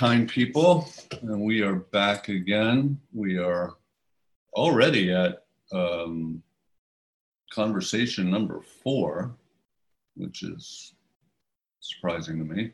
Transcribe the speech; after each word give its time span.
Kind 0.00 0.26
people, 0.30 0.88
and 1.20 1.42
we 1.42 1.60
are 1.60 1.74
back 1.74 2.30
again. 2.30 2.98
We 3.12 3.36
are 3.36 3.74
already 4.54 5.12
at 5.12 5.44
um, 5.72 6.42
conversation 7.52 8.30
number 8.30 8.62
four, 8.82 9.34
which 10.16 10.42
is 10.42 10.94
surprising 11.80 12.38
to 12.38 12.44
me. 12.46 12.72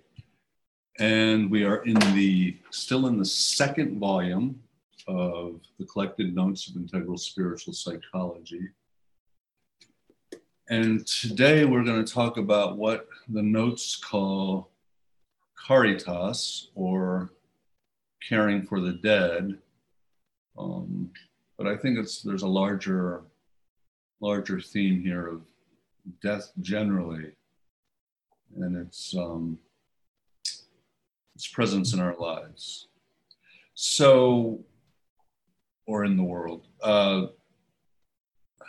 And 1.01 1.51
we 1.51 1.65
are 1.65 1.83
in 1.83 1.99
the 2.15 2.59
still 2.71 3.09
in 3.09 3.19
the 3.19 3.25
second 3.25 3.99
volume 3.99 4.61
of 5.09 5.63
the 5.81 5.85
collected 5.87 6.33
notes 6.33 6.69
of 6.69 6.77
integral 6.77 7.19
spiritual 7.19 7.73
psychology. 7.73 8.69
And 10.71 11.05
today 11.09 11.65
we're 11.65 11.83
going 11.83 12.05
to 12.05 12.15
talk 12.15 12.37
about 12.37 12.79
what 12.79 13.09
the 13.29 13.43
notes 13.43 13.97
call 13.97 14.71
caritas 15.67 16.71
or 16.75 17.31
caring 18.27 18.63
for 18.63 18.81
the 18.81 18.93
dead. 18.93 19.59
Um, 20.59 21.11
but 21.59 21.67
I 21.67 21.77
think 21.77 21.99
it's 21.99 22.23
there's 22.23 22.43
a 22.43 22.49
larger 22.49 23.23
larger 24.21 24.61
theme 24.61 25.03
here 25.03 25.27
of 25.29 25.43
death 26.23 26.53
generally, 26.61 27.33
and 28.57 28.77
its 28.77 29.15
um, 29.17 29.59
its 31.35 31.47
presence 31.49 31.93
in 31.93 32.01
our 32.01 32.17
lives. 32.19 32.89
So, 33.75 34.61
or 35.87 36.05
in 36.05 36.17
the 36.17 36.23
world. 36.23 36.67
Uh, 36.83 37.27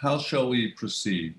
how 0.02 0.18
shall 0.18 0.50
we 0.50 0.74
proceed? 0.74 1.36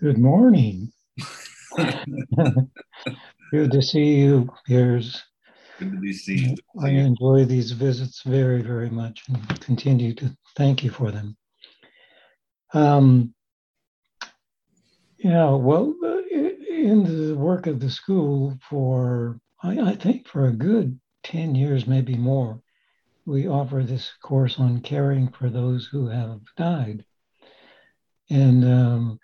Good 0.00 0.18
morning. 0.18 0.92
Good 3.50 3.70
to 3.72 3.82
see 3.82 4.16
you, 4.16 4.48
Piers. 4.66 5.22
Good 5.78 5.92
to 5.92 5.98
be 5.98 6.12
seen. 6.12 6.56
I 6.80 6.88
enjoy 6.88 7.44
these 7.44 7.72
visits 7.72 8.22
very, 8.22 8.62
very 8.62 8.90
much 8.90 9.22
and 9.28 9.60
continue 9.60 10.14
to 10.14 10.36
thank 10.56 10.82
you 10.82 10.90
for 10.90 11.10
them. 11.10 11.36
Um, 12.72 13.34
yeah, 15.18 15.50
well, 15.50 15.94
in 16.86 17.04
the 17.04 17.34
work 17.34 17.66
of 17.66 17.80
the 17.80 17.90
school 17.90 18.58
for, 18.68 19.40
I, 19.62 19.78
I 19.80 19.96
think, 19.96 20.28
for 20.28 20.46
a 20.46 20.52
good 20.52 20.98
10 21.24 21.54
years, 21.54 21.86
maybe 21.86 22.16
more, 22.16 22.60
we 23.24 23.48
offer 23.48 23.82
this 23.82 24.12
course 24.22 24.58
on 24.58 24.80
caring 24.80 25.28
for 25.28 25.50
those 25.50 25.86
who 25.86 26.08
have 26.08 26.40
died. 26.56 27.04
And 28.30 28.64
um, 28.64 29.20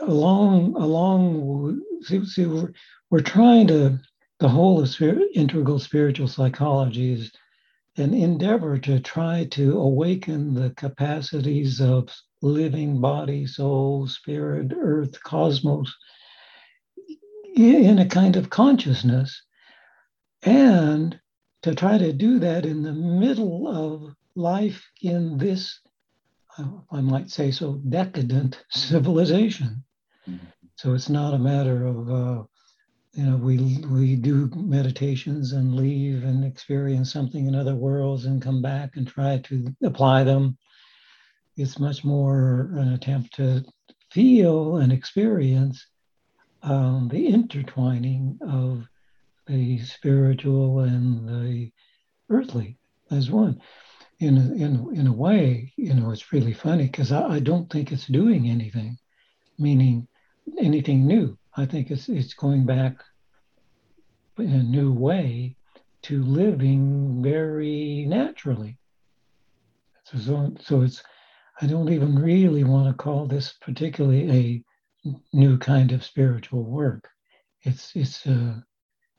along 0.00 0.74
along 0.76 1.82
see, 2.02 2.24
see 2.24 2.46
we're, 2.46 2.72
we're 3.10 3.20
trying 3.20 3.66
to 3.68 3.98
the 4.40 4.48
whole 4.48 4.80
of 4.80 4.88
spirit, 4.88 5.28
integral 5.34 5.78
spiritual 5.78 6.28
psychology 6.28 7.12
is 7.12 7.32
an 7.96 8.12
endeavor 8.12 8.76
to 8.78 8.98
try 9.00 9.44
to 9.52 9.78
awaken 9.78 10.54
the 10.54 10.70
capacities 10.70 11.80
of 11.80 12.08
living 12.42 13.00
body 13.00 13.46
soul 13.46 14.06
spirit 14.06 14.72
earth 14.76 15.22
cosmos 15.22 15.94
in 17.56 17.98
a 17.98 18.06
kind 18.06 18.36
of 18.36 18.50
consciousness. 18.50 19.42
And 20.42 21.18
to 21.62 21.74
try 21.74 21.96
to 21.96 22.12
do 22.12 22.40
that 22.40 22.66
in 22.66 22.82
the 22.82 22.92
middle 22.92 23.68
of 23.68 24.14
life 24.34 24.84
in 25.00 25.38
this 25.38 25.78
I 26.90 27.00
might 27.00 27.30
say 27.30 27.50
so, 27.50 27.80
decadent 27.88 28.62
civilization. 28.70 29.84
Mm-hmm. 30.28 30.46
So 30.76 30.94
it's 30.94 31.08
not 31.08 31.34
a 31.34 31.38
matter 31.38 31.86
of, 31.86 32.10
uh, 32.10 32.42
you 33.14 33.24
know, 33.24 33.36
we, 33.36 33.78
we 33.90 34.16
do 34.16 34.50
meditations 34.54 35.52
and 35.52 35.74
leave 35.74 36.24
and 36.24 36.44
experience 36.44 37.12
something 37.12 37.46
in 37.46 37.54
other 37.54 37.74
worlds 37.74 38.24
and 38.24 38.42
come 38.42 38.60
back 38.60 38.96
and 38.96 39.06
try 39.06 39.38
to 39.44 39.74
apply 39.82 40.24
them. 40.24 40.56
It's 41.56 41.78
much 41.78 42.04
more 42.04 42.70
an 42.74 42.92
attempt 42.92 43.34
to 43.36 43.64
feel 44.10 44.78
and 44.78 44.92
experience 44.92 45.86
um, 46.62 47.08
the 47.08 47.26
intertwining 47.26 48.38
of 48.40 48.86
the 49.46 49.78
spiritual 49.80 50.80
and 50.80 51.28
the 51.28 51.70
earthly 52.30 52.78
as 53.10 53.30
one 53.30 53.60
in 54.20 54.38
a, 54.38 54.52
in 54.54 54.96
in 54.96 55.06
a 55.06 55.12
way, 55.12 55.72
you 55.76 55.94
know, 55.94 56.10
it's 56.10 56.32
really 56.32 56.52
funny 56.52 56.84
because 56.86 57.12
I, 57.12 57.36
I 57.36 57.38
don't 57.40 57.70
think 57.70 57.92
it's 57.92 58.06
doing 58.06 58.48
anything, 58.48 58.98
meaning 59.58 60.06
anything 60.58 61.06
new. 61.06 61.38
I 61.56 61.66
think 61.66 61.90
it's 61.90 62.08
it's 62.08 62.34
going 62.34 62.66
back 62.66 63.02
in 64.38 64.52
a 64.52 64.62
new 64.62 64.92
way 64.92 65.56
to 66.02 66.22
living 66.22 67.22
very 67.22 68.04
naturally. 68.06 68.78
So, 70.04 70.52
so 70.60 70.82
it's 70.82 71.02
I 71.60 71.66
don't 71.66 71.92
even 71.92 72.18
really 72.18 72.64
want 72.64 72.88
to 72.88 73.02
call 73.02 73.26
this 73.26 73.54
particularly 73.60 74.30
a 75.04 75.10
new 75.32 75.56
kind 75.58 75.92
of 75.92 76.04
spiritual 76.04 76.64
work. 76.64 77.08
It's 77.62 77.94
it's 77.94 78.26
uh, 78.26 78.60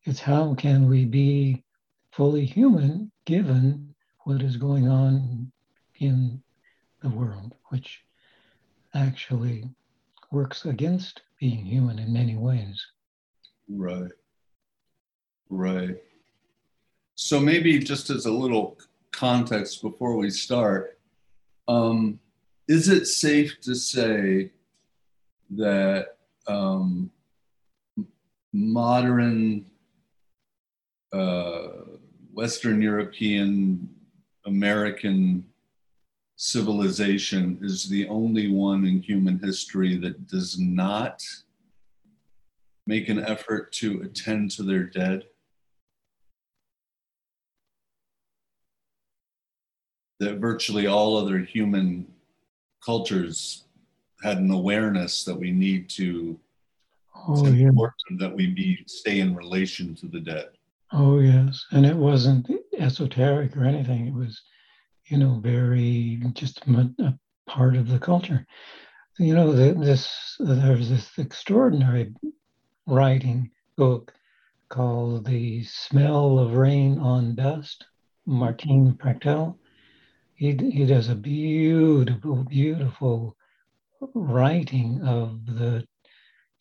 it's 0.03 0.19
how 0.19 0.53
can 0.53 0.87
we 0.87 1.05
be 1.05 1.63
fully 2.11 2.45
human 2.45 3.11
given 3.25 3.94
what 4.25 4.41
is 4.41 4.57
going 4.57 4.87
on 4.87 5.51
in 5.99 6.41
the 7.01 7.09
world, 7.09 7.53
which 7.69 8.01
actually 8.95 9.69
works 10.31 10.65
against 10.65 11.21
being 11.39 11.63
human 11.63 11.99
in 11.99 12.11
many 12.11 12.35
ways. 12.35 12.83
Right. 13.69 14.11
Right. 15.49 15.97
So 17.13 17.39
maybe 17.39 17.77
just 17.77 18.09
as 18.09 18.25
a 18.25 18.31
little 18.31 18.77
context 19.11 19.83
before 19.83 20.17
we 20.17 20.31
start, 20.31 20.97
um, 21.67 22.19
is 22.67 22.89
it 22.89 23.05
safe 23.05 23.61
to 23.61 23.75
say 23.75 24.49
that 25.51 26.17
um, 26.47 27.11
modern 28.51 29.67
uh, 31.13 31.67
Western 32.33 32.81
European 32.81 33.87
American 34.45 35.45
civilization 36.37 37.57
is 37.61 37.89
the 37.89 38.07
only 38.07 38.51
one 38.51 38.85
in 38.85 39.01
human 39.01 39.39
history 39.39 39.97
that 39.97 40.27
does 40.27 40.59
not 40.59 41.23
make 42.85 43.09
an 43.09 43.19
effort 43.19 43.71
to 43.71 44.01
attend 44.01 44.51
to 44.51 44.63
their 44.63 44.83
dead. 44.83 45.23
That 50.19 50.37
virtually 50.37 50.87
all 50.87 51.17
other 51.17 51.39
human 51.39 52.07
cultures 52.83 53.65
had 54.23 54.37
an 54.37 54.51
awareness 54.51 55.23
that 55.23 55.37
we 55.37 55.51
need 55.51 55.89
to 55.89 56.39
oh, 57.27 57.47
yeah. 57.47 57.69
that 58.17 58.33
we 58.33 58.47
be 58.47 58.83
stay 58.87 59.19
in 59.19 59.35
relation 59.35 59.95
to 59.95 60.07
the 60.07 60.19
dead. 60.19 60.49
Oh 60.91 61.19
yes, 61.19 61.65
and 61.71 61.85
it 61.85 61.95
wasn't 61.95 62.49
esoteric 62.77 63.55
or 63.57 63.65
anything. 63.65 64.07
It 64.07 64.13
was, 64.13 64.41
you 65.07 65.17
know, 65.17 65.39
very 65.39 66.21
just 66.33 66.61
a 66.67 67.19
part 67.47 67.75
of 67.75 67.87
the 67.87 67.99
culture. 67.99 68.45
You 69.19 69.35
know, 69.35 69.51
this 69.51 70.35
there's 70.39 70.89
this 70.89 71.17
extraordinary 71.17 72.13
writing 72.87 73.51
book 73.77 74.13
called 74.69 75.25
"The 75.25 75.63
Smell 75.63 76.39
of 76.39 76.55
Rain 76.55 76.99
on 76.99 77.35
Dust." 77.35 77.85
Martin 78.25 78.95
Prechtel. 78.95 79.57
He 80.35 80.55
he 80.55 80.85
does 80.85 81.09
a 81.09 81.15
beautiful, 81.15 82.43
beautiful 82.43 83.37
writing 84.13 85.01
of 85.01 85.45
the 85.45 85.87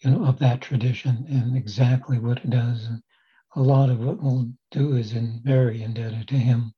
you 0.00 0.10
know 0.10 0.24
of 0.24 0.38
that 0.38 0.60
tradition 0.60 1.26
and 1.28 1.56
exactly 1.56 2.18
what 2.18 2.38
it 2.38 2.50
does 2.50 2.88
a 3.56 3.62
lot 3.62 3.90
of 3.90 4.00
what 4.00 4.20
we'll 4.22 4.50
do 4.70 4.96
is 4.96 5.12
in, 5.12 5.40
very 5.44 5.82
indebted 5.82 6.28
to 6.28 6.34
him. 6.34 6.72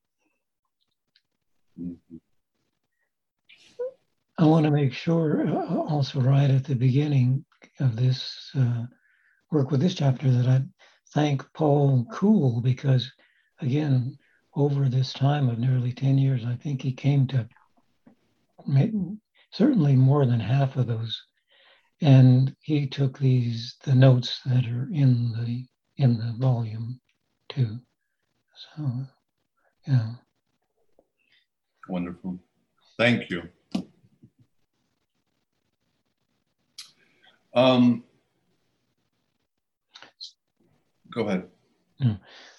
I 4.39 4.45
want 4.45 4.65
to 4.65 4.71
make 4.71 4.93
sure, 4.93 5.49
uh, 5.49 5.77
also 5.77 6.21
right 6.21 6.51
at 6.51 6.65
the 6.65 6.75
beginning 6.75 7.45
of 7.81 7.97
this 7.97 8.51
uh, 8.55 8.85
work 9.51 9.71
with 9.71 9.81
this 9.81 9.95
chapter, 9.95 10.31
that 10.31 10.47
I 10.47 10.63
thank 11.15 11.43
Paul 11.55 12.07
Cool 12.13 12.61
because, 12.61 13.11
again, 13.61 14.19
over 14.55 14.89
this 14.89 15.13
time 15.15 15.49
of 15.49 15.59
nearly 15.59 15.93
10 15.93 16.19
years, 16.19 16.45
I 16.45 16.57
think 16.57 16.83
he 16.83 16.93
came 16.93 17.27
to 17.29 17.49
certainly 19.51 19.97
more 19.97 20.27
than 20.27 20.41
half 20.41 20.77
of 20.77 20.87
those. 20.87 21.23
And 22.03 22.55
he 22.61 22.87
took 22.87 23.19
these, 23.19 23.77
the 23.85 23.95
notes 23.95 24.41
that 24.45 24.67
are 24.67 24.91
in 24.93 25.33
the 25.33 25.67
in 25.99 26.19
the 26.19 26.35
volume 26.39 27.01
too. 27.49 27.79
So, 28.77 28.91
yeah. 29.87 30.11
Wonderful. 31.89 32.39
Thank 32.99 33.31
you. 33.31 33.43
Um, 37.55 38.05
go 41.13 41.29
ahead. 41.29 41.49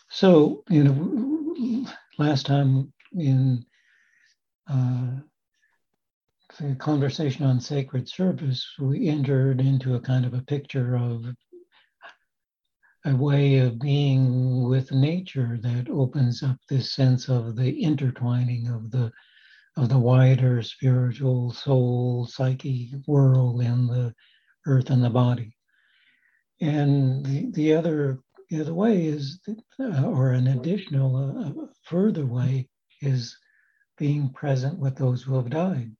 So, 0.09 0.63
you 0.69 0.83
know, 0.83 1.85
last 2.17 2.45
time 2.47 2.91
in 3.13 3.63
uh, 4.67 5.17
the 6.59 6.75
conversation 6.75 7.45
on 7.45 7.59
sacred 7.59 8.09
service, 8.09 8.65
we 8.79 9.09
entered 9.09 9.61
into 9.61 9.95
a 9.95 9.99
kind 9.99 10.25
of 10.25 10.33
a 10.33 10.41
picture 10.41 10.95
of 10.95 11.25
a 13.07 13.15
way 13.15 13.59
of 13.59 13.79
being 13.79 14.67
with 14.67 14.91
nature 14.91 15.57
that 15.61 15.89
opens 15.89 16.43
up 16.43 16.57
this 16.67 16.93
sense 16.93 17.29
of 17.29 17.55
the 17.55 17.81
intertwining 17.81 18.67
of 18.67 18.91
the 18.91 19.11
of 19.77 19.89
the 19.89 19.97
wider 19.97 20.61
spiritual 20.61 21.51
soul 21.51 22.25
psyche 22.25 22.91
world 23.05 23.61
and 23.61 23.89
the 23.89 24.13
earth 24.65 24.89
and 24.89 25.03
the 25.03 25.09
body. 25.09 25.55
And 26.59 27.25
the, 27.25 27.51
the 27.51 27.75
other 27.75 28.19
the 28.49 28.61
other 28.61 28.73
way 28.73 29.05
is 29.05 29.39
or 29.79 30.31
an 30.31 30.47
additional 30.47 31.15
uh, 31.15 31.65
further 31.83 32.25
way 32.25 32.67
is 33.01 33.37
being 33.97 34.31
present 34.33 34.77
with 34.79 34.95
those 34.95 35.21
who 35.21 35.35
have 35.35 35.49
died. 35.49 35.91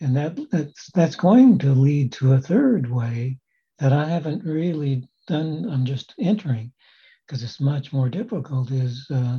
And 0.00 0.16
that 0.16 0.38
that's 0.50 0.90
that's 0.92 1.16
going 1.16 1.58
to 1.58 1.72
lead 1.72 2.12
to 2.12 2.32
a 2.32 2.40
third 2.40 2.90
way 2.90 3.38
that 3.78 3.92
i 3.92 4.04
haven't 4.08 4.44
really 4.44 5.08
then 5.28 5.68
I'm 5.70 5.84
just 5.84 6.14
entering 6.18 6.72
because 7.26 7.42
it's 7.42 7.60
much 7.60 7.92
more 7.92 8.08
difficult 8.08 8.70
is 8.70 9.06
uh, 9.10 9.38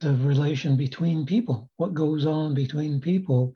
the 0.00 0.14
relation 0.14 0.76
between 0.76 1.26
people, 1.26 1.70
what 1.76 1.94
goes 1.94 2.26
on 2.26 2.54
between 2.54 3.00
people. 3.00 3.52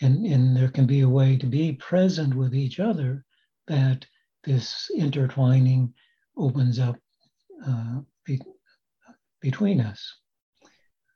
And, 0.00 0.24
and 0.26 0.56
there 0.56 0.68
can 0.68 0.86
be 0.86 1.00
a 1.00 1.08
way 1.08 1.36
to 1.38 1.46
be 1.46 1.72
present 1.72 2.34
with 2.34 2.54
each 2.54 2.78
other 2.78 3.24
that 3.66 4.06
this 4.44 4.90
intertwining 4.94 5.92
opens 6.36 6.78
up 6.78 6.96
uh, 7.66 8.00
be, 8.24 8.40
between 9.40 9.80
us. 9.80 10.14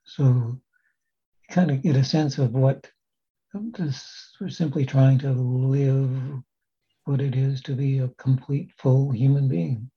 So 0.05 0.61
kind 1.50 1.70
of 1.70 1.82
get 1.82 1.96
a 1.96 2.05
sense 2.05 2.38
of 2.38 2.52
what 2.52 2.90
this, 3.55 4.35
we're 4.40 4.49
simply 4.49 4.85
trying 4.85 5.19
to 5.20 5.32
live 5.32 6.43
what 7.04 7.20
it 7.20 7.34
is 7.34 7.60
to 7.62 7.75
be 7.75 7.99
a 7.99 8.08
complete, 8.19 8.70
full 8.78 9.10
human 9.10 9.49
being. 9.49 9.90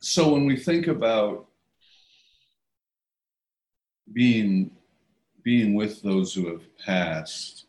So 0.00 0.32
when 0.32 0.46
we 0.46 0.56
think 0.56 0.88
about 0.88 1.46
being 4.12 4.70
being 5.44 5.74
with 5.74 6.02
those 6.02 6.32
who 6.32 6.48
have 6.48 6.62
passed, 6.78 7.66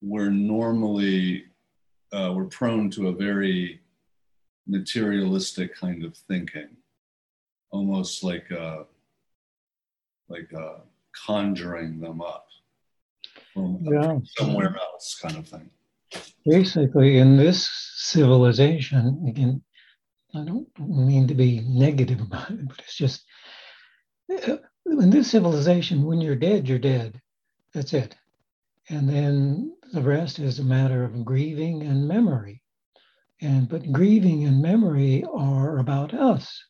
we're 0.00 0.30
normally 0.30 1.44
uh, 2.12 2.32
we're 2.34 2.46
prone 2.46 2.90
to 2.90 3.08
a 3.08 3.12
very 3.12 3.80
materialistic 4.66 5.74
kind 5.74 6.04
of 6.04 6.16
thinking, 6.16 6.68
almost 7.70 8.24
like 8.24 8.50
a, 8.50 8.86
like 10.28 10.50
a 10.52 10.80
conjuring 11.26 12.00
them 12.00 12.20
up 12.20 12.46
from 13.54 13.78
yeah. 13.82 14.18
somewhere 14.36 14.76
else, 14.76 15.18
kind 15.20 15.36
of 15.36 15.48
thing. 15.48 15.70
Basically, 16.44 17.18
in 17.18 17.36
this 17.36 17.68
civilization, 17.96 19.24
again, 19.28 19.62
I 20.34 20.44
don't 20.44 20.68
mean 20.78 21.28
to 21.28 21.34
be 21.34 21.60
negative 21.60 22.20
about 22.20 22.50
it, 22.50 22.68
but 22.68 22.78
it's 22.80 22.96
just 22.96 23.24
uh, 24.30 24.56
in 24.86 25.10
this 25.10 25.30
civilization, 25.30 26.04
when 26.04 26.20
you're 26.20 26.36
dead, 26.36 26.68
you're 26.68 26.78
dead. 26.78 27.20
That's 27.74 27.92
it. 27.92 28.16
And 28.88 29.08
then 29.08 29.76
the 29.92 30.02
rest 30.02 30.38
is 30.38 30.58
a 30.58 30.64
matter 30.64 31.04
of 31.04 31.24
grieving 31.24 31.82
and 31.82 32.08
memory. 32.08 32.62
And 33.40 33.68
but 33.68 33.90
grieving 33.90 34.44
and 34.44 34.60
memory 34.60 35.24
are 35.32 35.78
about 35.78 36.12
us. 36.12 36.64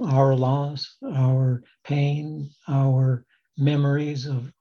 Our 0.00 0.34
loss, 0.34 0.96
our 1.04 1.62
pain, 1.84 2.50
our 2.68 3.24
memories 3.58 4.26
of, 4.26 4.52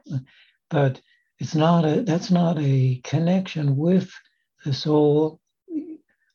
but 0.70 1.00
it's 1.40 1.56
not 1.56 1.86
a, 1.86 2.02
that's 2.02 2.32
not 2.32 2.58
a 2.60 3.02
connection 3.04 3.78
with 3.78 4.12
the 4.66 4.74
soul 4.74 5.40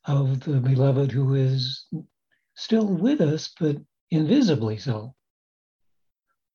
of 0.05 0.39
the 0.41 0.59
beloved 0.59 1.11
who 1.11 1.35
is 1.35 1.85
still 2.55 2.87
with 2.87 3.21
us, 3.21 3.53
but 3.59 3.77
invisibly 4.09 4.77
so. 4.77 5.13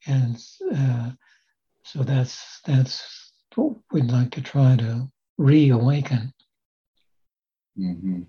And 0.07 0.37
uh, 0.75 1.11
so 1.85 2.03
that's 2.03 2.61
that's 2.65 3.33
what 3.55 3.77
we'd 3.93 4.11
like 4.11 4.31
to 4.33 4.41
try 4.41 4.77
to 4.77 5.11
reawaken. 5.39 6.33
Mm-hmm 7.79 8.23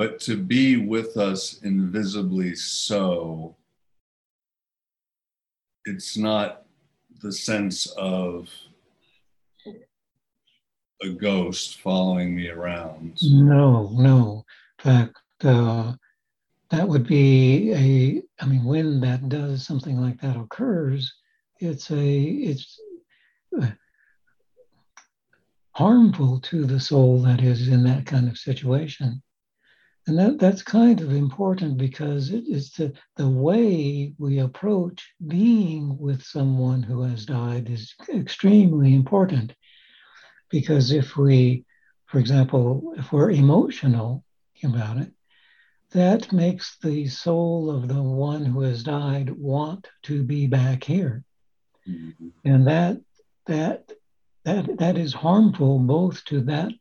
but 0.00 0.18
to 0.18 0.34
be 0.34 0.78
with 0.78 1.18
us 1.18 1.60
invisibly 1.62 2.54
so, 2.54 3.54
it's 5.84 6.16
not 6.16 6.62
the 7.20 7.30
sense 7.30 7.84
of 7.98 8.48
a 11.02 11.10
ghost 11.10 11.80
following 11.82 12.34
me 12.34 12.48
around. 12.48 13.18
No, 13.22 13.90
no. 13.92 14.42
In 14.78 14.90
fact, 14.90 15.18
uh, 15.44 15.92
that 16.70 16.88
would 16.88 17.06
be 17.06 17.70
a, 17.74 18.42
I 18.42 18.46
mean, 18.46 18.64
when 18.64 19.02
that 19.02 19.28
does 19.28 19.66
something 19.66 20.00
like 20.00 20.18
that 20.22 20.38
occurs, 20.38 21.12
it's 21.58 21.90
a, 21.90 22.20
it's 22.20 22.80
uh, 23.60 23.66
harmful 25.72 26.40
to 26.40 26.64
the 26.64 26.80
soul 26.80 27.20
that 27.20 27.42
is 27.42 27.68
in 27.68 27.84
that 27.84 28.06
kind 28.06 28.30
of 28.30 28.38
situation. 28.38 29.22
And 30.10 30.18
that, 30.18 30.38
that's 30.40 30.62
kind 30.62 31.00
of 31.00 31.12
important 31.12 31.78
because 31.78 32.30
it 32.32 32.48
is 32.48 32.72
the, 32.72 32.92
the 33.14 33.28
way 33.28 34.12
we 34.18 34.40
approach 34.40 35.08
being 35.28 35.96
with 35.98 36.20
someone 36.24 36.82
who 36.82 37.02
has 37.02 37.24
died 37.24 37.70
is 37.70 37.94
extremely 38.12 38.92
important. 38.92 39.54
Because 40.48 40.90
if 40.90 41.16
we, 41.16 41.64
for 42.06 42.18
example, 42.18 42.92
if 42.96 43.12
we're 43.12 43.30
emotional 43.30 44.24
about 44.64 44.96
it, 44.96 45.12
that 45.92 46.32
makes 46.32 46.76
the 46.82 47.06
soul 47.06 47.70
of 47.70 47.86
the 47.86 48.02
one 48.02 48.44
who 48.44 48.62
has 48.62 48.82
died 48.82 49.30
want 49.30 49.86
to 50.02 50.24
be 50.24 50.48
back 50.48 50.82
here. 50.82 51.22
Mm-hmm. 51.88 52.30
And 52.44 52.66
that 52.66 53.00
that 53.46 53.92
that 54.44 54.76
that 54.78 54.98
is 54.98 55.12
harmful 55.12 55.78
both 55.78 56.24
to 56.24 56.40
that 56.40 56.72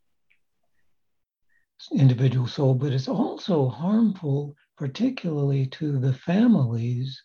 individual 1.91 2.47
soul, 2.47 2.73
but 2.75 2.93
it's 2.93 3.07
also 3.07 3.69
harmful, 3.69 4.55
particularly 4.77 5.65
to 5.67 5.99
the 5.99 6.13
families 6.13 7.21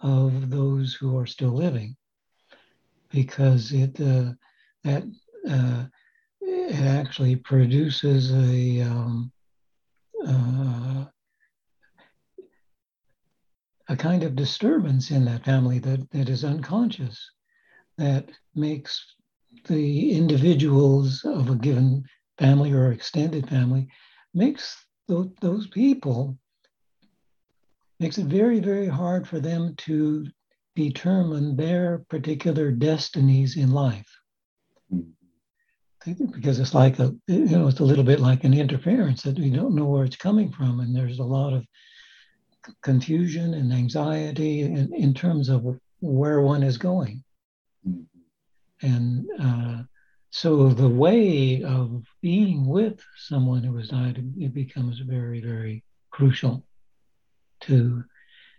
of 0.00 0.50
those 0.50 0.94
who 0.94 1.16
are 1.16 1.26
still 1.26 1.52
living, 1.52 1.96
because 3.10 3.72
it 3.72 4.00
uh, 4.00 4.32
that 4.82 5.04
uh, 5.48 5.84
it 6.40 6.80
actually 6.80 7.36
produces 7.36 8.32
a 8.32 8.82
um, 8.82 9.32
uh, 10.26 11.04
a 13.88 13.96
kind 13.96 14.22
of 14.22 14.36
disturbance 14.36 15.10
in 15.10 15.24
that 15.24 15.44
family 15.44 15.78
that, 15.78 16.10
that 16.10 16.28
is 16.28 16.44
unconscious, 16.44 17.30
that 17.98 18.30
makes 18.54 19.14
the 19.66 20.12
individuals 20.12 21.22
of 21.24 21.50
a 21.50 21.54
given 21.54 22.02
family 22.38 22.72
or 22.72 22.92
extended 22.92 23.48
family 23.48 23.88
makes 24.34 24.84
those, 25.08 25.28
those 25.40 25.66
people 25.68 26.36
makes 28.00 28.18
it 28.18 28.26
very 28.26 28.60
very 28.60 28.88
hard 28.88 29.26
for 29.26 29.40
them 29.40 29.74
to 29.76 30.26
determine 30.74 31.56
their 31.56 32.04
particular 32.08 32.70
destinies 32.70 33.56
in 33.56 33.70
life 33.70 34.10
because 36.04 36.58
it's 36.58 36.74
like 36.74 36.98
a 36.98 37.14
you 37.28 37.56
know 37.56 37.68
it's 37.68 37.80
a 37.80 37.84
little 37.84 38.04
bit 38.04 38.20
like 38.20 38.44
an 38.44 38.52
interference 38.52 39.22
that 39.22 39.38
we 39.38 39.50
don't 39.50 39.74
know 39.74 39.86
where 39.86 40.04
it's 40.04 40.16
coming 40.16 40.50
from 40.50 40.80
and 40.80 40.94
there's 40.94 41.20
a 41.20 41.24
lot 41.24 41.52
of 41.52 41.64
confusion 42.82 43.54
and 43.54 43.72
anxiety 43.72 44.62
in, 44.62 44.92
in 44.94 45.14
terms 45.14 45.48
of 45.48 45.64
where 46.00 46.40
one 46.40 46.62
is 46.62 46.78
going. 46.78 47.22
Mm-hmm. 47.86 48.86
And 48.86 49.26
uh, 49.40 49.82
so 50.36 50.68
the 50.70 50.88
way 50.88 51.62
of 51.62 52.04
being 52.20 52.66
with 52.66 53.00
someone 53.16 53.62
who 53.62 53.76
has 53.76 53.90
died, 53.90 54.18
it 54.36 54.52
becomes 54.52 54.98
very, 54.98 55.40
very 55.40 55.84
crucial 56.10 56.66
to 57.60 58.02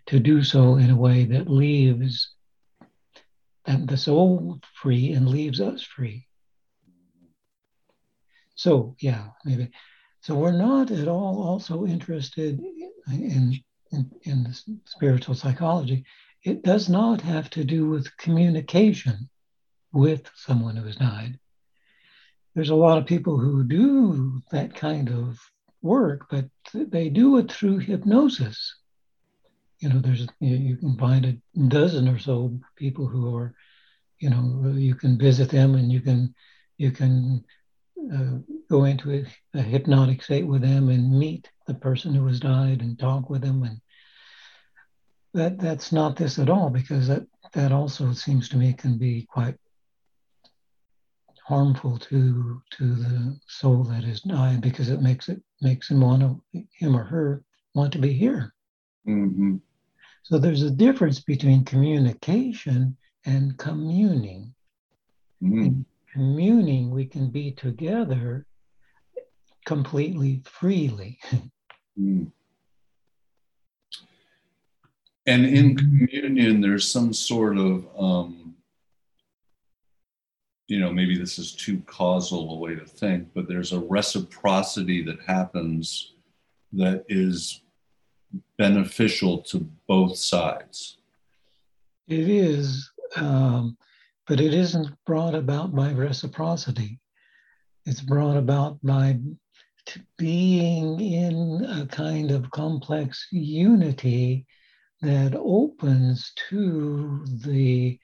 to 0.06 0.18
do 0.18 0.42
so 0.42 0.76
in 0.76 0.88
a 0.88 0.96
way 0.96 1.26
that 1.26 1.50
leaves 1.50 2.32
the 3.66 3.96
soul 3.98 4.58
free 4.72 5.12
and 5.12 5.28
leaves 5.28 5.60
us 5.60 5.82
free. 5.82 6.26
So 8.54 8.96
yeah, 8.98 9.28
maybe. 9.44 9.68
So 10.22 10.34
we're 10.34 10.52
not 10.52 10.90
at 10.90 11.08
all 11.08 11.42
also 11.42 11.84
interested 11.84 12.58
in, 13.12 13.60
in, 13.92 14.10
in 14.22 14.54
spiritual 14.86 15.34
psychology. 15.34 16.06
It 16.42 16.62
does 16.62 16.88
not 16.88 17.20
have 17.20 17.50
to 17.50 17.64
do 17.64 17.86
with 17.86 18.16
communication 18.16 19.28
with 19.92 20.30
someone 20.34 20.76
who 20.76 20.86
has 20.86 20.96
died. 20.96 21.38
There's 22.56 22.70
a 22.70 22.74
lot 22.74 22.96
of 22.96 23.04
people 23.04 23.38
who 23.38 23.64
do 23.64 24.42
that 24.50 24.74
kind 24.74 25.10
of 25.10 25.38
work, 25.82 26.28
but 26.30 26.46
they 26.72 27.10
do 27.10 27.36
it 27.36 27.52
through 27.52 27.80
hypnosis. 27.80 28.76
You 29.80 29.90
know, 29.90 29.98
there's 29.98 30.26
you 30.40 30.78
can 30.78 30.96
find 30.96 31.26
a 31.26 31.60
dozen 31.68 32.08
or 32.08 32.18
so 32.18 32.58
people 32.74 33.06
who 33.06 33.36
are, 33.36 33.54
you 34.20 34.30
know, 34.30 34.72
you 34.74 34.94
can 34.94 35.18
visit 35.18 35.50
them 35.50 35.74
and 35.74 35.92
you 35.92 36.00
can 36.00 36.34
you 36.78 36.92
can 36.92 37.44
uh, 38.10 38.38
go 38.70 38.84
into 38.84 39.12
a, 39.12 39.58
a, 39.58 39.60
hypnotic 39.60 40.22
state 40.22 40.46
with 40.46 40.62
them 40.62 40.88
and 40.88 41.18
meet 41.18 41.50
the 41.66 41.74
person 41.74 42.14
who 42.14 42.26
has 42.26 42.40
died 42.40 42.80
and 42.80 42.98
talk 42.98 43.28
with 43.28 43.42
them 43.42 43.64
and 43.64 43.80
that 45.34 45.58
that's 45.58 45.92
not 45.92 46.16
this 46.16 46.38
at 46.38 46.48
all 46.48 46.70
because 46.70 47.08
that 47.08 47.26
that 47.52 47.72
also 47.72 48.12
seems 48.12 48.48
to 48.48 48.56
me 48.56 48.72
can 48.72 48.96
be 48.96 49.26
quite 49.30 49.56
harmful 51.46 51.98
to 51.98 52.60
to 52.70 52.94
the 52.94 53.38
soul 53.46 53.84
that 53.84 54.04
is 54.04 54.20
dying 54.22 54.60
because 54.60 54.90
it 54.90 55.00
makes 55.00 55.28
it 55.28 55.40
makes 55.60 55.90
him 55.90 56.00
want 56.00 56.20
to 56.20 56.64
him 56.78 56.96
or 56.96 57.04
her 57.04 57.42
want 57.74 57.92
to 57.92 57.98
be 57.98 58.12
here 58.12 58.52
mm-hmm. 59.08 59.56
so 60.22 60.38
there's 60.38 60.62
a 60.62 60.70
difference 60.70 61.20
between 61.20 61.64
communication 61.64 62.96
and 63.26 63.56
communing 63.58 64.52
mm 65.42 65.84
communing, 66.16 66.90
we 66.90 67.04
can 67.04 67.28
be 67.28 67.52
together 67.52 68.46
completely 69.66 70.42
freely. 70.44 71.18
Mm. 71.98 72.32
And 75.28 75.44
in 75.44 75.76
communion, 75.76 76.60
there's 76.60 76.88
some 76.88 77.12
sort 77.12 77.58
of, 77.58 77.84
um, 77.98 78.54
you 80.68 80.80
know, 80.80 80.92
maybe 80.92 81.16
this 81.16 81.38
is 81.38 81.52
too 81.52 81.80
causal 81.86 82.52
a 82.52 82.58
way 82.58 82.74
to 82.74 82.84
think, 82.84 83.28
but 83.34 83.48
there's 83.48 83.72
a 83.72 83.78
reciprocity 83.78 85.02
that 85.04 85.20
happens 85.26 86.14
that 86.72 87.04
is 87.08 87.62
beneficial 88.58 89.38
to 89.42 89.68
both 89.86 90.16
sides. 90.16 90.98
It 92.08 92.28
is. 92.28 92.90
Um, 93.14 93.76
but 94.26 94.40
it 94.40 94.52
isn't 94.52 94.88
brought 95.04 95.34
about 95.34 95.74
by 95.74 95.92
reciprocity. 95.92 96.98
It's 97.84 98.00
brought 98.00 98.36
about 98.36 98.78
by 98.82 99.20
being 100.18 101.00
in 101.00 101.64
a 101.64 101.86
kind 101.86 102.32
of 102.32 102.50
complex 102.50 103.28
unity 103.30 104.46
that 105.00 105.36
opens 105.36 106.32
to 106.48 107.24
the 107.44 107.98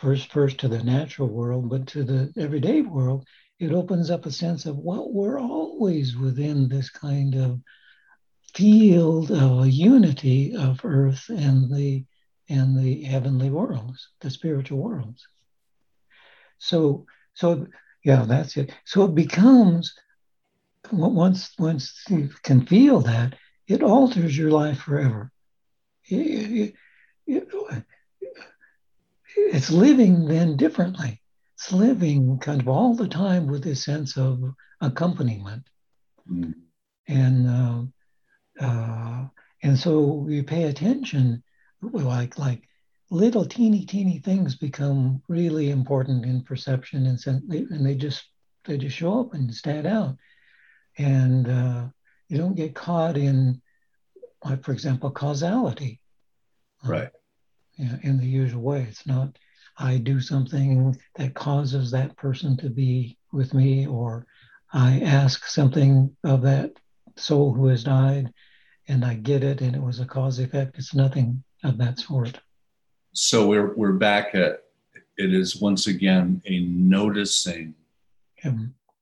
first 0.00 0.32
first 0.32 0.58
to 0.58 0.68
the 0.68 0.82
natural 0.82 1.28
world 1.28 1.68
but 1.68 1.86
to 1.86 2.04
the 2.04 2.32
everyday 2.36 2.80
world 2.82 3.26
it 3.58 3.72
opens 3.72 4.10
up 4.10 4.26
a 4.26 4.30
sense 4.30 4.66
of 4.66 4.76
well 4.76 5.10
we're 5.12 5.40
always 5.40 6.16
within 6.16 6.68
this 6.68 6.90
kind 6.90 7.34
of 7.34 7.60
field 8.54 9.30
of 9.30 9.66
unity 9.68 10.56
of 10.56 10.80
earth 10.84 11.28
and 11.28 11.74
the 11.74 12.04
and 12.48 12.78
the 12.78 13.02
heavenly 13.02 13.50
worlds 13.50 14.08
the 14.20 14.30
spiritual 14.30 14.78
worlds 14.78 15.26
so, 16.58 17.06
so 17.34 17.66
yeah, 18.04 18.24
that's 18.26 18.56
it. 18.56 18.72
So 18.84 19.04
it 19.04 19.14
becomes 19.14 19.94
once 20.92 21.52
once 21.58 22.04
you 22.08 22.30
can 22.42 22.66
feel 22.66 23.00
that, 23.00 23.34
it 23.66 23.82
alters 23.82 24.36
your 24.36 24.50
life 24.50 24.80
forever. 24.80 25.30
It, 26.08 26.16
it, 26.16 26.74
it, 27.26 27.84
it's 29.52 29.70
living 29.70 30.26
then 30.26 30.56
differently. 30.56 31.20
It's 31.54 31.72
living 31.72 32.38
kind 32.38 32.60
of 32.60 32.68
all 32.68 32.94
the 32.94 33.08
time 33.08 33.46
with 33.46 33.64
this 33.64 33.84
sense 33.84 34.16
of 34.16 34.42
accompaniment, 34.80 35.64
mm. 36.30 36.54
and 37.08 37.48
uh, 37.48 38.64
uh, 38.64 39.26
and 39.62 39.78
so 39.78 40.00
we 40.00 40.42
pay 40.42 40.64
attention, 40.64 41.42
like 41.82 42.38
like 42.38 42.68
little 43.10 43.44
teeny 43.44 43.84
teeny 43.84 44.18
things 44.18 44.54
become 44.56 45.22
really 45.28 45.70
important 45.70 46.24
in 46.24 46.42
perception 46.42 47.06
and 47.06 47.18
and 47.26 47.86
they 47.86 47.94
just 47.94 48.24
they 48.64 48.76
just 48.76 48.96
show 48.96 49.20
up 49.20 49.34
and 49.34 49.54
stand 49.54 49.86
out 49.86 50.16
and 50.98 51.48
uh, 51.48 51.86
you 52.28 52.36
don't 52.36 52.54
get 52.54 52.74
caught 52.74 53.16
in 53.16 53.60
like 54.44 54.62
for 54.62 54.72
example 54.72 55.10
causality 55.10 56.00
right 56.84 57.10
in 57.78 58.18
the 58.18 58.26
usual 58.26 58.62
way 58.62 58.82
it's 58.88 59.06
not 59.06 59.36
i 59.78 59.96
do 59.96 60.20
something 60.20 60.96
that 61.16 61.34
causes 61.34 61.90
that 61.90 62.16
person 62.16 62.56
to 62.56 62.68
be 62.68 63.16
with 63.32 63.54
me 63.54 63.86
or 63.86 64.26
i 64.72 65.00
ask 65.00 65.46
something 65.46 66.14
of 66.24 66.42
that 66.42 66.72
soul 67.16 67.52
who 67.52 67.66
has 67.66 67.84
died 67.84 68.32
and 68.88 69.04
i 69.04 69.14
get 69.14 69.42
it 69.42 69.60
and 69.60 69.74
it 69.76 69.82
was 69.82 70.00
a 70.00 70.06
cause 70.06 70.38
effect 70.38 70.76
it's 70.76 70.94
nothing 70.94 71.42
of 71.64 71.78
that 71.78 71.98
sort 71.98 72.40
so 73.12 73.46
we're 73.46 73.74
we're 73.74 73.92
back 73.92 74.34
at 74.34 74.62
it 75.18 75.34
is 75.34 75.60
once 75.60 75.88
again 75.88 76.40
a 76.46 76.60
noticing 76.60 77.74
yeah. 78.44 78.52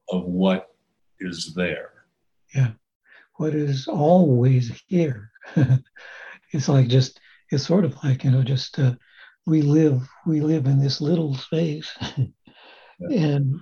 of 0.09 0.25
what 0.25 0.75
is 1.21 1.52
there. 1.54 1.90
Yeah, 2.54 2.71
what 3.35 3.54
is 3.54 3.87
always 3.87 4.83
here. 4.87 5.30
it's 6.52 6.68
like 6.68 6.88
just 6.88 7.21
it's 7.50 7.67
sort 7.67 7.85
of 7.85 7.97
like 8.03 8.25
you 8.25 8.31
know 8.31 8.43
just 8.43 8.79
uh, 8.79 8.95
we 9.47 9.62
live 9.62 10.09
we 10.26 10.41
live 10.41 10.67
in 10.67 10.81
this 10.81 11.00
little 11.00 11.35
space 11.35 11.91
yeah. 12.19 12.29
and 13.11 13.61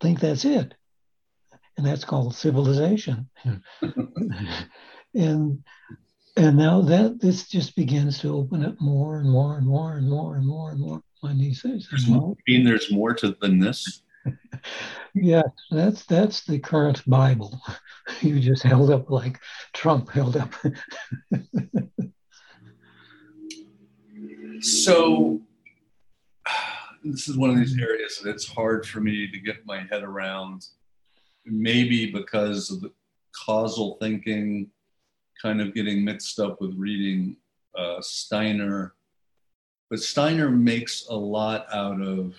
think 0.00 0.20
that's 0.20 0.44
it, 0.44 0.74
and 1.76 1.86
that's 1.86 2.04
called 2.04 2.34
civilization. 2.34 3.28
and 5.14 5.62
and 6.36 6.56
now 6.56 6.80
that 6.82 7.20
this 7.20 7.48
just 7.48 7.74
begins 7.74 8.20
to 8.20 8.34
open 8.34 8.64
up 8.64 8.80
more 8.80 9.18
and 9.18 9.28
more 9.28 9.58
and 9.58 9.66
more 9.66 9.96
and 9.96 10.08
more 10.08 10.36
and 10.36 10.46
more 10.46 10.70
and 10.70 10.80
more. 10.80 11.02
My 11.20 11.32
niece 11.32 11.62
says, 11.62 11.88
well, 12.08 12.36
mean 12.46 12.64
there's 12.64 12.92
more 12.92 13.12
to 13.14 13.36
than 13.40 13.58
this? 13.58 14.02
yeah, 15.14 15.42
that's 15.70 16.04
that's 16.04 16.44
the 16.44 16.60
current 16.60 17.02
Bible. 17.08 17.60
You 18.20 18.38
just 18.38 18.62
held 18.62 18.90
up 18.90 19.10
like 19.10 19.40
Trump 19.72 20.10
held 20.10 20.36
up. 20.36 20.54
So 24.60 25.40
this 27.04 27.28
is 27.28 27.36
one 27.36 27.50
of 27.50 27.56
these 27.56 27.78
areas 27.78 28.18
that 28.18 28.30
it's 28.30 28.48
hard 28.48 28.86
for 28.86 29.00
me 29.00 29.30
to 29.30 29.38
get 29.38 29.66
my 29.66 29.86
head 29.90 30.02
around. 30.02 30.66
Maybe 31.44 32.10
because 32.10 32.70
of 32.70 32.80
the 32.80 32.92
causal 33.34 33.96
thinking 34.00 34.70
kind 35.40 35.60
of 35.60 35.74
getting 35.74 36.04
mixed 36.04 36.40
up 36.40 36.60
with 36.60 36.74
reading 36.76 37.36
uh, 37.76 38.00
Steiner. 38.00 38.94
But 39.88 40.00
Steiner 40.00 40.50
makes 40.50 41.06
a 41.08 41.16
lot 41.16 41.66
out 41.72 42.02
of 42.02 42.34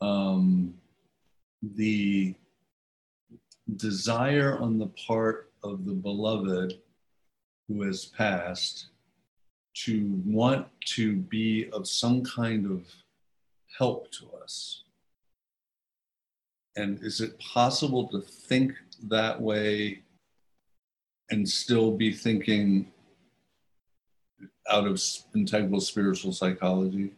um, 0.00 0.74
the 1.62 2.34
desire 3.76 4.58
on 4.58 4.78
the 4.78 4.90
part 5.06 5.52
of 5.62 5.84
the 5.84 5.92
beloved 5.92 6.74
who 7.68 7.82
has 7.82 8.06
passed 8.06 8.86
to 9.84 10.20
want 10.24 10.66
to 10.84 11.16
be 11.16 11.68
of 11.72 11.86
some 11.86 12.24
kind 12.24 12.70
of 12.70 12.86
help 13.78 14.10
to 14.10 14.26
us. 14.42 14.84
And 16.76 16.98
is 17.02 17.20
it 17.20 17.38
possible 17.38 18.08
to 18.08 18.20
think 18.20 18.72
that 19.08 19.40
way 19.40 20.02
and 21.30 21.48
still 21.48 21.90
be 21.90 22.12
thinking 22.12 22.92
out 24.70 24.86
of 24.86 25.00
integral 25.34 25.80
spiritual 25.80 26.32
psychology? 26.32 27.12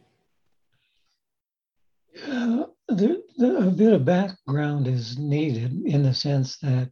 Uh, 2.27 2.65
there, 2.87 3.17
there, 3.37 3.57
a 3.57 3.71
bit 3.71 3.93
of 3.93 4.05
background 4.05 4.87
is 4.87 5.17
needed 5.17 5.81
in 5.85 6.03
the 6.03 6.13
sense 6.13 6.57
that 6.57 6.89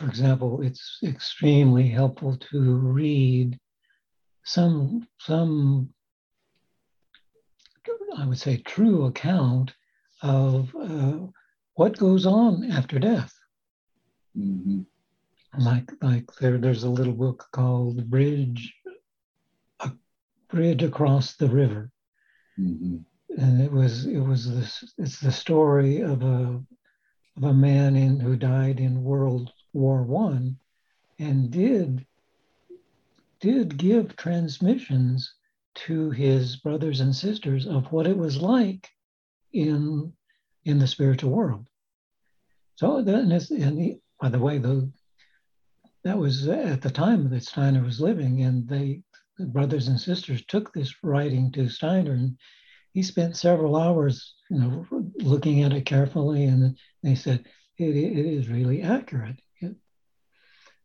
for 0.00 0.06
example, 0.06 0.62
it's 0.62 0.98
extremely 1.02 1.86
helpful 1.88 2.36
to 2.50 2.74
read 2.76 3.58
some 4.50 5.06
some 5.18 5.88
I 8.16 8.26
would 8.26 8.38
say 8.38 8.56
true 8.56 9.04
account 9.04 9.72
of 10.22 10.74
uh, 10.74 11.18
what 11.74 11.96
goes 11.96 12.26
on 12.26 12.68
after 12.72 12.98
death. 12.98 13.32
Mm-hmm. 14.36 14.80
Like 15.58 15.90
like 16.02 16.26
there, 16.40 16.58
there's 16.58 16.82
a 16.82 16.90
little 16.90 17.12
book 17.12 17.46
called 17.52 18.10
Bridge, 18.10 18.74
a 19.78 19.92
Bridge 20.48 20.82
Across 20.82 21.36
the 21.36 21.48
River, 21.48 21.92
mm-hmm. 22.58 22.98
and 23.40 23.62
it 23.62 23.70
was 23.70 24.06
it 24.06 24.18
was 24.18 24.52
this 24.52 24.94
it's 24.98 25.20
the 25.20 25.32
story 25.32 26.00
of 26.00 26.22
a 26.22 26.60
of 27.36 27.44
a 27.44 27.54
man 27.54 27.94
in 27.94 28.18
who 28.18 28.34
died 28.34 28.80
in 28.80 29.04
World 29.04 29.52
War 29.72 30.02
One, 30.02 30.58
and 31.20 31.52
did 31.52 32.04
did 33.40 33.76
give 33.76 34.16
transmissions 34.16 35.34
to 35.74 36.10
his 36.10 36.56
brothers 36.56 37.00
and 37.00 37.14
sisters 37.14 37.66
of 37.66 37.90
what 37.92 38.06
it 38.06 38.16
was 38.16 38.40
like 38.40 38.88
in 39.52 40.12
in 40.64 40.78
the 40.78 40.86
spiritual 40.86 41.30
world. 41.30 41.66
So 42.76 42.98
and 42.98 43.32
he, 43.78 43.98
by 44.20 44.28
the 44.28 44.38
way, 44.38 44.58
the, 44.58 44.90
that 46.04 46.18
was 46.18 46.46
at 46.48 46.82
the 46.82 46.90
time 46.90 47.30
that 47.30 47.44
Steiner 47.44 47.82
was 47.82 48.00
living, 48.00 48.42
and 48.42 48.68
they 48.68 49.02
the 49.38 49.46
brothers 49.46 49.88
and 49.88 49.98
sisters 49.98 50.44
took 50.44 50.72
this 50.72 50.94
writing 51.02 51.50
to 51.52 51.68
Steiner, 51.68 52.12
and 52.12 52.36
he 52.92 53.02
spent 53.02 53.36
several 53.36 53.76
hours, 53.76 54.34
you 54.50 54.58
know, 54.58 54.86
looking 55.20 55.62
at 55.62 55.72
it 55.72 55.86
carefully, 55.86 56.44
and 56.44 56.76
they 57.02 57.14
said 57.14 57.46
it, 57.78 57.96
it 57.96 58.26
is 58.26 58.48
really 58.48 58.82
accurate. 58.82 59.40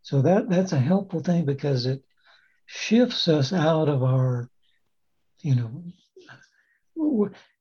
so 0.02 0.22
that 0.22 0.50
that's 0.50 0.72
a 0.72 0.80
helpful 0.80 1.20
thing 1.20 1.44
because 1.44 1.86
it 1.86 2.05
shifts 2.66 3.28
us 3.28 3.54
out 3.54 3.90
of 3.90 4.04
our 4.04 4.50
you 5.46 5.54
know, 5.54 5.84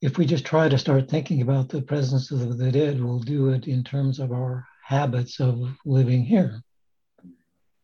if 0.00 0.16
we 0.16 0.24
just 0.24 0.46
try 0.46 0.70
to 0.70 0.78
start 0.78 1.10
thinking 1.10 1.42
about 1.42 1.68
the 1.68 1.82
presence 1.82 2.30
of 2.30 2.56
the 2.56 2.72
dead, 2.72 3.02
we'll 3.02 3.18
do 3.18 3.50
it 3.50 3.68
in 3.68 3.84
terms 3.84 4.18
of 4.18 4.32
our 4.32 4.66
habits 4.82 5.38
of 5.38 5.60
living 5.84 6.24
here. 6.24 6.62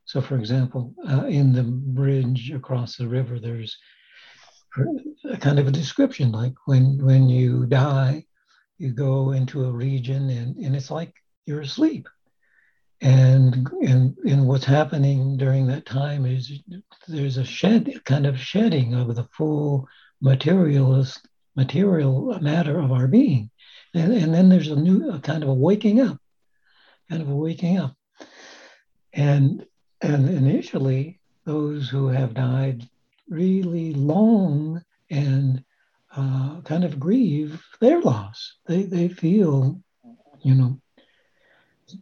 So, 0.07 0.23
for 0.23 0.39
example, 0.39 0.95
uh, 1.07 1.27
in 1.27 1.53
the 1.53 1.63
bridge 1.63 2.51
across 2.51 2.97
the 2.97 3.09
river, 3.09 3.39
there's 3.39 3.77
a 5.31 5.37
kind 5.37 5.59
of 5.59 5.69
a 5.69 5.73
description 5.73 6.33
like 6.33 6.55
when 6.65 7.05
when 7.05 7.29
you 7.29 7.67
die, 7.67 8.25
you 8.79 8.93
go 8.93 9.33
into 9.33 9.67
a 9.67 9.71
region 9.71 10.31
and, 10.31 10.57
and 10.57 10.75
it's 10.75 10.91
like 10.91 11.13
you're 11.45 11.61
asleep. 11.61 12.09
And, 13.03 13.67
and 13.81 14.47
what's 14.47 14.65
happening 14.65 15.37
during 15.39 15.67
that 15.69 15.87
time 15.87 16.27
is 16.27 16.53
there's 17.09 17.39
a 17.39 17.45
shed 17.45 18.05
kind 18.05 18.27
of 18.27 18.39
shedding 18.39 18.95
of 18.95 19.15
the 19.15 19.25
full 19.33 19.89
materialist 20.21 21.27
material 21.57 22.39
matter 22.41 22.79
of 22.79 22.93
our 22.93 23.09
being. 23.09 23.51
And, 23.95 24.13
and 24.13 24.35
then 24.35 24.49
there's 24.49 24.69
a 24.69 24.77
new 24.77 25.11
a 25.11 25.19
kind 25.19 25.43
of 25.43 25.49
a 25.49 25.55
waking 25.55 26.01
up 26.01 26.19
kind 27.11 27.23
of 27.23 27.29
a 27.29 27.35
waking 27.35 27.79
up. 27.79 27.95
And 29.13 29.67
and 30.01 30.29
initially 30.29 31.19
those 31.45 31.89
who 31.89 32.07
have 32.09 32.35
died 32.35 32.89
really 33.29 33.93
long 33.93 34.83
and 35.11 35.65
uh, 36.17 36.61
kind 36.63 36.85
of 36.85 37.01
grieve 37.01 37.61
their 37.81 38.01
loss. 38.01 38.55
They 38.67 38.85
they 38.85 39.09
feel 39.09 39.83
you 40.43 40.55
know 40.55 40.81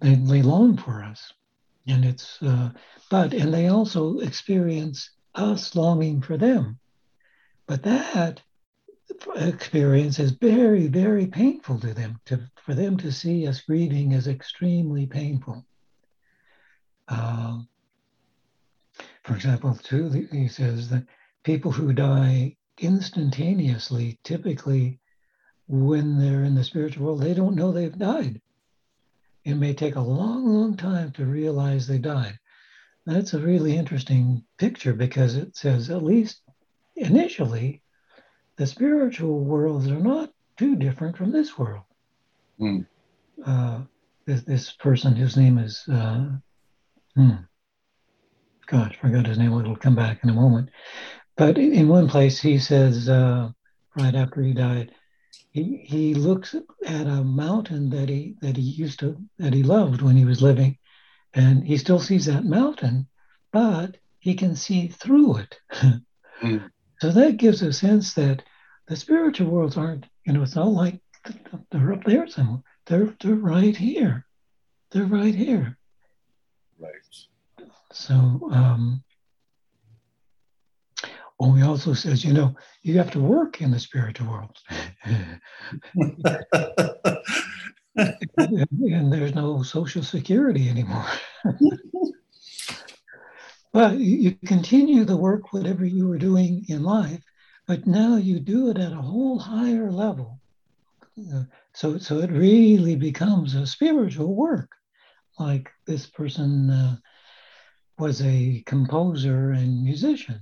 they, 0.01 0.15
they 0.15 0.43
long 0.43 0.77
for 0.77 1.03
us. 1.03 1.33
And 1.87 2.05
it's, 2.05 2.43
uh, 2.43 2.71
but, 3.11 3.33
and 3.33 3.53
they 3.53 3.69
also 3.69 4.19
experience 4.19 5.11
us 5.35 5.75
longing 5.75 6.21
for 6.21 6.37
them. 6.37 6.79
But 7.67 7.83
that 7.85 8.43
experience 9.37 10.19
is 10.19 10.33
very, 10.33 10.87
very 10.89 11.27
painful 11.27 11.81
to 11.81 11.95
them. 11.95 12.21
To, 12.27 12.41
for 12.65 12.75
them 12.75 12.99
to 12.99 13.11
see 13.13 13.47
us 13.47 13.63
grieving 13.63 14.13
is 14.13 14.29
extremely 14.29 15.07
painful. 15.07 15.65
Uh, 17.09 17.61
for 19.23 19.35
example, 19.35 19.75
too, 19.75 20.11
he 20.31 20.49
says 20.49 20.91
that 20.91 21.07
people 21.43 21.73
who 21.73 21.93
die 21.93 22.57
instantaneously, 22.79 24.19
typically 24.25 25.01
when 25.69 26.19
they're 26.19 26.45
in 26.45 26.55
the 26.55 26.65
spiritual 26.65 27.07
world, 27.07 27.23
they 27.23 27.35
don't 27.35 27.55
know 27.55 27.73
they've 27.73 27.99
died 27.99 28.41
it 29.49 29.57
may 29.57 29.73
take 29.73 29.97
a 29.97 30.01
long, 30.01 30.45
long 30.47 30.77
time 30.77 31.11
to 31.13 31.25
realize 31.25 31.87
they 31.87 31.99
died. 31.99 32.39
That's 33.07 33.33
a 33.33 33.41
really 33.41 33.75
interesting 33.75 34.45
picture 34.59 34.93
because 34.93 35.37
it 35.37 35.57
says, 35.57 35.89
at 35.89 36.03
least 36.03 36.43
initially, 36.97 37.83
the 38.57 38.67
spiritual 38.67 39.41
worlds 39.41 39.89
are 39.89 40.01
not 40.01 40.31
too 40.59 40.77
different 40.77 41.17
from 41.17 41.33
this 41.33 41.57
world. 41.57 41.85
Mm. 42.61 42.87
Uh, 43.47 43.81
this, 44.27 44.43
this, 44.43 44.73
person 44.73 45.17
whose 45.17 45.37
name 45.37 45.57
is, 45.57 45.83
uh, 45.91 46.29
hmm, 47.15 47.37
gosh, 48.67 48.97
forgot 49.01 49.27
his 49.27 49.39
name. 49.39 49.59
It'll 49.59 49.77
come 49.77 49.97
back 49.97 50.23
in 50.23 50.29
a 50.29 50.35
moment. 50.35 50.69
But 51.39 51.57
in 51.57 51.89
one 51.89 52.09
place, 52.09 52.39
he 52.39 52.59
says, 52.59 53.09
uh, 53.09 53.49
right 53.97 54.15
after 54.15 54.43
he 54.43 54.53
died, 54.53 54.93
he, 55.51 55.77
he 55.85 56.15
looks 56.15 56.55
at 56.55 57.07
a 57.07 57.25
mountain 57.25 57.91
that 57.91 58.09
he 58.09 58.37
that 58.41 58.57
he 58.57 58.63
used 58.63 59.01
to 59.01 59.17
that 59.39 59.55
he 59.55 59.63
loved 59.63 60.03
when 60.03 60.17
he 60.17 60.25
was 60.25 60.43
living 60.43 60.79
and 61.35 61.65
he 61.65 61.77
still 61.77 62.01
sees 62.01 62.27
that 62.27 62.45
mountain 62.45 63.07
but 63.53 63.97
he 64.19 64.35
can 64.35 64.57
see 64.57 64.89
through 64.89 65.39
it. 65.39 65.59
Mm. 66.41 66.71
so 67.01 67.11
that 67.11 67.37
gives 67.37 67.63
a 67.63 67.73
sense 67.73 68.15
that 68.15 68.45
the 68.87 68.95
spiritual 68.95 69.51
worlds 69.51 69.77
aren't 69.77 70.07
you 70.25 70.33
know 70.33 70.43
it's 70.43 70.55
not 70.55 70.69
like 70.69 71.01
they're 71.71 71.93
up 71.93 72.05
there 72.05 72.27
somewhere. 72.27 72.63
They're 72.87 73.15
they're 73.21 73.35
right 73.35 73.77
here. 73.77 74.25
They're 74.93 75.05
right 75.05 75.35
here. 75.35 75.77
Right. 76.79 76.93
So 77.93 78.15
um 78.53 79.03
he 81.41 81.63
also 81.63 81.95
says, 81.95 82.25
you 82.25 82.33
know, 82.33 82.57
you 82.83 82.99
have 82.99 83.13
to 83.13 83.21
work 83.21 83.61
in 83.61 83.71
the 83.71 83.79
spiritual 83.79 84.27
world. 84.29 84.59
and 87.97 89.13
there's 89.13 89.35
no 89.35 89.63
social 89.63 90.03
security 90.03 90.69
anymore. 90.69 91.07
but 93.73 93.99
you 93.99 94.37
continue 94.47 95.05
the 95.05 95.17
work, 95.17 95.53
whatever 95.53 95.85
you 95.85 96.09
were 96.09 96.19
doing 96.19 96.65
in 96.69 96.83
life, 96.83 97.23
but 97.67 97.87
now 97.87 98.17
you 98.17 98.41
do 98.41 98.71
it 98.71 98.79
at 98.79 98.93
a 98.93 98.97
whole 98.97 99.39
higher 99.39 99.93
level. 99.93 100.41
so, 101.73 101.99
so 101.99 102.19
it 102.19 102.33
really 102.33 102.97
becomes 102.97 103.55
a 103.55 103.65
spiritual 103.67 104.35
work. 104.35 104.73
Like 105.39 105.71
this 105.87 106.07
person 106.07 106.69
uh, 106.71 106.97
was 107.97 108.23
a 108.23 108.65
composer 108.67 109.53
and 109.53 109.85
musician 109.85 110.41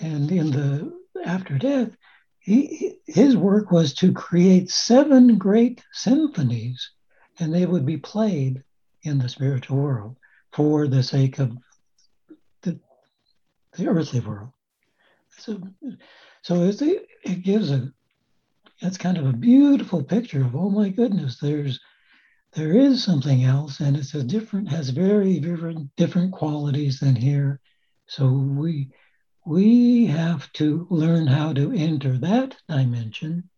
and 0.00 0.30
in 0.30 0.50
the 0.50 0.92
after 1.24 1.58
death, 1.58 1.90
he, 2.38 2.98
his 3.06 3.36
work 3.36 3.70
was 3.70 3.92
to 3.94 4.12
create 4.12 4.70
seven 4.70 5.36
great 5.38 5.84
symphonies, 5.92 6.90
and 7.38 7.52
they 7.52 7.66
would 7.66 7.84
be 7.84 7.98
played 7.98 8.62
in 9.02 9.18
the 9.18 9.28
spiritual 9.28 9.78
world 9.78 10.16
for 10.52 10.86
the 10.86 11.02
sake 11.02 11.38
of 11.38 11.56
the, 12.62 12.78
the 13.76 13.88
earthly 13.88 14.20
world. 14.20 14.50
So, 15.38 15.60
so 16.42 16.62
it, 16.62 16.80
it 17.24 17.42
gives 17.42 17.70
a 17.70 17.92
it's 18.80 18.98
kind 18.98 19.18
of 19.18 19.26
a 19.26 19.32
beautiful 19.32 20.02
picture 20.04 20.42
of 20.42 20.54
oh 20.54 20.70
my 20.70 20.88
goodness, 20.88 21.38
there's 21.40 21.80
there 22.54 22.72
is 22.72 23.04
something 23.04 23.44
else, 23.44 23.80
and 23.80 23.96
it's 23.96 24.14
a 24.14 24.22
different 24.22 24.68
has 24.68 24.90
very 24.90 25.38
different 25.40 25.94
different 25.96 26.32
qualities 26.32 27.00
than 27.00 27.16
here. 27.16 27.60
So 28.06 28.28
we 28.30 28.90
we 29.48 30.04
have 30.04 30.52
to 30.52 30.86
learn 30.90 31.26
how 31.26 31.54
to 31.54 31.72
enter 31.72 32.18
that 32.18 32.54
dimension 32.68 33.48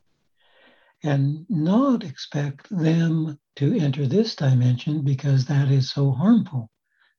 and 1.03 1.45
not 1.49 2.05
expect 2.05 2.69
them 2.71 3.37
to 3.57 3.77
enter 3.77 4.07
this 4.07 4.37
dimension 4.37 5.03
because 5.03 5.47
that 5.47 5.69
is 5.69 5.91
so 5.91 6.13
harmful 6.13 6.71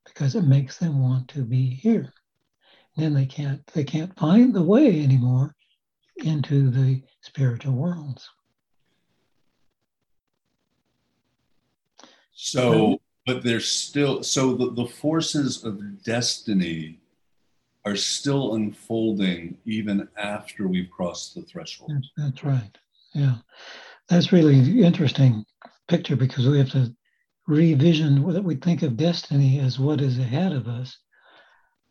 because 0.06 0.36
it 0.36 0.44
makes 0.44 0.78
them 0.78 1.04
want 1.04 1.28
to 1.28 1.44
be 1.44 1.70
here. 1.70 2.14
Then 2.96 3.14
they 3.14 3.26
can't 3.26 3.62
they 3.74 3.84
can't 3.84 4.18
find 4.18 4.54
the 4.54 4.64
way 4.64 5.04
anymore 5.04 5.54
into 6.24 6.70
the 6.70 7.04
spiritual 7.20 7.74
worlds. 7.74 8.30
So 12.32 13.02
but 13.26 13.44
there's 13.44 13.70
still 13.70 14.24
so 14.24 14.54
the, 14.54 14.72
the 14.72 14.88
forces 14.88 15.66
of 15.66 16.04
destiny 16.04 17.01
are 17.86 17.96
still 17.96 18.56
unfolding 18.56 19.58
even 19.66 20.08
after 20.18 20.68
we've 20.68 20.90
crossed 20.92 21.36
the 21.36 21.42
threshold. 21.42 21.92
That's, 22.18 22.44
right. 22.44 22.78
Yeah. 23.14 23.36
That's 24.08 24.32
really 24.32 24.84
interesting 24.84 25.46
picture 25.88 26.16
because 26.16 26.48
we 26.48 26.58
have 26.60 26.70
to 26.72 26.94
revision 27.48 28.32
that 28.34 28.44
we 28.44 28.56
think 28.56 28.84
of 28.84 28.98
destiny 28.98 29.60
as 29.60 29.80
what 29.80 30.00
is 30.00 30.20
ahead 30.20 30.52
of 30.52 30.68
us. 30.68 30.98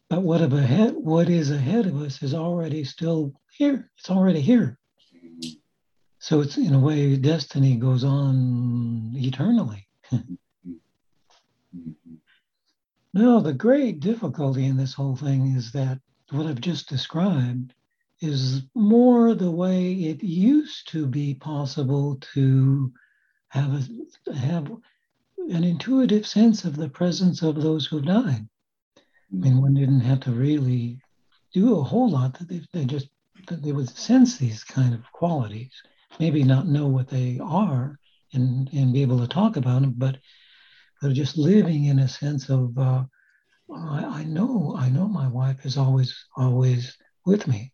But 0.09 0.23
what 0.23 0.43
of 0.43 0.53
ahead, 0.53 0.95
what 0.95 1.29
is 1.29 1.51
ahead 1.51 1.87
of 1.87 2.01
us 2.03 2.23
is 2.23 2.35
already 2.35 2.85
still 2.85 3.33
here. 3.57 3.91
It's 3.99 4.11
already 4.11 4.41
here. 4.41 4.79
Mm-hmm. 5.15 5.59
So 6.19 6.41
it's 6.41 6.57
in 6.57 6.75
a 6.75 6.79
way, 6.79 7.17
destiny 7.17 7.77
goes 7.77 8.05
on 8.05 9.13
eternally. 9.15 9.87
no, 13.13 13.41
the 13.41 13.53
great 13.53 14.01
difficulty 14.01 14.65
in 14.67 14.77
this 14.77 14.95
whole 14.95 15.17
thing 15.17 15.55
is 15.57 15.73
that 15.73 16.01
what 16.31 16.47
I've 16.47 16.61
just 16.61 16.89
described 16.89 17.75
is 18.21 18.63
more 18.75 19.35
the 19.35 19.51
way 19.51 19.93
it 19.95 20.23
used 20.23 20.89
to 20.89 21.07
be 21.07 21.35
possible 21.35 22.17
to 22.35 22.93
have 23.49 23.73
a, 23.75 24.33
have 24.35 24.71
an 25.49 25.65
intuitive 25.65 26.27
sense 26.27 26.65
of 26.65 26.77
the 26.77 26.89
presence 26.89 27.43
of 27.43 27.57
those 27.57 27.87
who've 27.87 28.05
died. 28.05 28.47
I 28.97 29.37
mean, 29.37 29.61
one 29.61 29.75
didn't 29.75 30.01
have 30.01 30.21
to 30.21 30.33
really 30.33 31.01
do 31.53 31.79
a 31.79 31.83
whole 31.83 32.11
lot; 32.11 32.39
that 32.39 32.49
they, 32.49 32.63
they 32.73 32.85
just 32.85 33.09
that 33.49 33.63
they 33.63 33.73
would 33.73 33.89
sense 33.89 34.37
these 34.37 34.63
kind 34.63 34.95
of 34.95 35.11
qualities, 35.13 35.73
maybe 36.19 36.45
not 36.45 36.69
know 36.69 36.87
what 36.87 37.09
they 37.09 37.39
are 37.43 37.99
and 38.33 38.69
and 38.73 38.93
be 38.93 39.03
able 39.03 39.19
to 39.21 39.27
talk 39.27 39.57
about 39.57 39.81
them, 39.83 39.95
but 39.97 40.19
they're 41.01 41.13
just 41.13 41.37
living 41.37 41.85
in 41.87 41.99
a 41.99 42.09
sense 42.09 42.49
of 42.49 42.77
uh, 42.79 43.05
I, 43.75 44.05
I 44.05 44.25
know 44.25 44.77
I 44.79 44.89
know 44.89 45.09
my 45.09 45.29
wife 45.29 45.65
is 45.65 45.77
always 45.77 46.27
always 46.37 46.97
with 47.25 47.47
me 47.47 47.73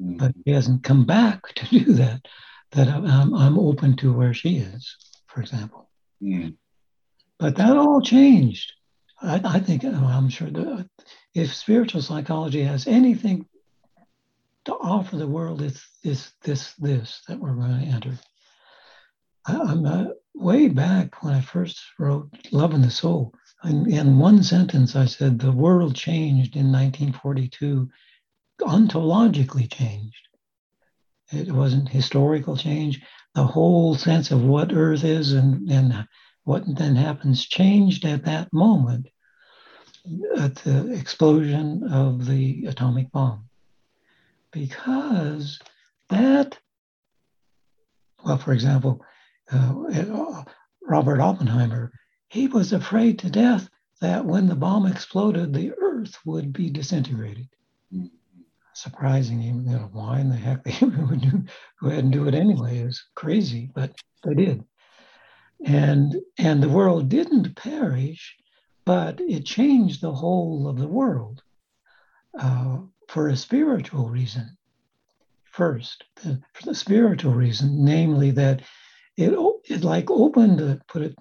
mm. 0.00 0.18
but 0.18 0.34
he 0.44 0.52
hasn't 0.52 0.82
come 0.82 1.04
back 1.04 1.42
to 1.54 1.66
do 1.66 1.92
that. 1.94 2.26
That 2.72 2.88
I'm, 2.88 3.34
I'm 3.34 3.58
open 3.58 3.96
to 3.96 4.12
where 4.12 4.34
she 4.34 4.58
is, 4.58 4.94
for 5.26 5.40
example. 5.40 5.88
Mm. 6.22 6.56
But 7.38 7.56
that 7.56 7.76
all 7.76 8.02
changed. 8.02 8.74
I, 9.22 9.40
I 9.42 9.60
think 9.60 9.84
I'm 9.84 10.28
sure 10.28 10.50
that 10.50 10.88
if 11.34 11.54
spiritual 11.54 12.02
psychology 12.02 12.62
has 12.62 12.86
anything 12.86 13.46
to 14.66 14.74
offer 14.74 15.16
the 15.16 15.26
world, 15.26 15.62
it's 15.62 15.82
this 16.04 16.32
this 16.42 16.74
this 16.74 17.22
that 17.26 17.38
we're 17.38 17.54
going 17.54 17.80
to 17.80 17.86
enter. 17.86 18.18
I, 19.46 19.54
am 19.54 19.86
uh, 19.86 20.04
way 20.38 20.68
back 20.68 21.22
when 21.22 21.34
I 21.34 21.40
first 21.40 21.80
wrote 21.98 22.30
"Love 22.52 22.72
and 22.72 22.84
the 22.84 22.90
Soul." 22.90 23.34
In, 23.64 23.90
in 23.90 24.18
one 24.18 24.42
sentence, 24.42 24.94
I 24.94 25.06
said 25.06 25.38
the 25.38 25.52
world 25.52 25.96
changed 25.96 26.54
in 26.54 26.70
1942 26.70 27.88
ontologically 28.60 29.70
changed. 29.70 30.28
It 31.32 31.50
wasn't 31.50 31.88
historical 31.88 32.56
change. 32.56 33.00
The 33.34 33.44
whole 33.44 33.94
sense 33.94 34.30
of 34.30 34.44
what 34.44 34.72
Earth 34.72 35.04
is 35.04 35.32
and, 35.32 35.68
and 35.70 36.06
what 36.44 36.64
then 36.66 36.96
happens 36.96 37.46
changed 37.46 38.04
at 38.04 38.24
that 38.24 38.52
moment 38.52 39.08
at 40.38 40.54
the 40.56 40.92
explosion 40.92 41.82
of 41.92 42.26
the 42.26 42.64
atomic 42.66 43.12
bomb. 43.12 43.48
Because 44.50 45.58
that, 46.08 46.58
well, 48.24 48.38
for 48.38 48.52
example, 48.52 49.04
uh, 49.50 50.42
Robert 50.82 51.20
Oppenheimer, 51.20 51.92
he 52.28 52.48
was 52.48 52.72
afraid 52.72 53.18
to 53.20 53.30
death 53.30 53.68
that 54.00 54.24
when 54.24 54.46
the 54.46 54.54
bomb 54.54 54.86
exploded, 54.86 55.52
the 55.52 55.72
Earth 55.80 56.16
would 56.24 56.52
be 56.52 56.70
disintegrated. 56.70 57.48
Surprising. 58.74 59.42
You 59.42 59.54
know, 59.54 59.88
why 59.92 60.20
in 60.20 60.28
the 60.28 60.36
heck 60.36 60.62
they 60.64 60.86
would 60.86 61.20
do, 61.20 61.44
go 61.80 61.88
ahead 61.88 62.04
and 62.04 62.12
do 62.12 62.28
it 62.28 62.34
anyway 62.34 62.78
is 62.78 63.02
crazy, 63.14 63.70
but 63.74 63.92
they 64.24 64.34
did. 64.34 64.64
And 65.64 66.14
and 66.38 66.62
the 66.62 66.68
world 66.68 67.08
didn't 67.08 67.56
perish, 67.56 68.36
but 68.84 69.20
it 69.20 69.44
changed 69.44 70.00
the 70.00 70.14
whole 70.14 70.68
of 70.68 70.78
the 70.78 70.86
world 70.86 71.42
uh, 72.38 72.78
for 73.08 73.28
a 73.28 73.36
spiritual 73.36 74.08
reason. 74.08 74.56
First, 75.44 76.04
the, 76.22 76.40
for 76.52 76.66
the 76.66 76.74
spiritual 76.74 77.34
reason, 77.34 77.84
namely 77.84 78.30
that 78.32 78.62
it 79.18 79.34
it 79.64 79.84
like 79.84 80.10
opened 80.10 80.80
put 80.88 81.02
it 81.02 81.14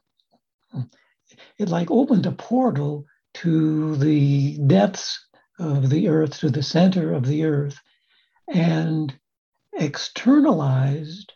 it 1.58 1.70
like 1.70 1.92
opened 1.92 2.26
a 2.26 2.32
portal 2.32 3.06
to 3.34 3.96
the 3.98 4.58
depths 4.68 5.28
of 5.60 5.90
the 5.90 6.08
earth 6.08 6.40
to 6.40 6.50
the 6.50 6.64
center 6.64 7.14
of 7.14 7.26
the 7.26 7.44
earth 7.44 7.80
and 8.48 9.18
externalized 9.74 11.34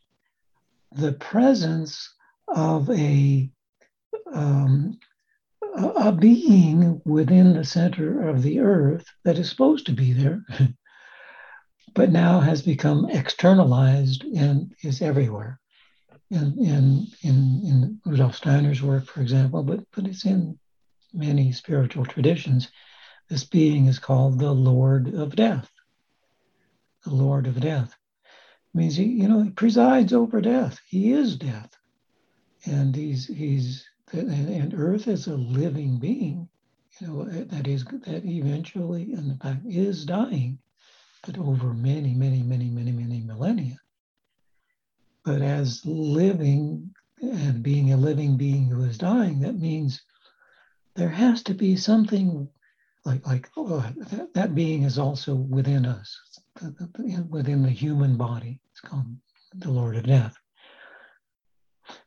the 0.92 1.14
presence 1.14 2.14
of 2.48 2.90
a 2.90 3.50
um, 4.34 5.00
a 5.76 6.12
being 6.12 7.02
within 7.06 7.54
the 7.54 7.64
center 7.64 8.28
of 8.28 8.44
the 8.44 8.60
earth 8.60 9.06
that 9.24 9.38
is 9.38 9.50
supposed 9.50 9.86
to 9.86 9.94
be 9.94 10.12
there, 10.12 10.44
but 11.96 12.12
now 12.12 12.40
has 12.40 12.62
become 12.62 13.10
externalized 13.10 14.24
and 14.36 14.74
is 14.84 15.02
everywhere. 15.02 15.60
In, 16.32 16.58
in, 16.60 17.08
in, 17.22 17.62
in 17.66 18.02
Rudolf 18.06 18.36
Steiner's 18.36 18.82
work, 18.82 19.06
for 19.06 19.22
example, 19.22 19.64
but, 19.64 19.82
but 19.92 20.08
it's 20.08 20.26
in 20.26 20.58
many 21.14 21.52
spiritual 21.52 22.06
traditions. 22.06 22.70
This 23.30 23.44
being 23.44 23.88
is 23.88 24.00
called 24.00 24.40
the 24.40 24.52
Lord 24.52 25.14
of 25.14 25.36
Death. 25.36 25.70
The 27.04 27.14
Lord 27.14 27.48
of 27.48 27.60
Death 27.60 27.94
it 28.74 28.78
means 28.78 28.96
he, 28.96 29.04
you 29.04 29.28
know, 29.28 29.42
he 29.42 29.50
presides 29.50 30.14
over 30.14 30.40
death. 30.40 30.80
He 30.88 31.12
is 31.12 31.36
death, 31.36 31.78
and 32.66 32.96
he's 32.96 33.28
he's 33.28 33.86
and 34.14 34.74
Earth 34.74 35.10
is 35.10 35.28
a 35.28 35.36
living 35.36 36.00
being, 36.00 36.48
you 37.00 37.08
know, 37.08 37.26
that 37.26 37.68
is 37.68 37.84
that 37.84 38.24
eventually, 38.24 39.12
in 39.12 39.38
fact, 39.40 39.66
is 39.66 40.06
dying, 40.06 40.60
but 41.26 41.38
over 41.38 41.74
many, 41.74 42.14
many, 42.14 42.44
many, 42.44 42.70
many, 42.70 42.94
many 42.94 43.20
millennia. 43.20 43.81
But 45.24 45.42
as 45.42 45.86
living 45.86 46.94
and 47.22 47.62
being 47.62 47.94
a 47.94 47.98
living 47.98 48.38
being 48.38 48.66
who 48.66 48.84
is 48.84 48.98
dying, 48.98 49.42
that 49.42 49.60
means 49.60 50.02
there 50.96 51.10
has 51.10 51.44
to 51.44 51.54
be 51.54 51.76
something 51.76 52.50
like 53.06 53.26
like 53.26 53.50
oh, 53.58 53.80
that, 53.98 54.34
that 54.34 54.56
being 54.56 54.84
is 54.84 54.98
also 54.98 55.36
within 55.36 55.86
us, 55.86 56.20
within 57.30 57.64
the 57.64 57.70
human 57.70 58.18
body. 58.18 58.60
It's 58.72 58.82
called 58.82 59.06
the 59.54 59.72
Lord 59.72 59.96
of 59.96 60.06
Death. 60.06 60.36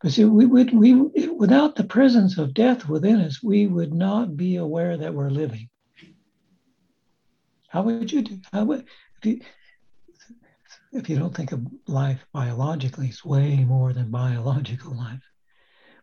Because 0.00 0.18
we 0.18 0.46
would 0.46 0.72
we 0.72 0.94
without 0.94 1.76
the 1.76 1.84
presence 1.84 2.38
of 2.38 2.54
death 2.54 2.88
within 2.88 3.20
us, 3.20 3.42
we 3.42 3.66
would 3.66 3.92
not 3.92 4.36
be 4.36 4.56
aware 4.56 4.96
that 4.96 5.14
we're 5.14 5.30
living. 5.30 5.68
How 7.68 7.82
would 7.82 8.10
you 8.10 8.22
do? 8.22 8.40
How 8.52 8.64
would 8.64 8.86
if 10.94 11.08
you 11.08 11.18
don't 11.18 11.34
think 11.34 11.52
of 11.52 11.66
life 11.86 12.24
biologically, 12.32 13.08
it's 13.08 13.24
way 13.24 13.64
more 13.64 13.92
than 13.92 14.10
biological 14.10 14.96
life. 14.96 15.22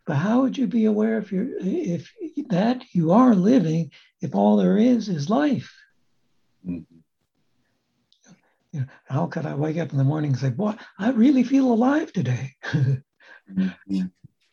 But 0.06 0.16
how 0.16 0.42
would 0.42 0.58
you 0.58 0.66
be 0.66 0.84
aware 0.84 1.18
if 1.18 1.32
you're 1.32 1.48
if 1.58 2.12
that 2.48 2.82
you 2.92 3.12
are 3.12 3.34
living 3.34 3.90
if 4.20 4.34
all 4.34 4.56
there 4.56 4.76
is 4.76 5.08
is 5.08 5.30
life? 5.30 5.72
Mm-hmm. 6.66 6.98
You 8.72 8.80
know, 8.80 8.86
how 9.04 9.26
could 9.26 9.46
I 9.46 9.54
wake 9.54 9.78
up 9.78 9.92
in 9.92 9.98
the 9.98 10.04
morning 10.04 10.32
and 10.32 10.40
say, 10.40 10.50
"Boy, 10.50 10.74
I 10.98 11.10
really 11.10 11.44
feel 11.44 11.72
alive 11.72 12.12
today"? 12.12 12.54
mm-hmm. 12.64 14.00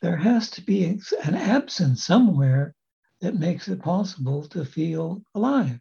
There 0.00 0.16
has 0.16 0.50
to 0.52 0.62
be 0.62 0.84
an 0.84 1.34
absence 1.34 2.04
somewhere 2.04 2.74
that 3.20 3.34
makes 3.34 3.68
it 3.68 3.82
possible 3.82 4.44
to 4.48 4.64
feel 4.64 5.22
alive. 5.34 5.80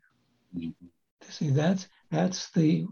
Mm-hmm. 0.55 0.87
See, 1.29 1.51
that's 1.51 1.87
that's 2.11 2.49
the 2.51 2.87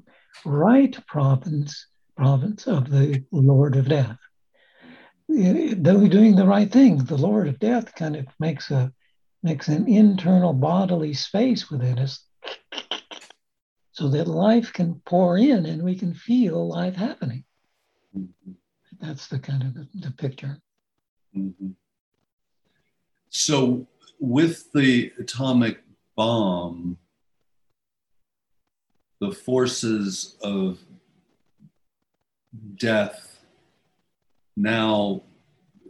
right 0.45 0.97
province 1.07 1.87
province 2.15 2.67
of 2.67 2.89
the 2.89 3.23
Lord 3.31 3.75
of 3.75 3.87
Death 3.87 4.17
though 5.29 6.07
doing 6.07 6.35
the 6.35 6.45
right 6.45 6.71
thing, 6.71 6.97
the 6.97 7.17
Lord 7.17 7.47
of 7.47 7.59
Death 7.59 7.93
kind 7.95 8.15
of 8.15 8.27
makes 8.39 8.71
a 8.71 8.93
makes 9.43 9.67
an 9.67 9.87
internal 9.87 10.53
bodily 10.53 11.13
space 11.13 11.69
within 11.69 11.99
us 11.99 12.23
so 13.91 14.09
that 14.09 14.27
life 14.27 14.73
can 14.73 14.95
pour 15.05 15.37
in 15.37 15.65
and 15.65 15.83
we 15.83 15.95
can 15.95 16.13
feel 16.13 16.67
life 16.67 16.95
happening. 16.95 17.43
Mm-hmm. 18.17 18.51
That's 18.99 19.27
the 19.27 19.39
kind 19.39 19.63
of 19.63 19.73
the, 19.73 19.87
the 19.93 20.11
picture. 20.11 20.59
Mm-hmm. 21.35 21.69
So 23.29 23.87
with 24.19 24.71
the 24.73 25.11
atomic 25.19 25.83
bomb, 26.15 26.97
the 29.19 29.31
forces 29.31 30.37
of 30.41 30.79
death 32.75 33.39
now 34.55 35.21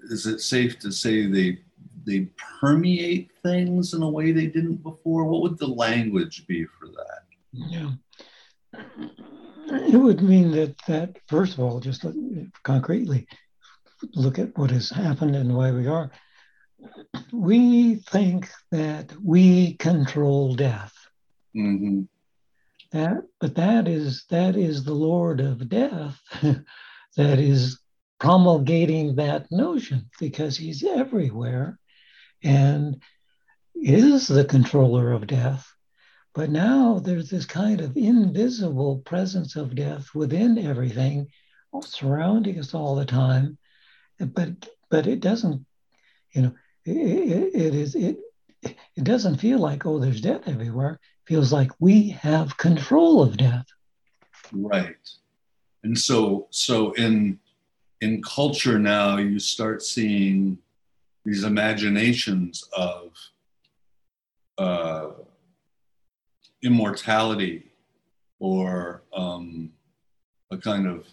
is 0.09 0.25
it 0.25 0.39
safe 0.41 0.79
to 0.79 0.91
say 0.91 1.27
they 1.27 1.59
they 2.05 2.27
permeate 2.59 3.29
things 3.43 3.93
in 3.93 4.01
a 4.01 4.09
way 4.09 4.31
they 4.31 4.47
didn't 4.47 4.77
before 4.77 5.25
what 5.25 5.41
would 5.41 5.57
the 5.57 5.67
language 5.67 6.45
be 6.47 6.65
for 6.65 6.87
that 6.87 7.23
yeah 7.53 7.91
it 9.69 9.97
would 9.97 10.21
mean 10.21 10.51
that 10.51 10.75
that 10.87 11.17
first 11.27 11.53
of 11.53 11.59
all 11.59 11.79
just 11.79 12.05
concretely 12.63 13.27
look 14.13 14.39
at 14.39 14.57
what 14.57 14.71
has 14.71 14.89
happened 14.89 15.35
and 15.35 15.55
why 15.55 15.71
we 15.71 15.87
are 15.87 16.11
we 17.31 17.95
think 17.95 18.49
that 18.71 19.11
we 19.23 19.73
control 19.75 20.55
death. 20.55 20.93
Mm-hmm. 21.55 22.01
That, 22.91 23.23
but 23.39 23.55
that 23.55 23.87
is 23.87 24.25
that 24.29 24.55
is 24.55 24.83
the 24.83 24.93
Lord 24.93 25.41
of 25.41 25.67
Death 25.67 26.19
that 26.41 27.39
is 27.39 27.79
promulgating 28.19 29.15
that 29.15 29.51
notion 29.51 30.09
because 30.19 30.57
he's 30.57 30.83
everywhere 30.83 31.79
and 32.43 33.01
is 33.75 34.27
the 34.27 34.45
controller 34.45 35.11
of 35.11 35.27
death. 35.27 35.71
But 36.33 36.49
now 36.49 36.99
there's 36.99 37.29
this 37.29 37.45
kind 37.45 37.81
of 37.81 37.97
invisible 37.97 38.99
presence 38.99 39.55
of 39.55 39.75
death 39.75 40.13
within 40.13 40.57
everything, 40.57 41.27
surrounding 41.81 42.59
us 42.59 42.73
all 42.73 42.95
the 42.95 43.05
time. 43.05 43.57
But 44.19 44.67
but 44.89 45.07
it 45.07 45.19
doesn't, 45.19 45.65
you 46.31 46.43
know, 46.43 46.55
it, 46.85 46.95
it, 46.95 47.55
it 47.55 47.75
is 47.75 47.95
it 47.95 48.17
it 48.63 49.03
doesn't 49.03 49.37
feel 49.37 49.59
like 49.59 49.85
oh 49.85 49.99
there's 49.99 50.21
death 50.21 50.47
everywhere. 50.47 50.99
Feels 51.27 51.51
like 51.51 51.71
we 51.79 52.09
have 52.09 52.57
control 52.57 53.21
of 53.21 53.37
death. 53.37 53.65
Right. 54.51 54.95
And 55.83 55.97
so 55.97 56.47
so 56.51 56.91
in 56.93 57.39
in 58.01 58.21
culture 58.21 58.79
now 58.79 59.17
you 59.17 59.39
start 59.39 59.83
seeing 59.83 60.57
these 61.25 61.43
imaginations 61.43 62.63
of 62.75 63.11
uh, 64.57 65.09
immortality 66.63 67.71
or 68.39 69.03
um, 69.13 69.71
a 70.51 70.57
kind 70.57 70.87
of 70.87 71.05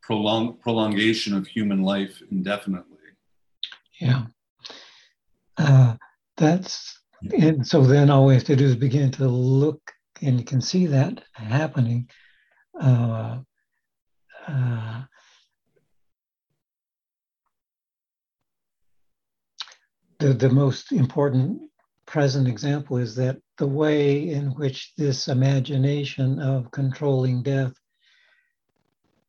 prolong, 0.00 0.54
prolongation 0.54 1.34
of 1.34 1.46
human 1.46 1.82
life 1.82 2.22
indefinitely. 2.30 2.98
Yeah. 4.00 4.24
Uh, 5.56 5.96
that's, 6.36 6.98
and 7.30 7.66
so 7.66 7.82
then 7.82 8.10
all 8.10 8.26
we 8.26 8.34
have 8.34 8.44
to 8.44 8.56
do 8.56 8.64
is 8.64 8.76
begin 8.76 9.10
to 9.12 9.26
look, 9.26 9.92
and 10.20 10.38
you 10.38 10.44
can 10.44 10.60
see 10.60 10.86
that 10.86 11.22
happening. 11.32 12.08
Uh, 12.80 13.38
uh, 14.48 15.02
the, 20.18 20.32
the 20.32 20.50
most 20.50 20.92
important 20.92 21.60
present 22.06 22.48
example 22.48 22.96
is 22.96 23.14
that 23.16 23.38
the 23.58 23.66
way 23.66 24.30
in 24.30 24.46
which 24.54 24.92
this 24.96 25.28
imagination 25.28 26.40
of 26.40 26.70
controlling 26.70 27.42
death 27.42 27.72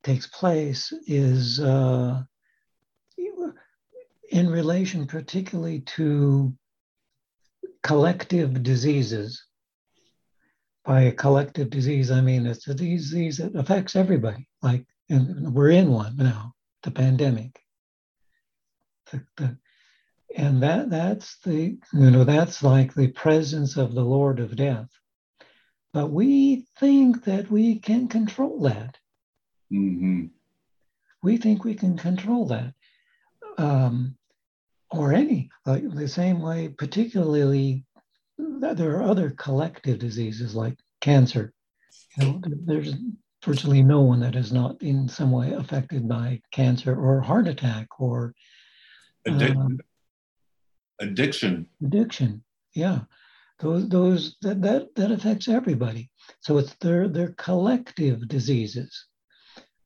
takes 0.03 0.27
place 0.27 0.91
is 1.07 1.59
uh, 1.59 2.21
in 4.29 4.49
relation 4.49 5.05
particularly 5.05 5.81
to 5.81 6.53
collective 7.83 8.63
diseases. 8.63 9.43
By 10.85 11.01
a 11.03 11.11
collective 11.11 11.69
disease, 11.69 12.11
I 12.11 12.21
mean 12.21 12.45
it's 12.45 12.67
a 12.67 12.73
disease 12.73 13.37
that 13.37 13.55
affects 13.55 13.95
everybody. 13.95 14.49
Like, 14.61 14.85
and 15.09 15.53
we're 15.53 15.69
in 15.69 15.91
one 15.91 16.17
now, 16.17 16.53
the 16.81 16.91
pandemic. 16.91 17.59
The, 19.11 19.23
the, 19.37 19.57
and 20.35 20.63
that 20.63 20.89
that's 20.89 21.37
the 21.39 21.77
you 21.93 22.11
know 22.11 22.23
that's 22.23 22.63
like 22.63 22.93
the 22.93 23.09
presence 23.09 23.77
of 23.77 23.93
the 23.93 24.03
lord 24.03 24.39
of 24.39 24.55
death 24.55 24.89
but 25.93 26.07
we 26.07 26.65
think 26.79 27.23
that 27.25 27.51
we 27.51 27.79
can 27.79 28.07
control 28.07 28.61
that 28.61 28.97
mm-hmm. 29.71 30.25
we 31.21 31.37
think 31.37 31.63
we 31.63 31.75
can 31.75 31.97
control 31.97 32.47
that 32.47 32.73
um, 33.57 34.17
or 34.93 35.13
any 35.13 35.49
like 35.65 35.83
the 35.93 36.07
same 36.07 36.41
way 36.41 36.69
particularly 36.69 37.83
there 38.37 38.97
are 38.97 39.03
other 39.03 39.31
collective 39.31 39.99
diseases 39.99 40.55
like 40.55 40.77
cancer. 41.01 41.53
You 42.17 42.25
know 42.25 42.41
there's 42.65 42.93
virtually 43.43 43.83
no 43.83 44.01
one 44.01 44.19
that 44.21 44.35
is 44.35 44.51
not 44.51 44.81
in 44.81 45.07
some 45.07 45.31
way 45.31 45.51
affected 45.51 46.07
by 46.07 46.41
cancer 46.51 46.95
or 46.95 47.21
heart 47.21 47.47
attack 47.47 47.87
or 47.99 48.33
um, 49.27 49.79
addiction. 50.99 51.67
Addiction. 51.83 52.43
Yeah. 52.73 53.01
Those 53.59 53.87
those 53.89 54.35
that 54.41 54.61
that, 54.61 54.95
that 54.95 55.11
affects 55.11 55.47
everybody. 55.47 56.09
So 56.41 56.57
it's 56.57 56.73
their 56.75 57.07
their 57.07 57.33
collective 57.33 58.27
diseases. 58.27 59.05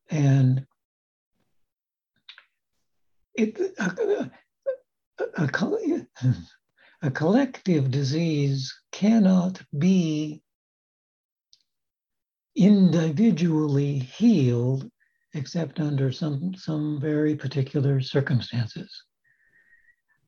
And 0.09 0.65
it 3.35 3.59
a, 3.77 4.31
a, 5.19 5.49
a, 7.01 7.11
collective 7.11 7.91
disease 7.91 8.73
cannot 8.91 9.61
be 9.77 10.41
individually 12.55 13.99
healed 13.99 14.89
except 15.33 15.79
under 15.79 16.11
some 16.11 16.53
some 16.55 16.99
very 16.99 17.35
particular 17.35 18.01
circumstances. 18.01 18.91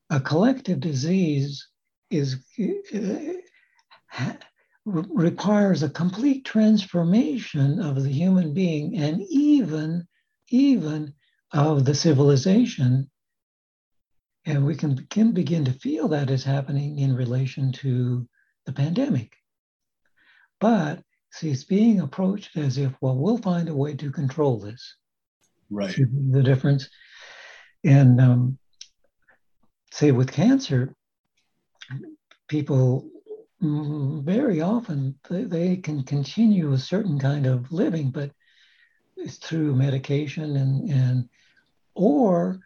A 0.10 0.20
collective 0.20 0.80
disease 0.80 1.68
is 2.10 2.44
uh, 2.96 4.34
requires 4.86 5.84
a 5.84 5.90
complete 5.90 6.46
transformation 6.46 7.80
of 7.80 8.04
the 8.04 8.12
human 8.12 8.54
being 8.54 8.98
and 8.98 9.22
even 9.30 10.08
even 10.50 11.14
of 11.54 11.86
the 11.86 11.96
civilization 11.96 13.10
and 14.46 14.66
we 14.66 14.76
can, 14.76 15.06
can 15.10 15.32
begin 15.32 15.66
to 15.66 15.74
feel 15.74 16.08
that 16.10 16.30
is 16.30 16.44
happening 16.44 17.00
in 17.00 17.16
relation 17.16 17.72
to 17.74 18.28
the 18.66 18.74
pandemic. 18.74 19.34
But 20.60 21.02
see 21.32 21.50
it's 21.50 21.64
being 21.64 22.00
approached 22.00 22.58
as 22.58 22.78
if 22.78 22.94
well 23.02 23.16
we'll 23.16 23.38
find 23.38 23.70
a 23.70 23.76
way 23.76 23.96
to 23.96 24.12
control 24.12 24.60
this. 24.60 24.96
Right. 25.70 25.94
See 25.94 26.06
the 26.32 26.44
difference? 26.44 26.90
And 27.84 28.20
um, 28.20 28.58
say 29.92 30.12
with 30.12 30.32
cancer, 30.32 30.96
people 32.48 33.10
mm, 33.62 34.24
very 34.24 34.62
often 34.62 35.20
they, 35.30 35.44
they 35.44 35.78
can 35.78 36.04
continue 36.04 36.74
a 36.74 36.78
certain 36.78 37.20
kind 37.20 37.46
of 37.46 37.72
living, 37.72 38.12
but 38.12 38.32
it's 39.16 39.38
through 39.38 39.76
medication 39.76 40.56
and 40.56 40.90
and 40.90 41.30
or 41.94 42.60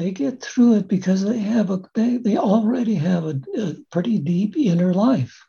they 0.00 0.10
get 0.10 0.42
through 0.42 0.76
it 0.76 0.88
because 0.88 1.22
they 1.22 1.38
have 1.38 1.70
a 1.70 1.82
they, 1.94 2.16
they 2.16 2.38
already 2.38 2.94
have 2.94 3.24
a, 3.24 3.40
a 3.58 3.74
pretty 3.92 4.18
deep 4.18 4.56
inner 4.56 4.94
life. 4.94 5.46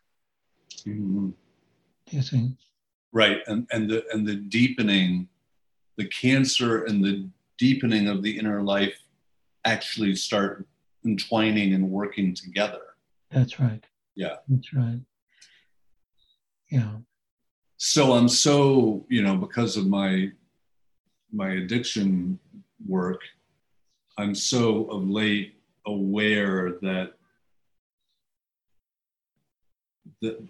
Mm-hmm. 0.86 1.30
You 2.10 2.22
see, 2.22 2.54
right, 3.12 3.38
and 3.46 3.66
and 3.72 3.88
the 3.88 4.04
and 4.12 4.26
the 4.26 4.36
deepening, 4.36 5.28
the 5.96 6.06
cancer 6.06 6.84
and 6.84 7.02
the 7.02 7.28
deepening 7.58 8.08
of 8.08 8.22
the 8.22 8.38
inner 8.38 8.62
life 8.62 8.94
actually 9.64 10.14
start 10.16 10.66
entwining 11.06 11.72
and 11.72 11.88
working 11.88 12.34
together. 12.34 12.82
That's 13.30 13.58
right. 13.58 13.82
Yeah. 14.14 14.36
That's 14.48 14.74
right. 14.74 15.00
Yeah. 16.70 16.96
So 17.78 18.12
I'm 18.12 18.28
so, 18.28 19.06
you 19.08 19.22
know, 19.22 19.36
because 19.36 19.76
of 19.78 19.86
my 19.86 20.30
my 21.32 21.52
addiction 21.52 22.38
work, 22.86 23.22
I'm 24.18 24.34
so 24.34 24.84
of 24.84 25.08
late 25.08 25.54
aware 25.86 26.72
that 26.82 27.12
that 30.20 30.42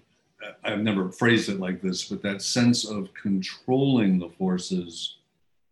I've 0.64 0.80
never 0.80 1.10
phrased 1.10 1.48
it 1.48 1.60
like 1.60 1.80
this, 1.80 2.08
but 2.08 2.22
that 2.22 2.42
sense 2.42 2.84
of 2.84 3.14
controlling 3.14 4.18
the 4.18 4.28
forces 4.30 5.18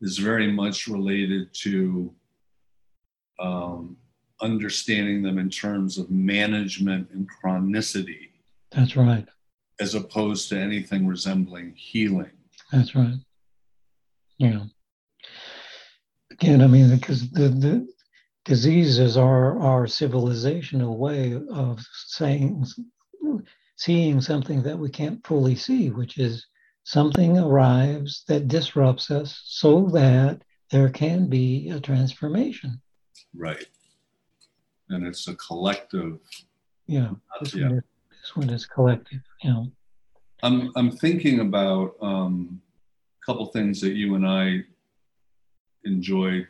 is 0.01 0.19
very 0.19 0.51
much 0.51 0.87
related 0.87 1.53
to 1.55 2.15
um, 3.41 3.97
understanding 4.41 5.23
them 5.23 5.39
in 5.39 5.51
terms 5.51 5.99
of 5.99 6.11
management 6.11 7.09
and 7.13 7.29
chronicity. 7.29 8.29
That's 8.71 8.97
right. 8.97 9.27
As 9.81 9.95
opposed 9.95 10.49
to 10.51 10.59
anything 10.59 11.07
resembling 11.07 11.75
healing. 11.75 12.31
That's 12.71 12.95
right. 12.95 13.17
Yeah. 14.39 14.65
Again, 16.41 16.63
I 16.63 16.67
mean, 16.67 16.91
because 16.91 17.31
the, 17.31 17.49
the 17.49 17.89
diseases 18.45 19.17
are 19.17 19.59
our 19.59 19.87
civilizational 19.87 20.97
way 20.97 21.41
of 21.51 21.81
saying, 22.07 22.67
seeing 23.77 24.21
something 24.21 24.63
that 24.63 24.79
we 24.79 24.89
can't 24.89 25.25
fully 25.27 25.55
see, 25.55 25.91
which 25.91 26.19
is 26.19 26.47
something 26.85 27.39
arrives 27.39 28.25
that 28.29 28.49
disrupts 28.49 29.11
us 29.11 29.43
so 29.45 29.89
that 29.89 30.43
there 30.71 30.89
can 30.89 31.29
be 31.29 31.71
a 31.71 31.81
transformation. 31.81 32.81
Right 33.35 33.67
and 34.91 35.07
it's 35.07 35.29
a 35.29 35.35
collective. 35.37 36.19
Yeah, 36.87 37.11
this, 37.41 37.55
yeah. 37.55 37.69
One, 37.69 37.79
is, 37.79 37.85
this 38.11 38.37
one 38.37 38.51
is 38.51 38.67
collective. 38.67 39.21
Yeah. 39.43 39.65
I'm 40.43 40.73
I'm 40.77 40.91
thinking 40.91 41.41
about 41.41 41.95
um, 42.03 42.61
a 43.23 43.27
couple 43.27 43.47
things 43.47 43.81
that 43.81 43.93
you 43.93 44.15
and 44.17 44.27
I 44.27 44.65
enjoy 45.85 46.47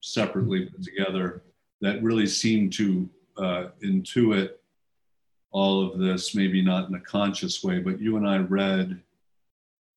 separately 0.00 0.66
put 0.66 0.82
together 0.82 1.42
that 1.80 2.02
really 2.02 2.26
seem 2.26 2.70
to 2.70 3.08
uh, 3.36 3.66
intuit 3.84 4.50
all 5.50 5.86
of 5.86 5.98
this, 5.98 6.34
maybe 6.34 6.62
not 6.62 6.88
in 6.88 6.94
a 6.94 7.00
conscious 7.00 7.62
way, 7.62 7.78
but 7.78 8.00
you 8.00 8.16
and 8.16 8.26
I 8.26 8.38
read 8.38 9.00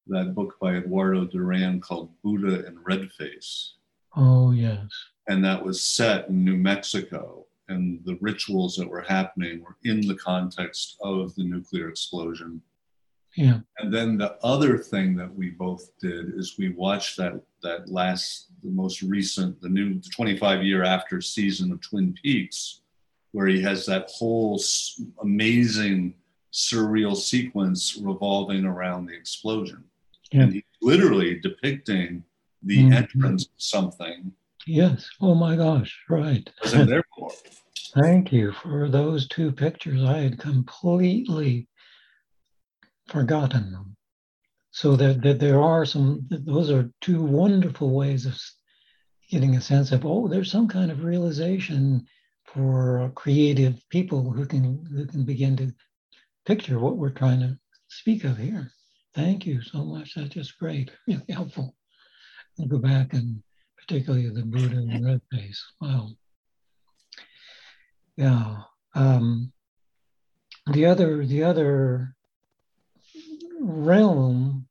that 0.08 0.36
book 0.36 0.56
by 0.60 0.76
Eduardo 0.76 1.26
Duran 1.26 1.80
called 1.80 2.10
Buddha 2.24 2.68
in 2.68 2.78
Redface. 2.78 3.72
Oh, 4.16 4.52
yes. 4.52 4.88
And 5.28 5.44
that 5.44 5.64
was 5.64 5.82
set 5.82 6.30
in 6.30 6.44
New 6.44 6.58
Mexico. 6.58 7.46
And 7.68 8.00
the 8.06 8.18
rituals 8.22 8.76
that 8.76 8.88
were 8.88 9.02
happening 9.02 9.62
were 9.62 9.78
in 9.84 10.02
the 10.08 10.16
context 10.16 10.98
of 11.02 11.34
the 11.36 11.44
nuclear 11.44 11.90
explosion. 11.90 12.62
Yeah. 13.36 13.60
And 13.80 13.94
then 13.94 14.18
the 14.18 14.38
other 14.44 14.78
thing 14.78 15.16
that 15.18 15.34
we 15.34 15.50
both 15.50 15.90
did 16.00 16.34
is 16.36 16.58
we 16.58 16.70
watched 16.70 17.18
that 17.18 17.42
that 17.64 17.90
last, 17.90 18.48
the 18.64 18.70
most 18.70 19.02
recent, 19.02 19.60
the 19.62 19.70
new 19.70 20.00
25 20.16 20.64
year 20.64 20.84
after 20.84 21.20
season 21.20 21.72
of 21.72 21.82
Twin 21.82 22.14
Peaks, 22.22 22.82
where 23.32 23.48
he 23.48 23.62
has 23.62 23.86
that 23.88 24.10
whole 24.10 24.62
amazing 25.22 26.16
surreal 26.54 27.16
sequence 27.16 27.98
revolving 28.02 28.66
around 28.66 29.08
the 29.08 29.16
explosion. 29.16 29.84
Yeah. 30.32 30.44
And 30.44 30.54
he's 30.54 30.64
literally 30.82 31.40
depicting 31.40 32.24
the 32.64 32.84
mm-hmm. 32.84 32.94
entrance 32.94 33.46
of 33.46 33.52
something. 33.58 34.32
Yes. 34.66 35.10
Oh 35.22 35.36
my 35.36 35.56
gosh. 35.56 36.00
Right. 36.10 36.50
Thank 37.94 38.32
you 38.32 38.52
for 38.52 38.90
those 38.90 39.28
two 39.28 39.52
pictures. 39.52 40.04
I 40.04 40.20
had 40.20 40.40
completely 40.40 41.68
forgotten 43.08 43.72
them. 43.72 43.96
So 44.72 44.96
that, 44.98 45.22
that 45.22 45.40
there 45.40 45.62
are 45.62 45.86
some, 45.86 46.28
those 46.30 46.70
are 46.70 46.92
two 47.02 47.24
wonderful 47.24 47.92
ways 47.92 48.26
of 48.26 48.38
getting 49.30 49.56
a 49.56 49.62
sense 49.62 49.92
of, 49.92 50.06
oh, 50.06 50.28
there's 50.28 50.52
some 50.52 50.68
kind 50.68 50.92
of 50.92 51.04
realization 51.04 52.08
for 52.46 53.12
creative 53.16 53.82
people 53.90 54.32
who 54.32 54.46
can 54.46 54.86
who 54.86 55.06
can 55.06 55.26
begin 55.26 55.58
to 55.58 55.74
picture 56.46 56.80
what 56.80 56.98
we're 56.98 57.10
trying 57.10 57.40
to 57.40 57.58
speak 57.90 58.24
of 58.24 58.38
here. 58.38 58.72
Thank 59.14 59.46
you 59.46 59.62
so 59.62 59.84
much. 59.84 60.16
That's 60.16 60.30
just 60.30 60.58
great, 60.60 60.92
really 61.08 61.26
helpful. 61.30 61.76
I'll 62.60 62.68
go 62.68 62.78
back 62.78 63.14
and 63.14 63.42
particularly 63.78 64.30
the 64.30 64.44
Buddha 64.44 64.78
and 64.78 65.06
red 65.06 65.22
face. 65.32 65.64
Wow. 65.82 66.10
Yeah. 68.16 68.58
Um, 68.94 69.52
the 70.72 70.86
other 70.86 71.26
the 71.26 71.44
other 71.44 72.15
realm 73.66 74.68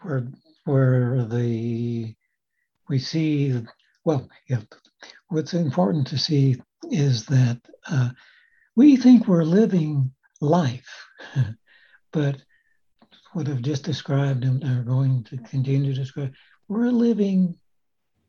where 0.00 0.26
where 0.64 1.24
the 1.24 2.14
we 2.88 2.98
see 2.98 3.62
well 4.04 4.28
yeah, 4.48 4.60
what's 5.28 5.54
important 5.54 6.06
to 6.06 6.18
see 6.18 6.60
is 6.90 7.26
that 7.26 7.60
uh, 7.90 8.10
we 8.74 8.96
think 8.96 9.26
we're 9.26 9.44
living 9.44 10.12
life, 10.40 11.06
but 12.12 12.36
what 13.32 13.48
I've 13.48 13.62
just 13.62 13.84
described 13.84 14.44
and 14.44 14.62
are 14.64 14.82
going 14.82 15.24
to 15.24 15.36
continue 15.38 15.92
to 15.92 16.00
describe, 16.00 16.32
we're 16.68 16.90
living 16.90 17.56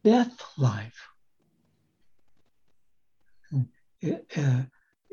death 0.04 0.42
life. 0.58 1.08
Uh, 3.54 4.62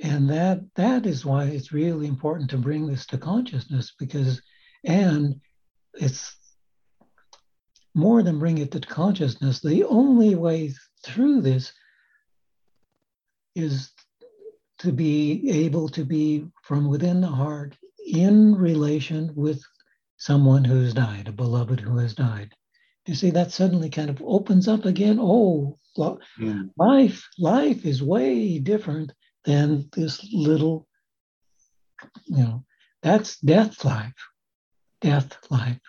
and 0.03 0.29
that 0.29 0.61
that 0.75 1.07
is 1.07 1.25
why 1.25 1.45
it's 1.45 1.73
really 1.73 2.07
important 2.07 2.51
to 2.51 2.59
bring 2.59 2.87
this 2.87 3.07
to 3.07 3.17
consciousness 3.17 3.95
because 3.99 4.43
and 4.85 5.41
it's 5.95 6.37
more 7.95 8.23
than 8.23 8.39
bring 8.39 8.59
it 8.59 8.73
to 8.73 8.81
consciousness 8.81 9.61
the 9.61 9.85
only 9.85 10.35
way 10.35 10.73
through 11.05 11.41
this 11.41 11.73
is 13.55 13.93
to 14.79 14.93
be 14.93 15.49
able 15.51 15.89
to 15.89 16.05
be 16.05 16.47
from 16.63 16.89
within 16.89 17.21
the 17.21 17.27
heart 17.27 17.77
in 18.07 18.55
relation 18.55 19.33
with 19.35 19.63
someone 20.17 20.65
who's 20.65 20.95
died, 20.95 21.29
a 21.29 21.33
beloved 21.33 21.81
who 21.81 21.99
has 21.99 22.15
died. 22.15 22.53
You 23.07 23.15
see, 23.15 23.31
that 23.31 23.53
suddenly 23.53 23.91
kind 23.91 24.11
of 24.11 24.23
opens 24.25 24.69
up 24.69 24.85
again. 24.85 25.19
Oh, 25.21 25.79
life, 26.77 27.29
life 27.39 27.85
is 27.85 28.03
way 28.03 28.59
different 28.59 29.13
than 29.45 29.89
this 29.93 30.27
little, 30.33 30.87
you 32.25 32.39
know, 32.39 32.65
that's 33.03 33.39
death 33.41 33.85
life, 33.85 34.15
death 35.05 35.37
life. 35.51 35.81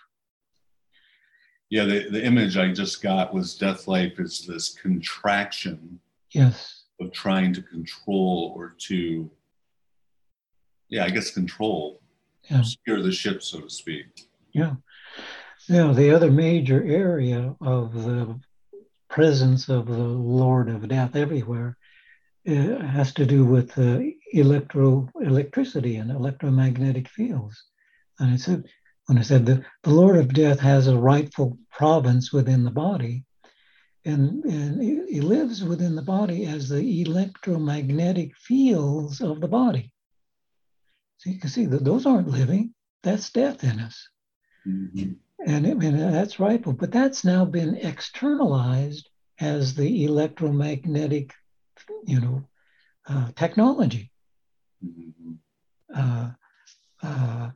Yeah, 1.69 1.85
the, 1.85 2.09
the 2.09 2.23
image 2.23 2.57
I 2.57 2.71
just 2.71 3.01
got 3.01 3.33
was 3.33 3.57
death 3.57 3.87
life 3.87 4.19
is 4.19 4.45
this 4.45 4.73
contraction. 4.73 5.99
Yes 6.31 6.85
of 6.99 7.11
trying 7.11 7.53
to 7.53 7.61
control 7.61 8.53
or 8.55 8.75
to, 8.77 9.29
yeah, 10.89 11.05
I 11.05 11.09
guess 11.09 11.31
control, 11.31 12.01
yeah. 12.49 12.61
steer 12.61 13.01
the 13.01 13.11
ship, 13.11 13.41
so 13.43 13.61
to 13.61 13.69
speak. 13.69 14.05
Yeah. 14.53 14.75
Now, 15.67 15.93
the 15.93 16.11
other 16.11 16.31
major 16.31 16.83
area 16.83 17.55
of 17.59 17.93
the 17.93 18.39
presence 19.09 19.67
of 19.69 19.87
the 19.87 19.97
Lord 19.97 20.69
of 20.69 20.87
Death 20.87 21.15
everywhere 21.15 21.77
uh, 22.47 22.79
has 22.85 23.13
to 23.13 23.25
do 23.25 23.43
with 23.43 23.77
uh, 23.77 23.99
electro 24.31 25.09
electricity 25.21 25.95
and 25.97 26.11
electromagnetic 26.11 27.09
fields. 27.09 27.61
And 28.19 28.33
it's 28.33 28.45
said, 28.45 28.65
when 29.05 29.17
I 29.17 29.21
said 29.21 29.45
the, 29.45 29.63
the 29.83 29.91
Lord 29.91 30.17
of 30.17 30.33
Death 30.33 30.59
has 30.59 30.87
a 30.87 30.97
rightful 30.97 31.57
province 31.71 32.33
within 32.33 32.63
the 32.63 32.71
body, 32.71 33.23
and, 34.03 34.43
and 34.45 34.81
he 35.09 35.21
lives 35.21 35.63
within 35.63 35.95
the 35.95 36.01
body 36.01 36.45
as 36.45 36.69
the 36.69 37.01
electromagnetic 37.01 38.35
fields 38.37 39.21
of 39.21 39.41
the 39.41 39.47
body. 39.47 39.91
So 41.17 41.29
you 41.29 41.39
can 41.39 41.49
see 41.49 41.65
that 41.65 41.83
those 41.83 42.05
aren't 42.05 42.27
living, 42.27 42.73
that's 43.03 43.31
death 43.31 43.63
in 43.63 43.79
us. 43.79 44.09
Mm-hmm. 44.67 45.13
And 45.45 45.67
I 45.67 45.73
mean, 45.73 45.97
that's 45.97 46.39
rightful, 46.39 46.73
but 46.73 46.91
that's 46.91 47.23
now 47.23 47.45
been 47.45 47.75
externalized 47.75 49.09
as 49.39 49.75
the 49.75 50.05
electromagnetic, 50.05 51.33
you 52.05 52.19
know, 52.19 52.43
uh, 53.07 53.31
technology. 53.35 54.11
Mm-hmm. 54.83 55.33
Uh, 55.93 56.31
uh, 57.03 57.49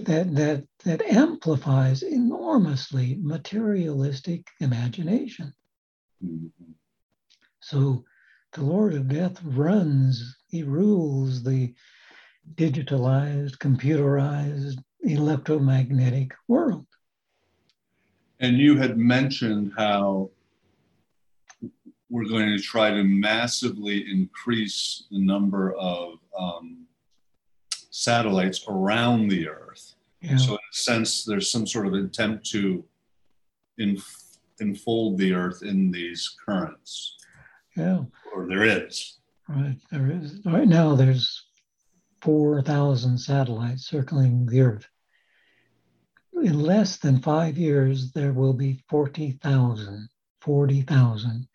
that 0.00 0.34
that 0.34 0.64
that 0.84 1.02
amplifies 1.02 2.02
enormously 2.02 3.18
materialistic 3.20 4.46
imagination. 4.60 5.52
Mm-hmm. 6.24 6.72
So 7.60 8.04
the 8.52 8.62
Lord 8.62 8.94
of 8.94 9.08
Death 9.08 9.40
runs, 9.42 10.36
he 10.48 10.62
rules 10.62 11.42
the 11.42 11.74
digitalized, 12.54 13.58
computerized, 13.58 14.78
electromagnetic 15.02 16.32
world. 16.46 16.86
And 18.40 18.58
you 18.58 18.76
had 18.76 18.98
mentioned 18.98 19.72
how 19.76 20.30
we're 22.10 22.28
going 22.28 22.56
to 22.56 22.62
try 22.62 22.90
to 22.90 23.02
massively 23.02 24.10
increase 24.10 25.04
the 25.10 25.18
number 25.18 25.72
of 25.74 26.18
um, 26.38 26.86
satellites 27.94 28.64
around 28.66 29.28
the 29.28 29.48
Earth. 29.48 29.94
Yeah. 30.20 30.36
So, 30.36 30.52
in 30.52 30.58
a 30.58 30.74
sense, 30.74 31.24
there's 31.24 31.50
some 31.50 31.64
sort 31.64 31.86
of 31.86 31.94
attempt 31.94 32.44
to 32.50 32.84
enfold 34.58 35.16
the 35.16 35.32
Earth 35.32 35.62
in 35.62 35.92
these 35.92 36.34
currents. 36.44 37.16
Yeah. 37.76 38.00
Or 38.34 38.48
there 38.48 38.64
is. 38.64 39.18
Right. 39.48 39.76
There 39.92 40.10
is. 40.10 40.40
Right 40.44 40.66
now, 40.66 40.96
there's 40.96 41.46
4,000 42.22 43.16
satellites 43.16 43.86
circling 43.86 44.46
the 44.46 44.62
Earth. 44.62 44.88
In 46.42 46.58
less 46.58 46.96
than 46.96 47.22
five 47.22 47.56
years, 47.56 48.10
there 48.10 48.32
will 48.32 48.54
be 48.54 48.82
40,000. 48.88 50.08
40,000. 50.40 51.46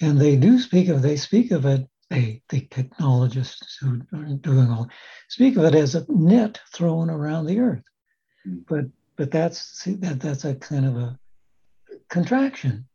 And 0.00 0.20
they 0.20 0.34
do 0.34 0.58
speak 0.58 0.88
of, 0.88 1.02
they 1.02 1.16
speak 1.16 1.52
of 1.52 1.66
it, 1.66 1.88
they, 2.10 2.42
the 2.48 2.62
technologists 2.70 3.76
who 3.80 4.00
are 4.14 4.24
doing 4.24 4.70
all, 4.70 4.88
speak 5.28 5.56
of 5.56 5.64
it 5.64 5.74
as 5.74 5.94
a 5.94 6.06
net 6.08 6.60
thrown 6.72 7.10
around 7.10 7.46
the 7.46 7.60
Earth. 7.60 7.84
Mm. 8.46 8.64
But 8.68 8.86
but 9.16 9.30
that's 9.30 9.60
see, 9.60 9.94
that 9.94 10.20
that's 10.20 10.44
a 10.44 10.54
kind 10.54 10.86
of 10.86 10.96
a 10.96 11.18
contraction. 12.08 12.86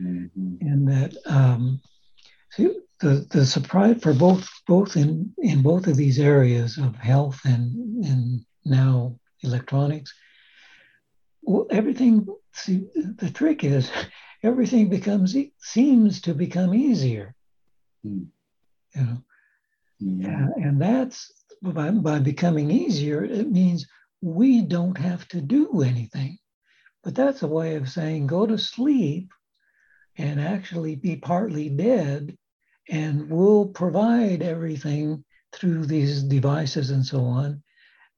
Mm-hmm. 0.00 0.56
And 0.60 0.88
that 0.88 1.16
um, 1.26 1.80
see, 2.50 2.68
the, 3.00 3.26
the 3.30 3.46
surprise 3.46 4.00
for 4.02 4.12
both 4.12 4.48
both 4.66 4.96
in, 4.96 5.32
in 5.38 5.62
both 5.62 5.86
of 5.86 5.96
these 5.96 6.18
areas 6.18 6.78
of 6.78 6.94
health 6.96 7.40
and, 7.44 8.04
and 8.04 8.44
now 8.64 9.18
electronics, 9.42 10.14
well, 11.42 11.66
everything 11.70 12.26
see 12.52 12.86
the 12.94 13.30
trick 13.30 13.64
is 13.64 13.90
everything 14.42 14.88
becomes 14.88 15.34
seems 15.58 16.20
to 16.22 16.34
become 16.34 16.74
easier. 16.74 17.34
Mm. 18.06 18.26
You 18.96 19.02
know, 19.02 19.22
yeah, 19.98 20.48
and 20.56 20.80
that's 20.80 21.32
by, 21.62 21.90
by 21.90 22.18
becoming 22.18 22.70
easier, 22.70 23.24
it 23.24 23.50
means 23.50 23.86
we 24.20 24.62
don't 24.62 24.98
have 24.98 25.26
to 25.28 25.40
do 25.40 25.82
anything. 25.82 26.38
But 27.04 27.14
that's 27.14 27.42
a 27.42 27.48
way 27.48 27.76
of 27.76 27.88
saying 27.88 28.26
go 28.26 28.46
to 28.46 28.58
sleep 28.58 29.30
and 30.18 30.40
actually 30.40 30.96
be 30.96 31.16
partly 31.16 31.68
dead 31.68 32.36
and 32.88 33.30
we'll 33.30 33.66
provide 33.66 34.42
everything 34.42 35.24
through 35.52 35.86
these 35.86 36.22
devices 36.22 36.90
and 36.90 37.04
so 37.04 37.20
on 37.20 37.62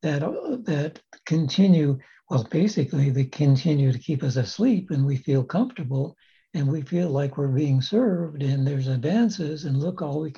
that 0.03 0.21
that 0.65 1.01
continue 1.27 1.99
well 2.31 2.45
basically 2.51 3.11
they 3.11 3.25
continue 3.25 3.93
to 3.93 3.99
keep 3.99 4.23
us 4.23 4.37
asleep 4.37 4.91
and 4.91 5.05
we 5.05 5.17
feel 5.17 5.43
comfortable 5.43 6.17
and 6.55 6.67
we 6.67 6.83
feel 6.83 7.11
like 7.11 7.37
we're 7.37 7.49
being 7.49 7.81
served 7.81 8.43
and 8.43 8.67
there's 8.67 8.89
advances 8.89 9.65
and 9.65 9.77
look 9.77 10.03
all 10.03 10.21
we 10.21 10.33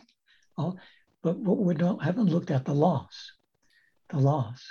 all 0.61 0.79
but 1.23 1.37
what 1.37 1.59
we 1.59 1.75
don't 1.75 2.03
haven't 2.03 2.31
looked 2.31 2.51
at 2.51 2.65
the 2.65 2.75
loss 2.75 3.33
the 4.11 4.19
loss. 4.19 4.63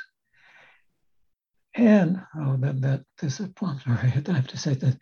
And 1.75 2.21
oh 2.37 2.57
that 2.57 2.81
that 2.81 3.01
this 3.19 3.39
I'm 3.39 3.53
sorry 3.79 3.97
I 3.97 4.31
have 4.31 4.47
to 4.47 4.57
say 4.57 4.73
that. 4.75 4.97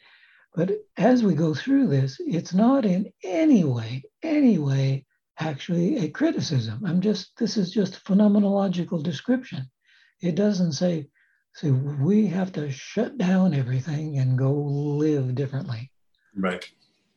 But 0.56 0.72
as 0.98 1.24
we 1.24 1.34
go 1.36 1.54
through 1.54 1.88
this 1.88 2.18
it's 2.20 2.54
not 2.54 2.86
in 2.86 3.12
any 3.24 3.64
way 3.64 4.04
any 4.24 4.58
way 4.58 5.06
actually 5.40 5.98
a 5.98 6.10
criticism. 6.10 6.84
I'm 6.86 7.02
just 7.02 7.38
this 7.38 7.58
is 7.58 7.72
just 7.72 8.04
phenomenological 8.04 9.04
description. 9.04 9.70
It 10.22 10.36
doesn't 10.36 10.74
say 10.74 11.08
say 11.58 11.72
we 11.72 12.28
have 12.28 12.52
to 12.54 12.72
shut 12.72 13.18
down 13.18 13.54
everything 13.54 14.20
and 14.20 14.38
go 14.38 14.52
live 14.54 15.34
differently. 15.34 15.92
Right. 16.36 16.70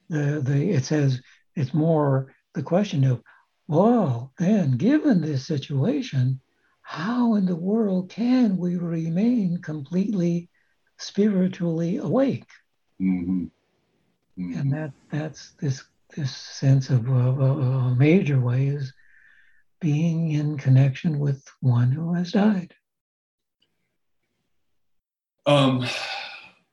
The, 0.09 0.41
the, 0.43 0.71
it 0.71 0.85
says 0.85 1.21
it's 1.55 1.75
more 1.75 2.35
the 2.55 2.63
question 2.63 3.05
of, 3.05 3.23
well, 3.71 4.33
then 4.37 4.73
given 4.73 5.21
this 5.21 5.47
situation, 5.47 6.41
how 6.83 7.37
in 7.37 7.47
the 7.47 7.55
world 7.55 8.11
can 8.11 8.57
we 8.57 8.75
remain 8.75 9.63
completely 9.63 10.49
spiritually 10.99 11.99
awake? 11.99 12.49
Mm-hmm. 13.01 13.45
Mm-hmm. 13.45 14.59
And 14.59 14.73
that 14.73 14.91
that's 15.13 15.53
this 15.61 15.85
this 16.17 16.35
sense 16.35 16.91
of 16.91 17.09
uh, 17.09 17.13
a 17.13 17.95
major 17.95 18.41
way 18.41 18.67
is 18.67 18.93
being 19.81 20.33
in 20.33 20.59
connection 20.59 21.21
with 21.21 21.41
one 21.61 21.93
who 21.93 22.13
has 22.15 22.33
died. 22.33 22.75
Um, 25.47 25.87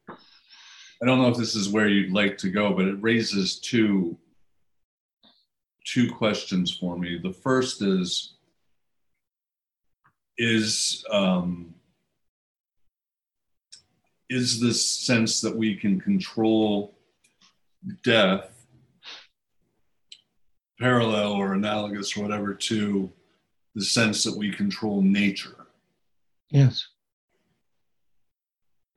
I 0.10 1.06
don't 1.06 1.22
know 1.22 1.30
if 1.30 1.38
this 1.38 1.56
is 1.56 1.70
where 1.70 1.88
you'd 1.88 2.12
like 2.12 2.40
to 2.40 2.50
go, 2.50 2.74
but 2.74 2.88
it 2.88 2.98
raises 3.04 3.60
two 3.60 4.18
two 5.88 6.12
questions 6.12 6.76
for 6.76 6.98
me. 6.98 7.18
The 7.18 7.34
first 7.34 7.82
is 7.82 8.34
is 10.38 11.04
um, 11.10 11.74
is 14.30 14.60
this 14.60 14.86
sense 14.86 15.42
that 15.42 15.56
we 15.56 15.76
can 15.76 16.00
control 16.00 16.94
death 18.04 18.66
parallel 20.80 21.32
or 21.32 21.54
analogous 21.54 22.16
or 22.16 22.22
whatever 22.22 22.54
to 22.54 23.12
the 23.74 23.84
sense 23.84 24.24
that 24.24 24.38
we 24.38 24.52
control 24.52 25.02
nature? 25.02 25.68
Yes. 26.50 26.88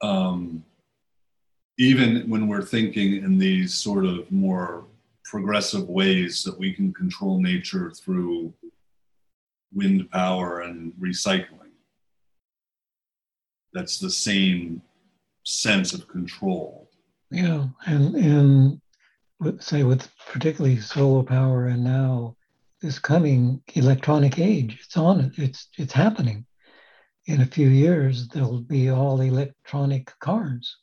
Um, 0.02 0.64
even 1.78 2.28
when 2.28 2.48
we're 2.48 2.62
thinking 2.62 3.22
in 3.22 3.38
these 3.38 3.74
sort 3.74 4.04
of 4.04 4.30
more 4.30 4.84
progressive 5.30 5.88
ways 5.88 6.42
that 6.42 6.58
we 6.58 6.72
can 6.72 6.92
control 6.92 7.40
nature 7.40 7.92
through 7.92 8.52
wind 9.72 10.10
power 10.10 10.62
and 10.62 10.92
recycling. 11.00 11.70
That's 13.72 14.00
the 14.00 14.10
same 14.10 14.82
sense 15.44 15.94
of 15.94 16.08
control. 16.08 16.90
Yeah, 17.30 17.68
and 17.86 18.16
and 18.16 18.80
with, 19.38 19.62
say 19.62 19.84
with 19.84 20.08
particularly 20.26 20.80
solar 20.80 21.22
power 21.22 21.66
and 21.66 21.84
now 21.84 22.36
this 22.82 22.98
coming 22.98 23.62
electronic 23.74 24.40
age, 24.40 24.80
it's 24.84 24.96
on 24.96 25.20
it. 25.20 25.32
It's 25.36 25.68
it's 25.78 25.92
happening. 25.92 26.44
In 27.26 27.42
a 27.42 27.46
few 27.46 27.68
years, 27.68 28.26
there'll 28.28 28.62
be 28.62 28.90
all 28.90 29.20
electronic 29.20 30.12
cars 30.18 30.76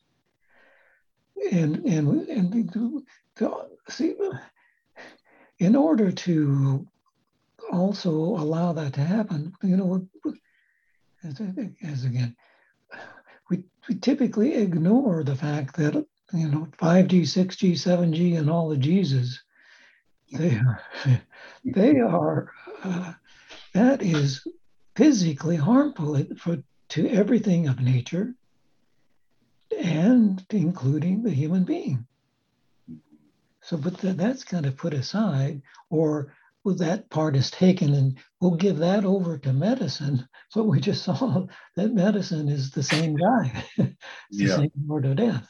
and 1.51 1.85
and 1.85 2.29
and 2.29 2.53
the, 2.53 3.03
the, 3.35 3.76
see, 3.89 4.15
in 5.59 5.75
order 5.75 6.11
to 6.11 6.87
also 7.71 8.11
allow 8.11 8.73
that 8.73 8.93
to 8.93 9.01
happen, 9.01 9.53
you 9.63 9.77
know, 9.77 10.07
as, 11.23 11.41
as 11.83 12.05
again, 12.05 12.35
we, 13.49 13.63
we 13.87 13.95
typically 13.95 14.55
ignore 14.55 15.23
the 15.23 15.35
fact 15.35 15.75
that 15.77 16.05
you 16.33 16.47
know 16.49 16.67
5G, 16.77 17.21
6G, 17.21 17.71
7G, 17.73 18.37
and 18.37 18.49
all 18.49 18.69
the 18.69 18.77
Jesus, 18.77 19.41
they 20.31 20.55
are 20.55 20.81
they 21.63 21.99
are 21.99 22.51
uh, 22.83 23.13
that 23.73 24.01
is 24.01 24.45
physically 24.95 25.55
harmful 25.55 26.21
for 26.37 26.57
to 26.89 27.07
everything 27.09 27.67
of 27.67 27.79
nature 27.79 28.33
and 29.77 30.45
including 30.49 31.23
the 31.23 31.31
human 31.31 31.63
being. 31.63 32.05
So, 33.67 33.75
but 33.75 33.99
th- 33.99 34.15
that's 34.15 34.45
kind 34.45 34.65
of 34.65 34.77
put 34.77 34.93
aside, 34.93 35.61
or 35.89 36.33
well, 36.63 36.75
that 36.75 37.09
part 37.09 37.35
is 37.35 37.51
taken 37.51 37.93
and 37.93 38.17
we'll 38.39 38.55
give 38.55 38.77
that 38.77 39.03
over 39.03 39.37
to 39.39 39.51
medicine. 39.51 40.25
But 40.55 40.63
we 40.63 40.79
just 40.79 41.03
saw 41.03 41.45
that 41.75 41.93
medicine 41.93 42.47
is 42.47 42.71
the 42.71 42.81
same 42.81 43.15
guy, 43.17 43.65
it's 43.77 43.97
yeah. 44.31 44.47
the 44.47 44.53
same 44.53 44.71
word 44.85 45.05
of 45.05 45.17
death. 45.17 45.49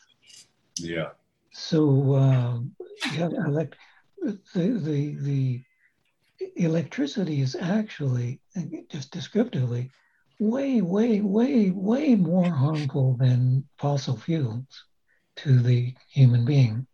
Yeah. 0.79 1.09
So, 1.51 2.15
um, 2.15 2.75
yeah, 3.13 3.29
elect- 3.45 3.75
the, 4.23 4.39
the, 4.55 5.15
the 5.21 5.63
electricity 6.55 7.41
is 7.41 7.55
actually, 7.55 8.41
just 8.89 9.11
descriptively, 9.11 9.91
way, 10.39 10.81
way, 10.81 11.21
way, 11.21 11.69
way 11.69 12.15
more 12.15 12.49
harmful 12.49 13.15
than 13.19 13.67
fossil 13.77 14.17
fuels 14.17 14.85
to 15.37 15.59
the 15.59 15.93
human 16.09 16.43
being. 16.43 16.87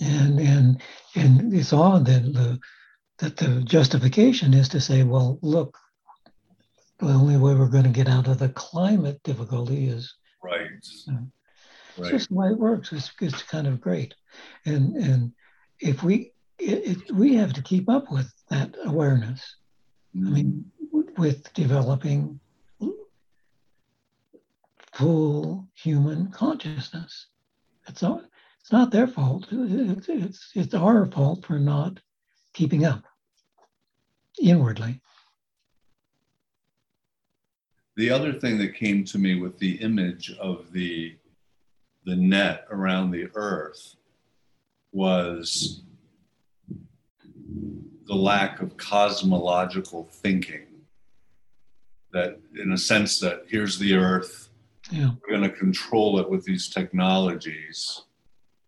And 0.00 0.40
and 0.40 0.82
and 1.14 1.54
it's 1.54 1.72
odd 1.72 2.06
that 2.06 2.32
the 2.32 2.58
that 3.18 3.36
the 3.36 3.62
justification 3.62 4.54
is 4.54 4.68
to 4.70 4.80
say, 4.80 5.02
well, 5.02 5.38
look, 5.42 5.76
the 6.98 7.06
only 7.06 7.36
way 7.36 7.54
we're 7.54 7.68
going 7.68 7.84
to 7.84 7.90
get 7.90 8.08
out 8.08 8.28
of 8.28 8.38
the 8.38 8.48
climate 8.50 9.20
difficulty 9.22 9.88
is 9.88 10.14
right. 10.42 10.62
Uh, 10.62 10.66
you 11.06 11.12
know, 11.12 11.26
right. 11.98 11.98
It's 11.98 12.10
just 12.10 12.28
the 12.28 12.34
way 12.34 12.48
it 12.48 12.58
works. 12.58 12.92
It's, 12.92 13.10
it's 13.20 13.42
kind 13.42 13.66
of 13.66 13.80
great, 13.80 14.14
and 14.66 14.96
and 14.96 15.32
if 15.80 16.02
we 16.02 16.32
it, 16.58 16.86
it, 17.08 17.12
we 17.12 17.34
have 17.34 17.52
to 17.54 17.62
keep 17.62 17.88
up 17.88 18.10
with 18.10 18.32
that 18.48 18.74
awareness. 18.84 19.56
I 20.14 20.28
mean, 20.28 20.70
with 21.16 21.52
developing 21.54 22.38
full 24.92 25.68
human 25.74 26.30
consciousness. 26.30 27.26
It's 27.88 28.02
not, 28.02 28.24
it's 28.62 28.70
not 28.70 28.92
their 28.92 29.08
fault. 29.08 29.48
It's, 29.50 30.08
it's, 30.08 30.50
it's 30.54 30.74
our 30.74 31.04
fault 31.06 31.44
for 31.44 31.58
not 31.58 31.98
keeping 32.54 32.84
up 32.84 33.02
inwardly. 34.40 35.00
The 37.96 38.10
other 38.10 38.32
thing 38.32 38.58
that 38.58 38.76
came 38.76 39.04
to 39.06 39.18
me 39.18 39.34
with 39.40 39.58
the 39.58 39.74
image 39.82 40.32
of 40.40 40.72
the, 40.72 41.16
the 42.04 42.14
net 42.14 42.66
around 42.70 43.10
the 43.10 43.28
earth 43.34 43.96
was 44.92 45.82
the 48.06 48.14
lack 48.14 48.62
of 48.62 48.76
cosmological 48.76 50.08
thinking 50.12 50.66
that 52.12 52.38
in 52.56 52.72
a 52.72 52.78
sense 52.78 53.18
that 53.18 53.42
here's 53.48 53.78
the 53.78 53.94
earth 53.94 54.50
yeah. 54.90 55.10
we're 55.22 55.36
going 55.36 55.50
to 55.50 55.56
control 55.56 56.18
it 56.18 56.28
with 56.28 56.44
these 56.44 56.68
technologies 56.68 58.02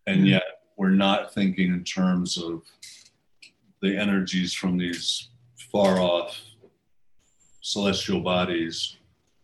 and 0.07 0.27
yet 0.27 0.43
we're 0.77 0.89
not 0.89 1.33
thinking 1.33 1.73
in 1.73 1.83
terms 1.83 2.37
of 2.37 2.63
the 3.81 3.97
energies 3.97 4.53
from 4.53 4.77
these 4.77 5.29
far 5.71 5.99
off 5.99 6.39
celestial 7.61 8.21
bodies 8.21 8.97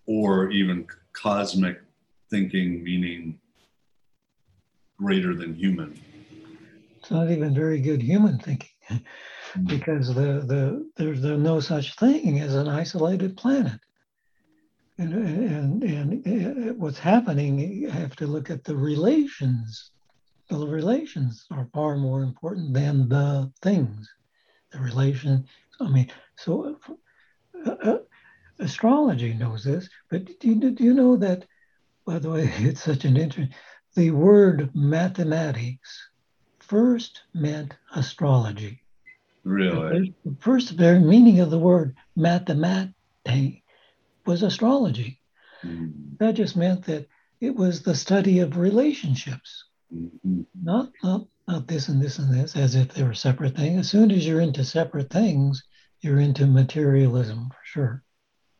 or 0.06 0.52
even 0.52 0.86
cosmic 1.14 1.82
thinking 2.30 2.84
meaning 2.84 3.40
greater 4.98 5.36
than 5.36 5.54
human 5.54 6.00
it's 7.00 7.12
not 7.12 7.30
even 7.30 7.54
very 7.54 7.80
good 7.80 8.02
human 8.02 8.38
thinking 8.38 8.70
mm. 8.90 9.02
because 9.68 10.14
the, 10.14 10.44
the 10.46 10.90
there's 10.96 11.22
no 11.22 11.60
such 11.60 11.96
thing 11.96 12.40
as 12.40 12.56
an 12.56 12.68
isolated 12.68 13.36
planet 13.36 13.80
and, 15.02 15.84
and, 15.84 16.26
and 16.26 16.80
what's 16.80 17.00
happening, 17.00 17.60
you 17.60 17.90
have 17.90 18.16
to 18.18 18.28
look 18.28 18.50
at 18.50 18.64
the 18.64 18.76
relations. 18.76 19.92
The 20.52 20.68
relations 20.68 21.46
are 21.50 21.70
far 21.74 21.96
more 21.96 22.24
important 22.24 22.74
than 22.74 23.08
the 23.08 23.50
things. 23.62 24.12
The 24.74 24.80
relation, 24.80 25.48
I 25.80 25.88
mean, 25.88 26.12
so 26.36 26.78
uh, 27.66 27.70
uh, 27.70 28.00
astrology 28.60 29.34
knows 29.34 29.64
this, 29.64 29.88
but 30.10 30.26
do 30.42 30.50
you, 30.50 30.72
do 30.72 30.84
you 30.84 30.94
know 30.94 31.16
that, 31.16 31.46
by 32.06 32.20
the 32.20 32.30
way, 32.30 32.52
it's 32.58 32.84
such 32.84 33.06
an 33.06 33.16
interesting, 33.16 33.56
the 33.96 34.12
word 34.12 34.76
mathematics 34.76 36.10
first 36.60 37.22
meant 37.34 37.74
astrology. 37.96 38.84
Really? 39.46 40.14
The 40.26 40.36
first 40.42 40.72
very 40.72 41.00
meaning 41.00 41.40
of 41.40 41.50
the 41.50 41.60
word 41.60 41.96
mathemate 42.18 42.94
was 44.26 44.44
astrology. 44.44 45.22
Mm-hmm. 45.64 46.16
That 46.20 46.34
just 46.34 46.58
meant 46.58 46.84
that 46.86 47.08
it 47.40 47.56
was 47.56 47.82
the 47.82 47.96
study 47.96 48.40
of 48.40 48.58
relationships, 48.58 49.64
mm-hmm. 49.94 50.42
not, 50.62 50.92
not, 51.04 51.26
not 51.48 51.68
this 51.68 51.90
and 51.90 52.02
this 52.02 52.20
and 52.20 52.34
this, 52.34 52.56
as 52.56 52.76
if 52.76 52.94
they 52.94 53.04
were 53.04 53.14
separate 53.14 53.56
things. 53.56 53.80
As 53.80 53.90
soon 53.90 54.12
as 54.12 54.26
you're 54.26 54.42
into 54.42 54.64
separate 54.64 55.10
things, 55.10 55.64
you're 56.02 56.20
into 56.20 56.46
materialism 56.48 57.50
for 57.50 57.64
sure. 57.64 58.04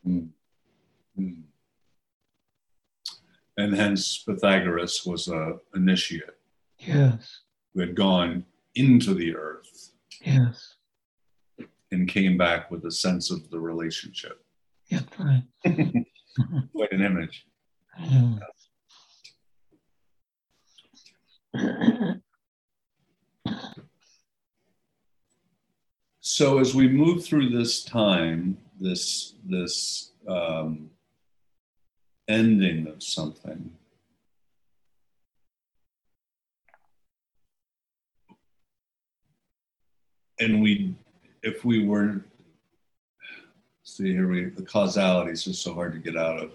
Mm-hmm. 0.06 1.30
And 3.58 3.74
hence 3.74 4.18
Pythagoras 4.18 5.04
was 5.04 5.28
a 5.28 5.58
initiate. 5.74 6.38
Yes. 6.78 7.40
Who 7.74 7.80
had 7.80 7.94
gone 7.94 8.44
into 8.74 9.14
the 9.14 9.36
earth. 9.36 9.90
Yes. 10.24 10.74
And 11.90 12.08
came 12.08 12.38
back 12.38 12.70
with 12.70 12.84
a 12.86 12.90
sense 12.90 13.30
of 13.30 13.50
the 13.50 13.60
relationship. 13.60 14.42
Yeah, 14.88 15.00
right. 15.18 15.42
Quite 16.72 16.92
an 16.92 17.02
image. 17.02 17.46
Yeah. 18.00 18.38
So 26.20 26.58
as 26.58 26.74
we 26.74 26.88
move 26.88 27.24
through 27.24 27.50
this 27.50 27.84
time, 27.84 28.56
this 28.80 29.34
this 29.44 30.12
um, 30.26 30.90
ending 32.28 32.86
of 32.86 33.02
something, 33.02 33.70
and 40.40 40.62
we, 40.62 40.94
if 41.42 41.64
we 41.64 41.86
were, 41.86 42.24
see 43.82 44.12
here, 44.12 44.28
we 44.28 44.46
the 44.46 44.62
causality 44.62 45.32
is 45.32 45.44
just 45.44 45.62
so 45.62 45.74
hard 45.74 45.92
to 45.92 45.98
get 45.98 46.16
out 46.16 46.38
of. 46.38 46.52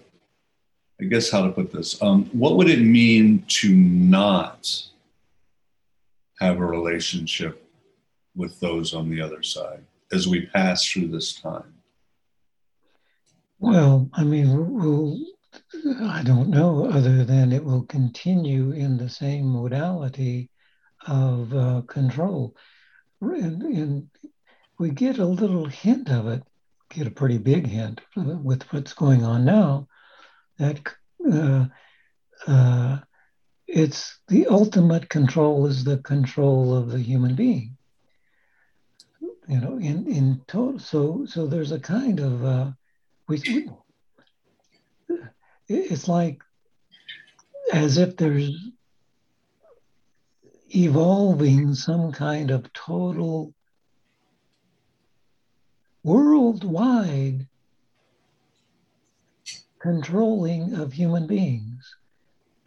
I 1.00 1.04
guess 1.04 1.30
how 1.30 1.42
to 1.42 1.50
put 1.50 1.72
this. 1.72 2.00
Um, 2.02 2.24
what 2.32 2.56
would 2.56 2.68
it 2.68 2.80
mean 2.80 3.44
to 3.48 3.72
not 3.72 4.72
have 6.40 6.58
a 6.58 6.66
relationship 6.66 7.64
with 8.34 8.58
those 8.60 8.94
on 8.94 9.08
the 9.10 9.20
other 9.20 9.42
side 9.42 9.84
as 10.12 10.26
we 10.26 10.46
pass 10.46 10.84
through 10.84 11.08
this 11.08 11.34
time? 11.34 11.74
Well, 13.60 14.08
I 14.12 14.24
mean, 14.24 14.74
we'll, 14.74 15.18
I 16.02 16.22
don't 16.24 16.48
know, 16.48 16.86
other 16.86 17.24
than 17.24 17.52
it 17.52 17.64
will 17.64 17.82
continue 17.82 18.70
in 18.70 18.96
the 18.96 19.08
same 19.08 19.46
modality 19.46 20.50
of 21.06 21.52
uh, 21.54 21.82
control. 21.86 22.56
And, 23.20 23.62
and, 23.62 24.10
we 24.78 24.90
get 24.90 25.18
a 25.18 25.26
little 25.26 25.66
hint 25.66 26.08
of 26.08 26.28
it, 26.28 26.44
get 26.88 27.08
a 27.08 27.10
pretty 27.10 27.38
big 27.38 27.66
hint 27.66 28.00
with 28.16 28.62
what's 28.72 28.92
going 28.92 29.24
on 29.24 29.44
now, 29.44 29.88
that 30.58 30.80
uh, 31.30 31.66
uh, 32.46 32.98
it's 33.66 34.18
the 34.28 34.46
ultimate 34.46 35.08
control 35.08 35.66
is 35.66 35.84
the 35.84 35.98
control 35.98 36.76
of 36.76 36.90
the 36.90 37.00
human 37.00 37.34
being. 37.34 37.76
You 39.48 39.60
know 39.60 39.78
in 39.78 40.06
in 40.06 40.42
total 40.46 40.78
so 40.78 41.24
so 41.26 41.46
there's 41.46 41.72
a 41.72 41.80
kind 41.80 42.20
of 42.20 42.44
uh 42.44 42.70
we, 43.28 43.70
it's 45.68 46.06
like 46.06 46.42
as 47.72 47.96
if 47.96 48.16
there's 48.16 48.70
evolving 50.74 51.74
some 51.74 52.12
kind 52.12 52.50
of 52.50 52.70
total 52.74 53.54
worldwide 56.02 57.47
controlling 59.80 60.74
of 60.74 60.92
human 60.92 61.26
beings 61.26 61.94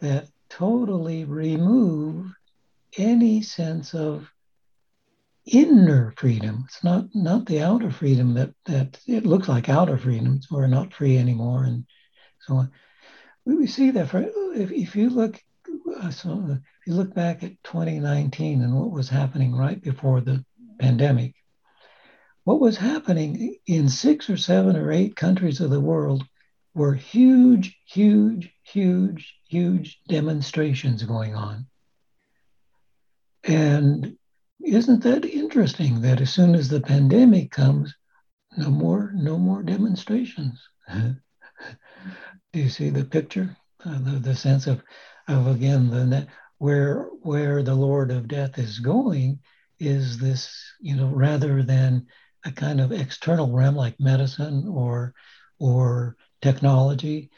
that 0.00 0.28
totally 0.48 1.24
remove 1.24 2.26
any 2.98 3.42
sense 3.42 3.94
of 3.94 4.28
inner 5.46 6.12
freedom. 6.16 6.64
It's 6.66 6.84
not 6.84 7.06
not 7.14 7.46
the 7.46 7.62
outer 7.62 7.90
freedom 7.90 8.34
that 8.34 8.54
that 8.66 9.00
it 9.06 9.26
looks 9.26 9.48
like 9.48 9.68
outer 9.68 9.98
freedom. 9.98 10.40
So 10.42 10.56
We're 10.56 10.66
not 10.66 10.94
free 10.94 11.18
anymore, 11.18 11.64
and 11.64 11.84
so 12.40 12.56
on. 12.56 12.72
We, 13.44 13.66
see 13.66 13.90
that 13.90 14.08
for 14.08 14.20
if, 14.54 14.70
if 14.70 14.94
you 14.94 15.10
look 15.10 15.40
uh, 15.96 16.10
so 16.10 16.44
if 16.50 16.86
you 16.86 16.94
look 16.94 17.14
back 17.14 17.42
at 17.42 17.62
2019 17.64 18.62
and 18.62 18.74
what 18.74 18.90
was 18.90 19.08
happening 19.08 19.54
right 19.54 19.80
before 19.80 20.20
the 20.20 20.44
pandemic, 20.78 21.34
what 22.44 22.60
was 22.60 22.76
happening 22.76 23.56
in 23.66 23.88
six 23.88 24.30
or 24.30 24.36
seven 24.36 24.76
or 24.76 24.92
eight 24.92 25.16
countries 25.16 25.60
of 25.60 25.70
the 25.70 25.80
world 25.80 26.24
were 26.74 26.94
huge, 26.94 27.78
huge, 27.86 28.52
huge, 28.62 29.36
huge 29.48 30.00
demonstrations 30.08 31.02
going 31.02 31.34
on. 31.34 31.66
And 33.44 34.16
isn't 34.64 35.02
that 35.02 35.24
interesting 35.24 36.00
that 36.02 36.20
as 36.20 36.32
soon 36.32 36.54
as 36.54 36.68
the 36.68 36.80
pandemic 36.80 37.50
comes, 37.50 37.94
no 38.56 38.70
more, 38.70 39.12
no 39.14 39.38
more 39.38 39.62
demonstrations? 39.62 40.62
Do 40.88 41.14
you 42.52 42.68
see 42.68 42.90
the 42.90 43.04
picture? 43.04 43.56
Uh, 43.84 43.98
the, 43.98 44.10
the 44.20 44.36
sense 44.36 44.66
of, 44.66 44.82
of 45.26 45.48
again, 45.48 45.90
the 45.90 46.26
where 46.58 47.08
where 47.22 47.64
the 47.64 47.74
Lord 47.74 48.12
of 48.12 48.28
Death 48.28 48.56
is 48.56 48.78
going 48.78 49.40
is 49.80 50.18
this, 50.18 50.54
you 50.80 50.94
know, 50.94 51.08
rather 51.08 51.64
than 51.64 52.06
a 52.44 52.52
kind 52.52 52.80
of 52.80 52.92
external 52.92 53.50
realm 53.50 53.74
like 53.74 53.98
medicine 53.98 54.68
or 54.68 55.12
or 55.58 56.16
technology. 56.42 57.30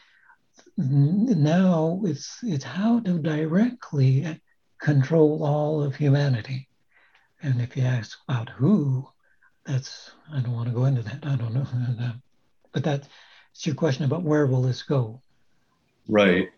Now 0.77 2.01
it's 2.05 2.39
it's 2.43 2.65
how 2.65 3.01
to 3.01 3.19
directly 3.19 4.41
control 4.81 5.45
all 5.45 5.83
of 5.83 5.95
humanity. 5.95 6.69
And 7.43 7.61
if 7.61 7.77
you 7.77 7.85
ask 7.85 8.19
about 8.29 8.49
who, 8.49 9.07
that's 9.65 10.11
I 10.33 10.41
don't 10.41 10.55
want 10.55 10.69
to 10.69 10.75
go 10.75 10.87
into 10.87 11.03
that. 11.03 11.25
I 11.25 11.37
don't 11.37 11.55
know, 11.55 11.67
but 12.73 12.83
that's 12.83 13.09
your 13.63 13.77
question 13.77 14.05
about 14.05 14.23
where 14.23 14.47
will 14.47 14.63
this 14.63 14.83
go? 14.83 15.21
Right. 16.09 16.51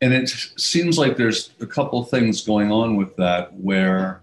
And 0.00 0.12
it 0.12 0.28
seems 0.28 0.98
like 0.98 1.16
there's 1.16 1.50
a 1.60 1.66
couple 1.66 2.02
things 2.04 2.42
going 2.42 2.70
on 2.70 2.96
with 2.96 3.16
that 3.16 3.54
where 3.54 4.22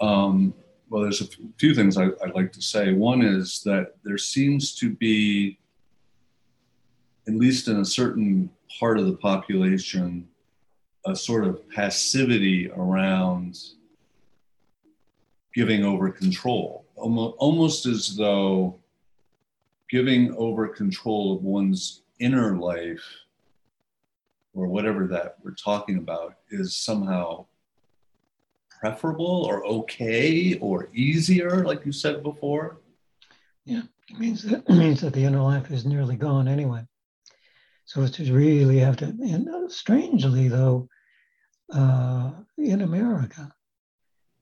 um, 0.00 0.54
well, 0.88 1.02
there's 1.02 1.20
a 1.20 1.26
few 1.58 1.74
things 1.74 1.96
I, 1.96 2.06
would 2.06 2.34
like 2.34 2.52
to 2.52 2.62
say. 2.62 2.92
One 2.92 3.22
is 3.22 3.62
that 3.64 3.94
there 4.04 4.18
seems 4.18 4.74
to 4.76 4.90
be, 4.90 5.58
at 7.28 7.34
least 7.34 7.68
in 7.68 7.80
a 7.80 7.84
certain 7.84 8.50
part 8.78 8.98
of 8.98 9.06
the 9.06 9.16
population, 9.16 10.28
a 11.06 11.14
sort 11.14 11.44
of 11.44 11.68
passivity 11.70 12.70
around 12.70 13.58
giving 15.54 15.84
over 15.84 16.10
control, 16.10 16.84
almost, 16.96 17.86
as 17.86 18.16
though 18.16 18.78
giving 19.88 20.34
over 20.36 20.68
control 20.68 21.34
of 21.34 21.42
one's 21.42 22.02
inner 22.18 22.56
life 22.56 23.02
or 24.54 24.66
whatever 24.66 25.06
that 25.06 25.36
we're 25.42 25.54
talking 25.54 25.98
about 25.98 26.36
is 26.50 26.76
somehow 26.76 27.44
preferable 28.80 29.44
or 29.44 29.64
okay 29.64 30.58
or 30.58 30.88
easier, 30.92 31.64
like 31.64 31.86
you 31.86 31.92
said 31.92 32.22
before? 32.22 32.78
Yeah, 33.64 33.82
it 34.08 34.18
means 34.18 34.42
that 34.42 34.64
it 34.68 34.68
means 34.74 35.00
that 35.00 35.12
the 35.12 35.24
inner 35.24 35.40
life 35.40 35.70
is 35.70 35.86
nearly 35.86 36.16
gone 36.16 36.48
anyway. 36.48 36.86
So 37.86 38.02
it's 38.02 38.16
just 38.16 38.30
really 38.30 38.78
have 38.78 38.96
to. 38.98 39.06
And 39.06 39.48
uh, 39.48 39.68
strangely, 39.68 40.48
though, 40.48 40.88
uh, 41.72 42.32
in 42.58 42.82
America, 42.82 43.52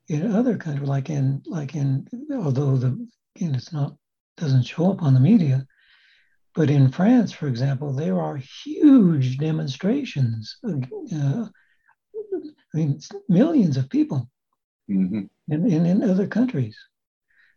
in 0.08 0.34
other 0.34 0.56
countries, 0.56 0.88
like 0.88 1.10
in 1.10 1.42
like 1.46 1.74
in, 1.74 2.06
although 2.32 2.76
the 2.76 3.08
again 3.36 3.54
it's 3.54 3.72
not 3.72 3.96
doesn't 4.36 4.64
show 4.64 4.90
up 4.90 5.02
on 5.02 5.14
the 5.14 5.20
media, 5.20 5.66
but 6.54 6.70
in 6.70 6.90
France, 6.90 7.32
for 7.32 7.46
example, 7.48 7.92
there 7.92 8.20
are 8.20 8.40
huge 8.64 9.38
demonstrations. 9.38 10.56
Uh, 10.64 11.46
I 12.74 12.76
mean, 12.76 12.98
millions 13.28 13.76
of 13.76 13.88
people 13.88 14.28
mm-hmm. 14.90 15.22
in, 15.48 15.70
in, 15.70 15.86
in 15.86 16.10
other 16.10 16.26
countries. 16.26 16.76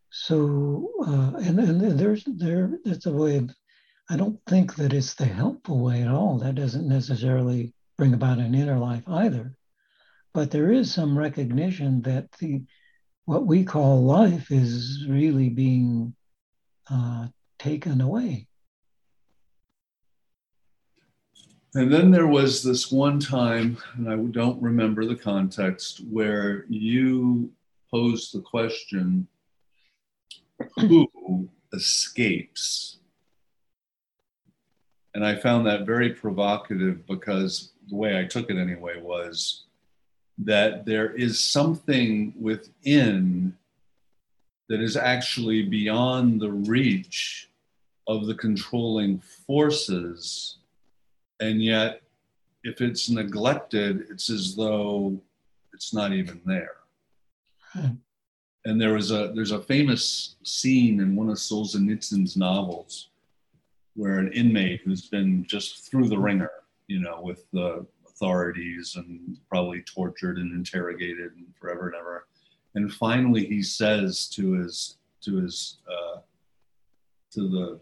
So, 0.09 0.91
uh, 1.05 1.37
and, 1.39 1.59
and 1.59 1.99
there's 1.99 2.23
there, 2.25 2.77
that's 2.85 3.07
a 3.07 3.11
way 3.11 3.37
of, 3.37 3.49
I 4.09 4.15
don't 4.15 4.39
think 4.47 4.75
that 4.75 4.93
it's 4.93 5.15
the 5.15 5.25
helpful 5.25 5.79
way 5.79 6.01
at 6.01 6.07
all. 6.07 6.37
That 6.39 6.55
doesn't 6.55 6.87
necessarily 6.87 7.73
bring 7.97 8.13
about 8.13 8.37
an 8.37 8.55
inner 8.55 8.77
life 8.77 9.03
either. 9.07 9.53
But 10.33 10.51
there 10.51 10.71
is 10.71 10.93
some 10.93 11.17
recognition 11.17 12.01
that 12.03 12.31
the, 12.33 12.63
what 13.25 13.45
we 13.45 13.63
call 13.63 14.03
life 14.03 14.51
is 14.51 15.05
really 15.09 15.49
being 15.49 16.15
uh, 16.89 17.27
taken 17.59 18.01
away. 18.01 18.47
And 21.75 21.91
then 21.91 22.11
there 22.11 22.27
was 22.27 22.63
this 22.63 22.91
one 22.91 23.19
time, 23.19 23.77
and 23.95 24.09
I 24.09 24.15
don't 24.15 24.61
remember 24.61 25.05
the 25.05 25.15
context, 25.15 26.01
where 26.09 26.65
you 26.69 27.51
posed 27.91 28.33
the 28.33 28.41
question 28.41 29.27
who 30.79 31.49
escapes? 31.73 32.96
And 35.17 35.25
I 35.25 35.33
found 35.33 35.65
that 35.65 35.87
very 35.87 36.11
provocative 36.11 37.07
because 37.07 37.71
the 37.89 37.95
way 37.95 38.19
I 38.19 38.25
took 38.25 38.51
it 38.51 38.55
anyway 38.55 39.01
was 39.01 39.63
that 40.37 40.85
there 40.85 41.09
is 41.15 41.39
something 41.39 42.35
within 42.39 43.57
that 44.69 44.79
is 44.79 44.95
actually 44.95 45.63
beyond 45.63 46.39
the 46.39 46.51
reach 46.51 47.49
of 48.05 48.27
the 48.27 48.35
controlling 48.35 49.19
forces. 49.47 50.57
And 51.39 51.63
yet, 51.63 52.03
if 52.63 52.79
it's 52.79 53.09
neglected, 53.09 54.05
it's 54.11 54.29
as 54.29 54.55
though 54.55 55.19
it's 55.73 55.95
not 55.95 56.13
even 56.13 56.41
there. 56.45 56.75
Hmm. 57.73 57.95
And 58.65 58.79
there 58.79 58.93
was 58.93 59.09
a 59.09 59.31
there's 59.33 59.49
a 59.49 59.63
famous 59.63 60.35
scene 60.43 60.99
in 60.99 61.15
one 61.15 61.29
of 61.29 61.37
Solzhenitsyn's 61.37 62.37
novels 62.37 63.09
where 63.97 64.19
an 64.19 64.31
inmate 64.31 64.81
who's 64.85 65.07
been 65.07 65.43
just 65.45 65.89
through 65.89 66.07
the 66.07 66.17
wringer, 66.17 66.51
you 66.87 66.99
know, 66.99 67.19
with 67.21 67.49
the 67.51 67.83
authorities 68.07 68.95
and 68.95 69.37
probably 69.49 69.81
tortured 69.81 70.37
and 70.37 70.53
interrogated 70.53 71.31
and 71.35 71.47
forever 71.59 71.87
and 71.87 71.95
ever. 71.95 72.27
And 72.75 72.93
finally, 72.93 73.45
he 73.45 73.63
says 73.63 74.27
to 74.29 74.53
his 74.53 74.97
to 75.21 75.37
his 75.37 75.79
uh, 75.89 76.19
to 77.31 77.49
the 77.49 77.79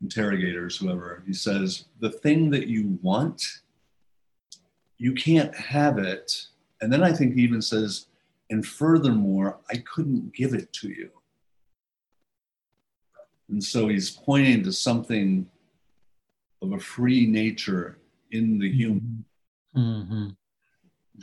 interrogators, 0.00 0.78
whoever, 0.78 1.22
he 1.26 1.34
says, 1.34 1.84
"The 2.00 2.10
thing 2.10 2.50
that 2.50 2.68
you 2.68 2.98
want, 3.02 3.42
you 4.96 5.12
can't 5.12 5.54
have 5.54 5.98
it." 5.98 6.46
And 6.80 6.90
then 6.90 7.02
I 7.02 7.12
think 7.12 7.34
he 7.34 7.42
even 7.42 7.60
says, 7.60 8.06
"And 8.48 8.66
furthermore, 8.66 9.58
I 9.70 9.76
couldn't 9.76 10.34
give 10.34 10.54
it 10.54 10.72
to 10.74 10.88
you." 10.88 11.10
And 13.48 13.62
so 13.62 13.88
he's 13.88 14.10
pointing 14.10 14.62
to 14.64 14.72
something 14.72 15.48
of 16.60 16.72
a 16.72 16.78
free 16.78 17.26
nature 17.26 17.98
in 18.30 18.58
the 18.58 18.70
human 18.70 19.24
Mm-hmm. 19.76 20.28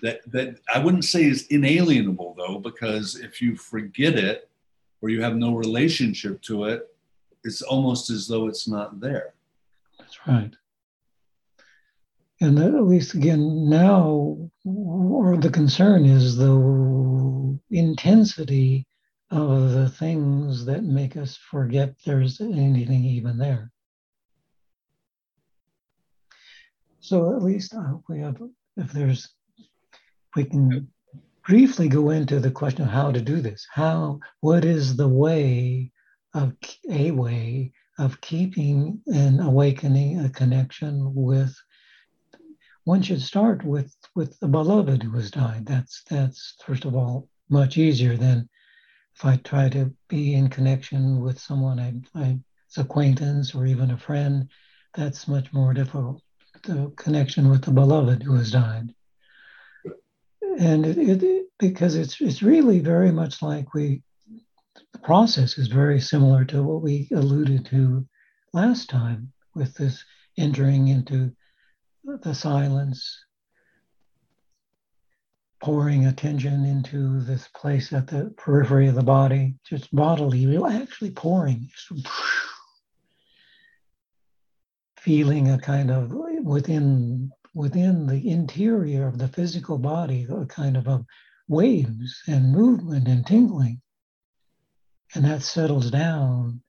That 0.02 0.20
that 0.32 0.60
I 0.74 0.80
wouldn't 0.80 1.06
say 1.06 1.24
is 1.24 1.48
inalienable 1.48 2.36
though, 2.38 2.60
because 2.60 3.16
if 3.16 3.42
you 3.42 3.56
forget 3.56 4.16
it 4.16 4.50
or 5.02 5.10
you 5.10 5.22
have 5.22 5.36
no 5.36 5.56
relationship 5.56 6.42
to 6.44 6.66
it, 6.66 6.88
it's 7.44 7.62
almost 7.62 8.10
as 8.10 8.28
though 8.28 8.48
it's 8.48 8.68
not 8.68 9.00
there. 9.00 9.34
That's 10.00 10.28
right. 10.28 10.54
And 12.42 12.60
at 12.60 12.74
least 12.84 13.14
again 13.14 13.70
now, 13.70 14.38
or 14.66 15.38
the 15.38 15.50
concern 15.50 16.06
is 16.06 16.36
the 16.36 17.58
intensity 17.72 18.86
of 19.36 19.72
the 19.72 19.90
things 19.90 20.66
that 20.66 20.84
make 20.84 21.18
us 21.18 21.36
forget 21.36 21.96
there's 22.06 22.40
anything 22.40 23.04
even 23.04 23.38
there. 23.38 23.72
So 27.02 27.36
at 27.36 27.44
least 27.44 27.76
I 27.76 27.84
hope 27.84 28.06
we 28.08 28.20
have, 28.20 28.42
if 28.78 28.92
there's, 28.92 29.30
we 30.36 30.46
can 30.46 30.90
briefly 31.46 31.88
go 31.88 32.10
into 32.10 32.40
the 32.40 32.50
question 32.50 32.84
of 32.84 32.90
how 32.90 33.12
to 33.12 33.22
do 33.22 33.42
this. 33.42 33.68
How, 33.72 34.20
what 34.40 34.66
is 34.66 34.96
the 34.96 35.08
way 35.08 35.92
of 36.34 36.54
a 36.90 37.12
way 37.12 37.72
of 37.98 38.20
keeping 38.22 39.02
and 39.08 39.42
awakening 39.42 40.20
a 40.20 40.30
connection 40.30 41.14
with 41.14 41.56
one 42.84 43.02
should 43.02 43.22
start 43.22 43.64
with 43.64 43.96
with 44.16 44.38
the 44.40 44.48
beloved 44.48 45.02
who 45.02 45.12
has 45.12 45.32
died 45.32 45.66
that's 45.66 46.04
that's 46.10 46.56
first 46.66 46.86
of 46.86 46.94
all 46.94 47.30
much 47.50 47.78
easier 47.78 48.18
than 48.18 48.48
if 49.16 49.26
i 49.26 49.38
try 49.38 49.70
to 49.70 49.94
be 50.08 50.34
in 50.34 50.48
connection 50.50 51.22
with 51.22 51.40
someone 51.40 51.80
i 51.80 51.94
i 52.20 52.38
acquaintance 52.78 53.56
or 53.56 53.66
even 53.66 53.92
a 53.92 53.98
friend 53.98 54.50
that's 54.94 55.30
much 55.30 55.54
more 55.54 55.74
difficult 55.74 56.22
the 56.66 56.92
connection 56.96 57.50
with 57.50 57.64
the 57.64 57.72
beloved 57.72 58.24
who 58.24 58.36
has 58.36 58.52
died. 58.52 58.94
And 60.58 60.86
it, 60.86 61.24
it, 61.24 61.48
because 61.60 61.96
it's 61.96 62.20
it's 62.22 62.42
really 62.42 62.80
very 62.80 63.12
much 63.12 63.42
like 63.42 63.74
we 63.74 64.02
the 64.94 65.00
process 65.00 65.58
is 65.58 65.68
very 65.68 66.00
similar 66.00 66.46
to 66.46 66.64
what 66.64 66.82
we 66.82 67.08
alluded 67.14 67.66
to 67.68 68.08
last 68.54 68.90
time 68.90 69.32
with 69.54 69.74
this 69.76 70.04
entering 70.38 70.88
into 70.88 71.32
the 72.04 72.34
silence, 72.34 73.25
pouring 75.62 76.06
attention 76.06 76.66
into 76.66 77.22
this 77.22 77.48
place 77.56 77.94
at 77.94 78.08
the 78.08 78.34
periphery 78.38 78.88
of 78.88 78.96
the 78.96 79.04
body, 79.04 79.56
just 79.68 79.94
bodily, 79.96 80.58
actually 80.66 81.12
pouring, 81.12 81.70
just 81.72 82.08
feeling 85.00 85.52
a 85.52 85.58
kind 85.60 85.92
of 85.92 86.12
within 86.44 87.32
within 87.54 88.06
the 88.06 88.30
interior 88.30 89.08
of 89.08 89.18
the 89.18 89.30
physical 89.30 89.78
body, 89.78 90.28
a 90.30 90.46
kind 90.46 90.76
of 90.76 90.88
a 90.88 91.06
waves 91.48 92.22
and 92.28 92.52
movement 92.52 93.08
and 93.08 93.26
tingling. 93.26 93.82
And 95.16 95.24
that 95.26 95.42
settles 95.42 95.90
down. 95.90 96.62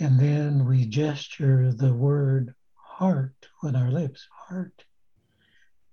And 0.00 0.18
then 0.18 0.66
we 0.66 0.86
gesture 0.86 1.72
the 1.72 1.92
word 1.92 2.54
heart 2.74 3.46
with 3.62 3.76
our 3.76 3.90
lips, 3.90 4.26
heart. 4.48 4.84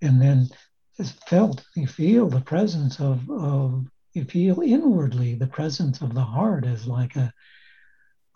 And 0.02 0.22
then 0.22 0.48
it's 1.02 1.12
felt, 1.12 1.64
you 1.76 1.88
feel 1.88 2.30
the 2.30 2.42
presence 2.42 3.00
of, 3.00 3.30
of 3.30 3.86
you 4.14 4.24
feel 4.24 4.62
inwardly 4.62 5.34
the 5.34 5.48
presence 5.48 6.02
of 6.02 6.14
the 6.14 6.24
heart 6.24 6.66
as 6.66 6.86
like 6.86 7.16
a 7.16 7.34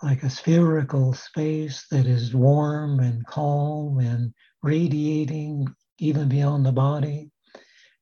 like 0.01 0.23
a 0.23 0.29
spherical 0.29 1.13
space 1.13 1.85
that 1.89 2.05
is 2.05 2.35
warm 2.35 2.99
and 2.99 3.25
calm 3.27 3.99
and 3.99 4.33
radiating 4.61 5.67
even 5.99 6.27
beyond 6.27 6.65
the 6.65 6.71
body. 6.71 7.31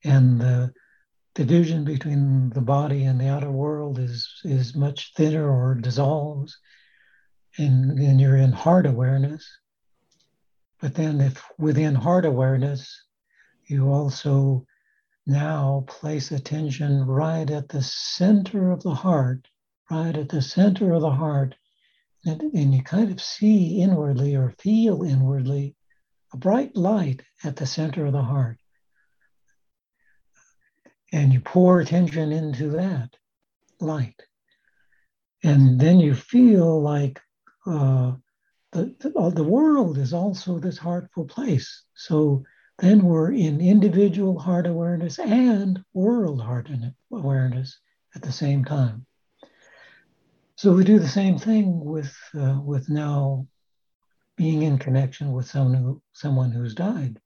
And 0.04 0.42
the 0.42 0.74
division 1.36 1.84
between 1.84 2.50
the 2.50 2.62
body 2.62 3.04
and 3.04 3.22
the 3.22 3.28
outer 3.28 3.52
world 3.52 4.00
is, 4.00 4.28
is 4.44 4.76
much 4.76 5.14
thinner 5.16 5.48
or 5.48 5.76
dissolves. 5.76 6.58
And, 7.58 8.00
and 8.00 8.20
you're 8.20 8.38
in 8.38 8.52
heart 8.52 8.88
awareness. 8.88 9.48
But 10.82 10.96
then, 10.96 11.22
if 11.22 11.44
within 11.60 11.94
heart 11.94 12.26
awareness, 12.26 12.92
you 13.74 13.92
also 13.92 14.66
now 15.26 15.84
place 15.88 16.32
attention 16.32 17.06
right 17.06 17.50
at 17.50 17.70
the 17.70 17.82
center 17.82 18.72
of 18.72 18.84
the 18.84 18.94
heart, 18.94 19.48
right 19.90 20.16
at 20.16 20.30
the 20.30 20.42
center 20.42 20.94
of 20.94 21.02
the 21.02 21.12
heart, 21.12 21.56
and, 22.26 22.42
and 22.42 22.74
you 22.74 22.84
kind 22.84 23.12
of 23.12 23.22
see 23.22 23.82
inwardly 23.82 24.36
or 24.36 24.54
feel 24.60 25.04
inwardly 25.04 25.76
a 26.34 26.38
bright 26.38 26.76
light 26.76 27.22
at 27.44 27.56
the 27.56 27.66
center 27.66 28.06
of 28.06 28.14
the 28.14 28.22
heart. 28.22 28.58
And 31.12 31.34
you 31.34 31.42
pour 31.42 31.80
attention 31.80 32.32
into 32.32 32.70
that 32.72 33.10
light. 33.80 34.20
And 35.44 35.80
then 35.80 36.00
you 36.00 36.16
feel 36.16 36.82
like 36.82 37.20
uh, 37.68 38.14
the, 38.72 38.96
the, 39.00 39.14
uh, 39.18 39.30
the 39.30 39.44
world 39.44 39.98
is 39.98 40.14
also 40.14 40.58
this 40.58 40.78
heartful 40.78 41.26
place. 41.26 41.84
So 41.94 42.44
then 42.80 43.04
we're 43.04 43.32
in 43.32 43.62
individual 43.62 44.40
heart 44.40 44.68
awareness 44.68 45.20
and 45.20 45.84
world 45.94 46.42
heart 46.42 46.70
awareness 47.12 47.80
at 48.16 48.22
the 48.22 48.32
same 48.32 48.66
time. 48.66 49.06
So 50.56 50.74
we 50.74 50.84
do 50.84 51.00
the 51.00 51.08
same 51.08 51.38
thing 51.38 51.84
with 51.84 52.16
uh, 52.36 52.60
with 52.64 52.90
now 52.90 53.48
being 54.36 54.64
in 54.64 54.78
connection 54.78 55.32
with 55.32 55.48
someone 55.48 55.74
who 55.76 56.02
someone 56.14 56.52
who's 56.52 56.74
died. 56.74 57.20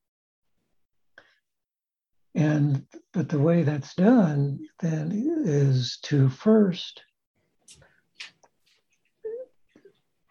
And 2.36 2.86
but 3.14 3.30
the 3.30 3.40
way 3.40 3.64
that's 3.64 3.96
done 3.96 4.60
then 4.80 5.12
is 5.46 5.98
to 6.04 6.30
first 6.30 7.02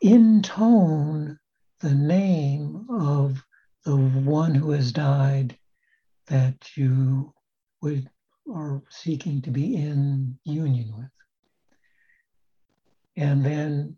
intone 0.00 1.38
the 1.80 1.94
name 1.94 2.86
of 2.90 3.42
the 3.87 3.97
one 3.97 4.53
who 4.53 4.72
has 4.72 4.91
died 4.91 5.57
that 6.26 6.76
you 6.76 7.32
would 7.80 8.11
are 8.53 8.82
seeking 8.91 9.41
to 9.41 9.51
be 9.51 9.76
in 9.76 10.37
union 10.45 10.93
with. 10.97 11.07
And 13.16 13.47
then 13.47 13.97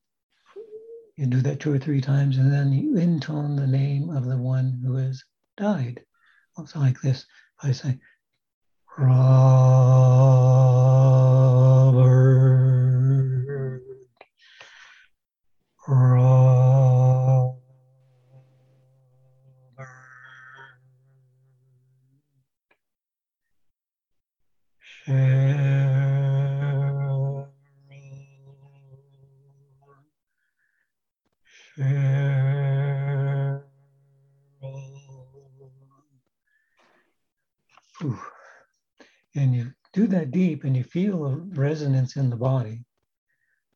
you 1.17 1.25
do 1.27 1.41
that 1.41 1.61
two 1.61 1.73
or 1.73 1.79
three 1.79 2.03
times, 2.03 2.37
and 2.37 2.53
then 2.53 2.71
you 2.71 2.99
intone 2.99 3.57
the 3.57 3.67
name 3.67 4.11
of 4.11 4.27
the 4.27 4.37
one 4.37 4.79
who 4.85 4.97
has 4.97 5.25
died. 5.57 6.05
It's 6.59 6.77
like 6.77 7.01
this. 7.01 7.25
I 7.63 7.73
say, 7.73 7.99
Robert. 8.99 9.49
Robert. 15.89 16.69
farewell. 25.09 25.59
And 39.35 39.55
you 39.55 39.73
do 39.93 40.07
that 40.09 40.33
deep 40.33 40.65
and 40.65 40.77
you 40.77 40.85
feel 40.85 41.27
a 41.27 41.37
resonance 41.59 42.17
in 42.17 42.31
the 42.31 42.37
body. 42.37 42.85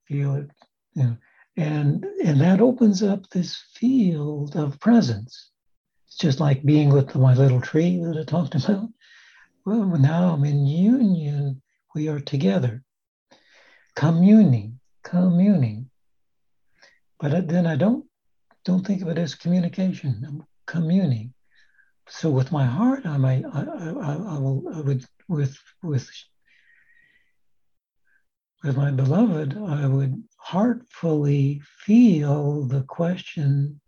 Feel 0.06 0.36
it, 0.36 0.50
you 0.94 1.02
know, 1.02 1.16
and 1.56 2.06
and 2.24 2.40
that 2.40 2.60
opens 2.60 3.02
up 3.02 3.28
this 3.28 3.56
field 3.74 4.56
of 4.56 4.80
presence. 4.80 5.50
It's 6.06 6.16
just 6.16 6.40
like 6.40 6.62
being 6.64 6.90
with 6.90 7.14
my 7.14 7.34
little 7.34 7.60
tree 7.60 7.98
that 8.02 8.18
I 8.18 8.24
talked 8.24 8.54
about. 8.64 8.88
Well, 9.64 9.84
now 9.86 10.32
I'm 10.32 10.44
in 10.44 10.66
union. 10.66 11.62
We 11.94 12.08
are 12.08 12.20
together, 12.20 12.82
communing, 13.94 14.80
communing. 15.04 15.90
But 17.20 17.48
then 17.48 17.66
I 17.66 17.76
don't 17.76 18.06
don't 18.64 18.86
think 18.86 19.02
of 19.02 19.08
it 19.08 19.18
as 19.18 19.34
communication. 19.34 20.24
I'm 20.26 20.46
communing. 20.66 21.34
So 22.08 22.30
with 22.30 22.50
my 22.50 22.64
heart, 22.64 23.06
I 23.06 23.16
might 23.16 23.44
I, 23.44 23.60
I, 23.60 24.14
I 24.34 24.38
will 24.38 24.62
I 24.74 24.80
would 24.80 25.04
with 25.28 25.56
with 25.82 26.08
with 28.62 28.76
my 28.76 28.90
beloved, 28.90 29.56
I 29.56 29.86
would 29.86 30.22
heartfully 30.36 31.60
feel 31.64 32.62
the 32.64 32.82
question, 32.82 33.80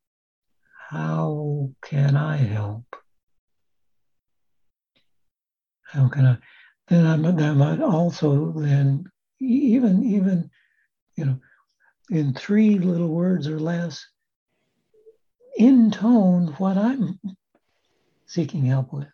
how 0.90 1.70
can 1.82 2.16
I 2.16 2.36
help? 2.36 2.84
How 5.84 6.08
can 6.08 6.26
I? 6.26 6.38
Then 6.88 7.06
I, 7.06 7.16
then 7.16 7.42
I 7.42 7.52
might 7.52 7.80
also 7.80 8.52
then 8.52 9.04
even 9.40 10.04
even 10.04 10.50
you 11.16 11.24
know 11.24 11.40
in 12.10 12.34
three 12.34 12.78
little 12.78 13.08
words 13.08 13.46
or 13.46 13.58
less 13.58 14.04
intone 15.58 16.48
what 16.58 16.76
I'm 16.76 17.18
seeking 18.26 18.64
help 18.64 18.92
with. 18.92 19.08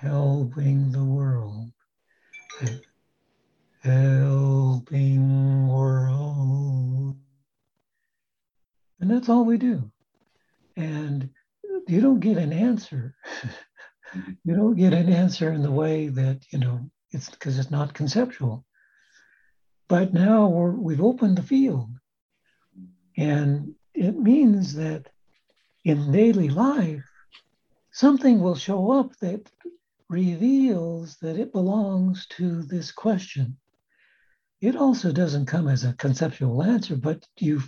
Helping 0.00 0.92
the 0.92 1.04
world, 1.04 1.72
helping 3.82 5.66
world. 5.66 7.16
And 9.00 9.10
that's 9.10 9.28
all 9.28 9.44
we 9.44 9.58
do. 9.58 9.90
And 10.76 11.30
you 11.88 12.00
don't 12.00 12.20
get 12.20 12.36
an 12.36 12.52
answer. 12.52 13.16
you 14.44 14.54
don't 14.54 14.76
get 14.76 14.92
an 14.92 15.12
answer 15.12 15.50
in 15.50 15.62
the 15.62 15.72
way 15.72 16.06
that, 16.08 16.42
you 16.52 16.60
know, 16.60 16.88
it's 17.10 17.28
because 17.28 17.58
it's 17.58 17.72
not 17.72 17.92
conceptual. 17.92 18.64
But 19.88 20.14
now 20.14 20.46
we've 20.46 21.02
opened 21.02 21.38
the 21.38 21.42
field. 21.42 21.90
And 23.16 23.74
it 23.94 24.16
means 24.16 24.74
that 24.74 25.08
in 25.84 26.12
daily 26.12 26.50
life, 26.50 27.04
something 27.90 28.40
will 28.40 28.54
show 28.54 28.92
up 28.92 29.16
that 29.16 29.50
reveals 30.08 31.16
that 31.18 31.38
it 31.38 31.52
belongs 31.52 32.26
to 32.26 32.62
this 32.62 32.90
question. 32.90 33.56
It 34.60 34.74
also 34.74 35.12
doesn't 35.12 35.46
come 35.46 35.68
as 35.68 35.84
a 35.84 35.92
conceptual 35.94 36.62
answer, 36.62 36.96
but 36.96 37.26
you 37.38 37.62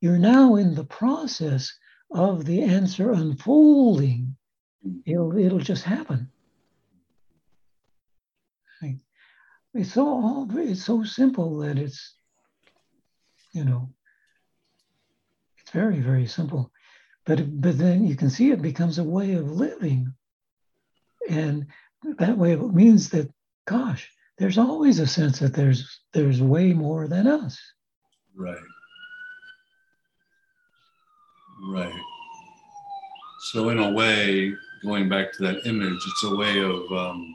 you're 0.00 0.18
now 0.18 0.54
in 0.54 0.74
the 0.74 0.84
process 0.84 1.76
of 2.12 2.44
the 2.44 2.62
answer 2.62 3.10
unfolding. 3.10 4.36
It'll, 5.04 5.36
it'll 5.36 5.58
just 5.58 5.82
happen. 5.82 6.30
It's 9.74 9.92
so 9.92 10.06
all, 10.06 10.48
it's 10.58 10.84
so 10.84 11.04
simple 11.04 11.58
that 11.58 11.78
it's, 11.78 12.14
you 13.52 13.64
know, 13.64 13.90
it's 15.58 15.70
very 15.70 16.00
very 16.00 16.26
simple, 16.26 16.72
but 17.24 17.60
but 17.60 17.78
then 17.78 18.06
you 18.06 18.16
can 18.16 18.30
see 18.30 18.50
it 18.50 18.62
becomes 18.62 18.98
a 18.98 19.04
way 19.04 19.34
of 19.34 19.50
living 19.50 20.14
and 21.28 21.66
that 22.18 22.36
way 22.36 22.52
it 22.52 22.74
means 22.74 23.10
that, 23.10 23.30
gosh, 23.66 24.10
there's 24.38 24.58
always 24.58 24.98
a 24.98 25.06
sense 25.06 25.38
that 25.40 25.54
there's 25.54 26.00
there's 26.12 26.40
way 26.40 26.72
more 26.72 27.08
than 27.08 27.26
us. 27.26 27.58
Right. 28.34 28.56
Right. 31.70 32.00
So 33.52 33.68
in 33.70 33.78
a 33.78 33.90
way, 33.90 34.54
going 34.82 35.08
back 35.08 35.32
to 35.32 35.42
that 35.42 35.66
image, 35.66 35.98
it's 36.06 36.24
a 36.24 36.36
way 36.36 36.60
of 36.60 36.90
um, 36.92 37.34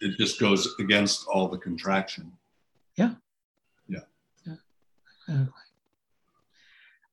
it 0.00 0.18
just 0.18 0.38
goes 0.38 0.68
against 0.78 1.26
all 1.26 1.48
the 1.48 1.58
contraction. 1.58 2.32
Yeah. 2.96 3.14
Yeah. 3.88 4.00
Yeah. 4.46 4.54
Exactly. 5.28 5.52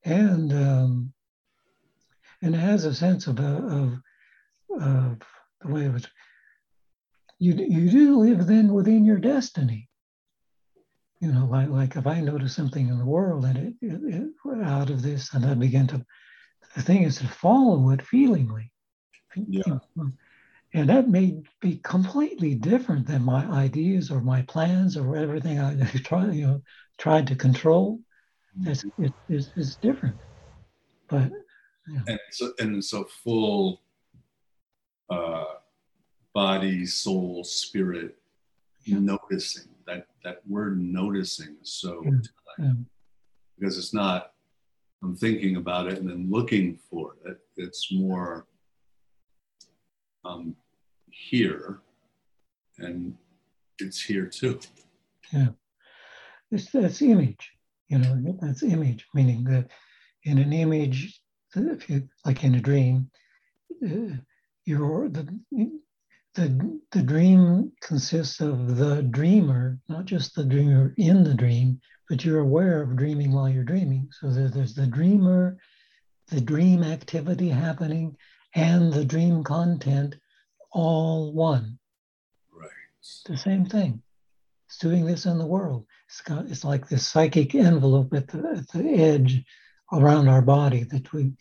And 0.04 0.54
um, 0.54 1.14
and 2.42 2.56
it 2.56 2.60
has 2.60 2.86
a 2.86 2.94
sense 2.94 3.28
of, 3.28 3.40
uh, 3.40 3.44
of, 3.44 3.94
of 4.80 5.18
the 5.62 5.68
way 5.68 5.86
it 5.86 5.94
was. 5.94 6.08
You, 7.38 7.54
you 7.54 7.90
do 7.90 8.20
live 8.20 8.48
then 8.48 8.74
within 8.74 9.06
your 9.06 9.18
destiny. 9.18 9.90
You 11.22 11.32
know, 11.32 11.46
like, 11.46 11.70
like 11.70 11.96
if 11.96 12.08
I 12.08 12.22
notice 12.22 12.56
something 12.56 12.88
in 12.88 12.98
the 12.98 13.06
world 13.06 13.44
and 13.46 13.58
it, 13.58 13.74
it, 13.82 14.02
it 14.46 14.64
out 14.64 14.90
of 14.90 15.02
this, 15.02 15.34
and 15.34 15.46
I 15.46 15.54
begin 15.54 15.88
to, 15.88 16.06
the 16.76 16.82
thing 16.82 17.04
is 17.04 17.18
to 17.18 17.28
follow 17.28 17.90
it 17.92 18.02
feelingly. 18.02 18.72
Yeah. 19.36 19.80
And 20.74 20.88
that 20.90 21.10
may 21.10 21.42
be 21.62 21.78
completely 21.78 22.56
different 22.56 23.08
than 23.08 23.24
my 23.24 23.46
ideas 23.46 24.12
or 24.12 24.22
my 24.22 24.44
plans 24.44 24.96
or 24.96 25.18
everything 25.18 25.60
I 25.60 25.76
try, 26.04 26.30
you 26.32 26.48
know, 26.48 26.62
tried 26.98 27.28
to 27.28 27.36
control. 27.36 28.00
Mm-hmm. 28.58 28.72
It's, 28.72 28.86
it, 28.98 29.14
it's, 29.28 29.50
it's 29.56 29.76
different. 29.76 30.16
But 31.08 31.32
yeah. 31.90 32.02
and 32.08 32.20
so 32.32 32.54
and 32.60 32.76
it's 32.76 32.94
a 32.94 33.04
full 33.06 33.82
uh, 35.10 35.46
body, 36.34 36.86
soul, 36.86 37.44
spirit 37.44 38.18
yeah. 38.86 39.00
noticing. 39.00 39.70
That 39.88 40.08
that 40.24 40.42
word 40.48 40.80
noticing 40.80 41.56
is 41.62 41.74
so 41.74 42.04
yeah. 42.60 42.72
because 43.58 43.78
it's 43.78 43.94
not 43.94 44.34
I'm 45.04 45.16
thinking 45.16 45.56
about 45.56 45.88
it 45.88 46.00
and 46.00 46.10
then 46.10 46.30
looking 46.30 46.78
for 46.90 47.16
it. 47.26 47.40
It's 47.56 47.92
more 47.92 48.46
um, 50.26 50.56
here, 51.10 51.80
and 52.78 53.16
it's 53.80 54.02
here 54.02 54.26
too. 54.26 54.60
Yeah, 55.32 55.50
it's 56.52 56.70
that's 56.72 57.02
image. 57.02 57.52
You 57.88 58.00
know, 58.00 58.38
that's 58.42 58.64
image, 58.64 59.08
meaning 59.14 59.44
that 59.46 59.70
in 60.26 60.38
an 60.38 60.54
image 60.54 61.19
if 61.56 61.90
you 61.90 62.08
like 62.26 62.44
in 62.44 62.56
a 62.56 62.62
dream, 62.62 63.10
uh, 63.84 64.16
your 64.66 65.10
the 65.10 65.28
the 66.36 66.80
the 66.92 67.02
dream 67.02 67.72
consists 67.82 68.40
of 68.40 68.78
the 68.78 69.04
dreamer, 69.04 69.80
not 69.90 70.06
just 70.06 70.36
the 70.36 70.46
dreamer 70.46 70.94
in 70.98 71.24
the 71.24 71.34
dream, 71.34 71.80
but 72.08 72.24
you're 72.24 72.40
aware 72.40 72.82
of 72.82 72.96
dreaming 72.96 73.32
while 73.32 73.50
you're 73.50 73.64
dreaming. 73.64 74.10
So 74.12 74.30
there, 74.30 74.50
there's 74.50 74.76
the 74.76 74.88
dreamer, 74.88 75.58
the 76.28 76.42
dream 76.42 76.84
activity 76.84 77.50
happening, 77.50 78.16
and 78.56 78.94
the 78.94 79.06
dream 79.06 79.44
content, 79.44 80.16
all 80.72 81.34
one. 81.34 81.80
Right. 82.54 82.70
the 83.26 83.38
same 83.38 83.66
thing. 83.66 84.02
It's 84.68 84.78
doing 84.78 85.06
this 85.06 85.26
in 85.26 85.40
the 85.40 85.48
world. 85.48 85.86
It's 86.08 86.22
got 86.22 86.46
it's 86.46 86.64
like 86.64 86.88
this 86.88 87.08
psychic 87.08 87.56
envelope 87.56 88.14
at 88.14 88.28
the 88.28 88.56
at 88.58 88.68
the 88.70 88.88
edge 88.94 89.44
around 89.92 90.28
our 90.28 90.42
body 90.42 90.84
that 90.84 91.12
we 91.14 91.34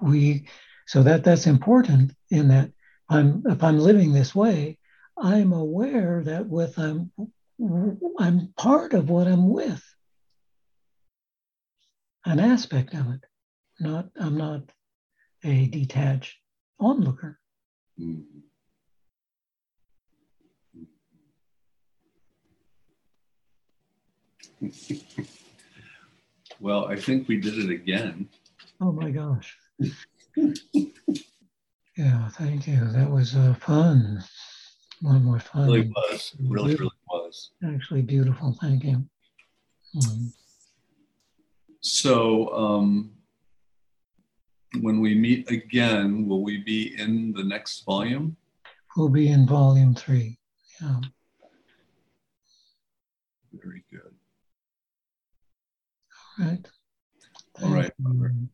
we 0.00 0.48
so 0.86 1.02
that 1.02 1.24
that's 1.24 1.46
important 1.46 2.12
in 2.30 2.48
that 2.48 2.70
I'm 3.08 3.42
if 3.46 3.62
I'm 3.62 3.78
living 3.78 4.12
this 4.12 4.34
way, 4.34 4.78
I'm 5.16 5.52
aware 5.52 6.22
that 6.24 6.46
with 6.46 6.78
I'm 6.78 7.10
I'm 8.18 8.52
part 8.56 8.94
of 8.94 9.08
what 9.08 9.26
I'm 9.26 9.48
with. 9.48 9.82
An 12.24 12.40
aspect 12.40 12.94
of 12.94 13.10
it. 13.10 13.20
Not 13.80 14.08
I'm 14.18 14.36
not 14.36 14.62
a 15.44 15.66
detached 15.66 16.36
onlooker. 16.80 17.38
Mm-hmm. 18.00 18.38
well, 26.60 26.86
I 26.86 26.96
think 26.96 27.28
we 27.28 27.38
did 27.40 27.58
it 27.58 27.70
again. 27.70 28.28
Oh 28.80 28.92
my 28.92 29.10
gosh. 29.10 29.56
yeah, 31.96 32.28
thank 32.30 32.66
you. 32.66 32.84
That 32.92 33.10
was 33.10 33.34
uh, 33.34 33.54
fun. 33.60 34.22
One 35.02 35.24
more 35.24 35.40
fun. 35.40 35.68
It 35.68 35.72
really 35.72 35.92
was. 35.94 36.34
It 36.38 36.50
really, 36.50 36.74
really 36.74 36.90
was. 37.10 37.50
Actually, 37.64 38.02
beautiful. 38.02 38.56
Thank 38.60 38.84
you. 38.84 39.04
Mm. 39.96 40.32
So, 41.80 42.52
um, 42.54 43.12
when 44.80 45.00
we 45.00 45.14
meet 45.14 45.50
again, 45.50 46.26
will 46.26 46.42
we 46.42 46.58
be 46.58 46.96
in 46.98 47.32
the 47.32 47.44
next 47.44 47.84
volume? 47.84 48.36
We'll 48.96 49.08
be 49.08 49.28
in 49.30 49.46
volume 49.46 49.94
three. 49.94 50.38
Yeah. 50.80 51.00
Very 53.52 53.84
good. 53.90 54.07
All 56.40 56.46
right. 56.46 56.66
All 57.62 57.70
right, 57.70 57.92
Thank 58.04 58.20
you. 58.20 58.48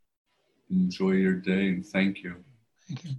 Enjoy 0.70 1.10
your 1.10 1.34
day 1.34 1.68
and 1.68 1.84
thank 1.84 2.22
you. 2.22 2.36
Thank 2.88 3.04
you. 3.04 3.16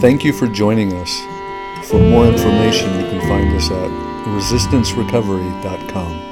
Thank 0.00 0.22
you 0.22 0.34
for 0.34 0.46
joining 0.48 0.92
us. 0.92 1.18
For 1.88 1.98
more 1.98 2.26
information, 2.26 2.92
you 3.00 3.06
can 3.06 3.20
find 3.22 3.56
us 3.56 3.70
at 3.70 3.90
resistancerecovery.com. 4.28 6.23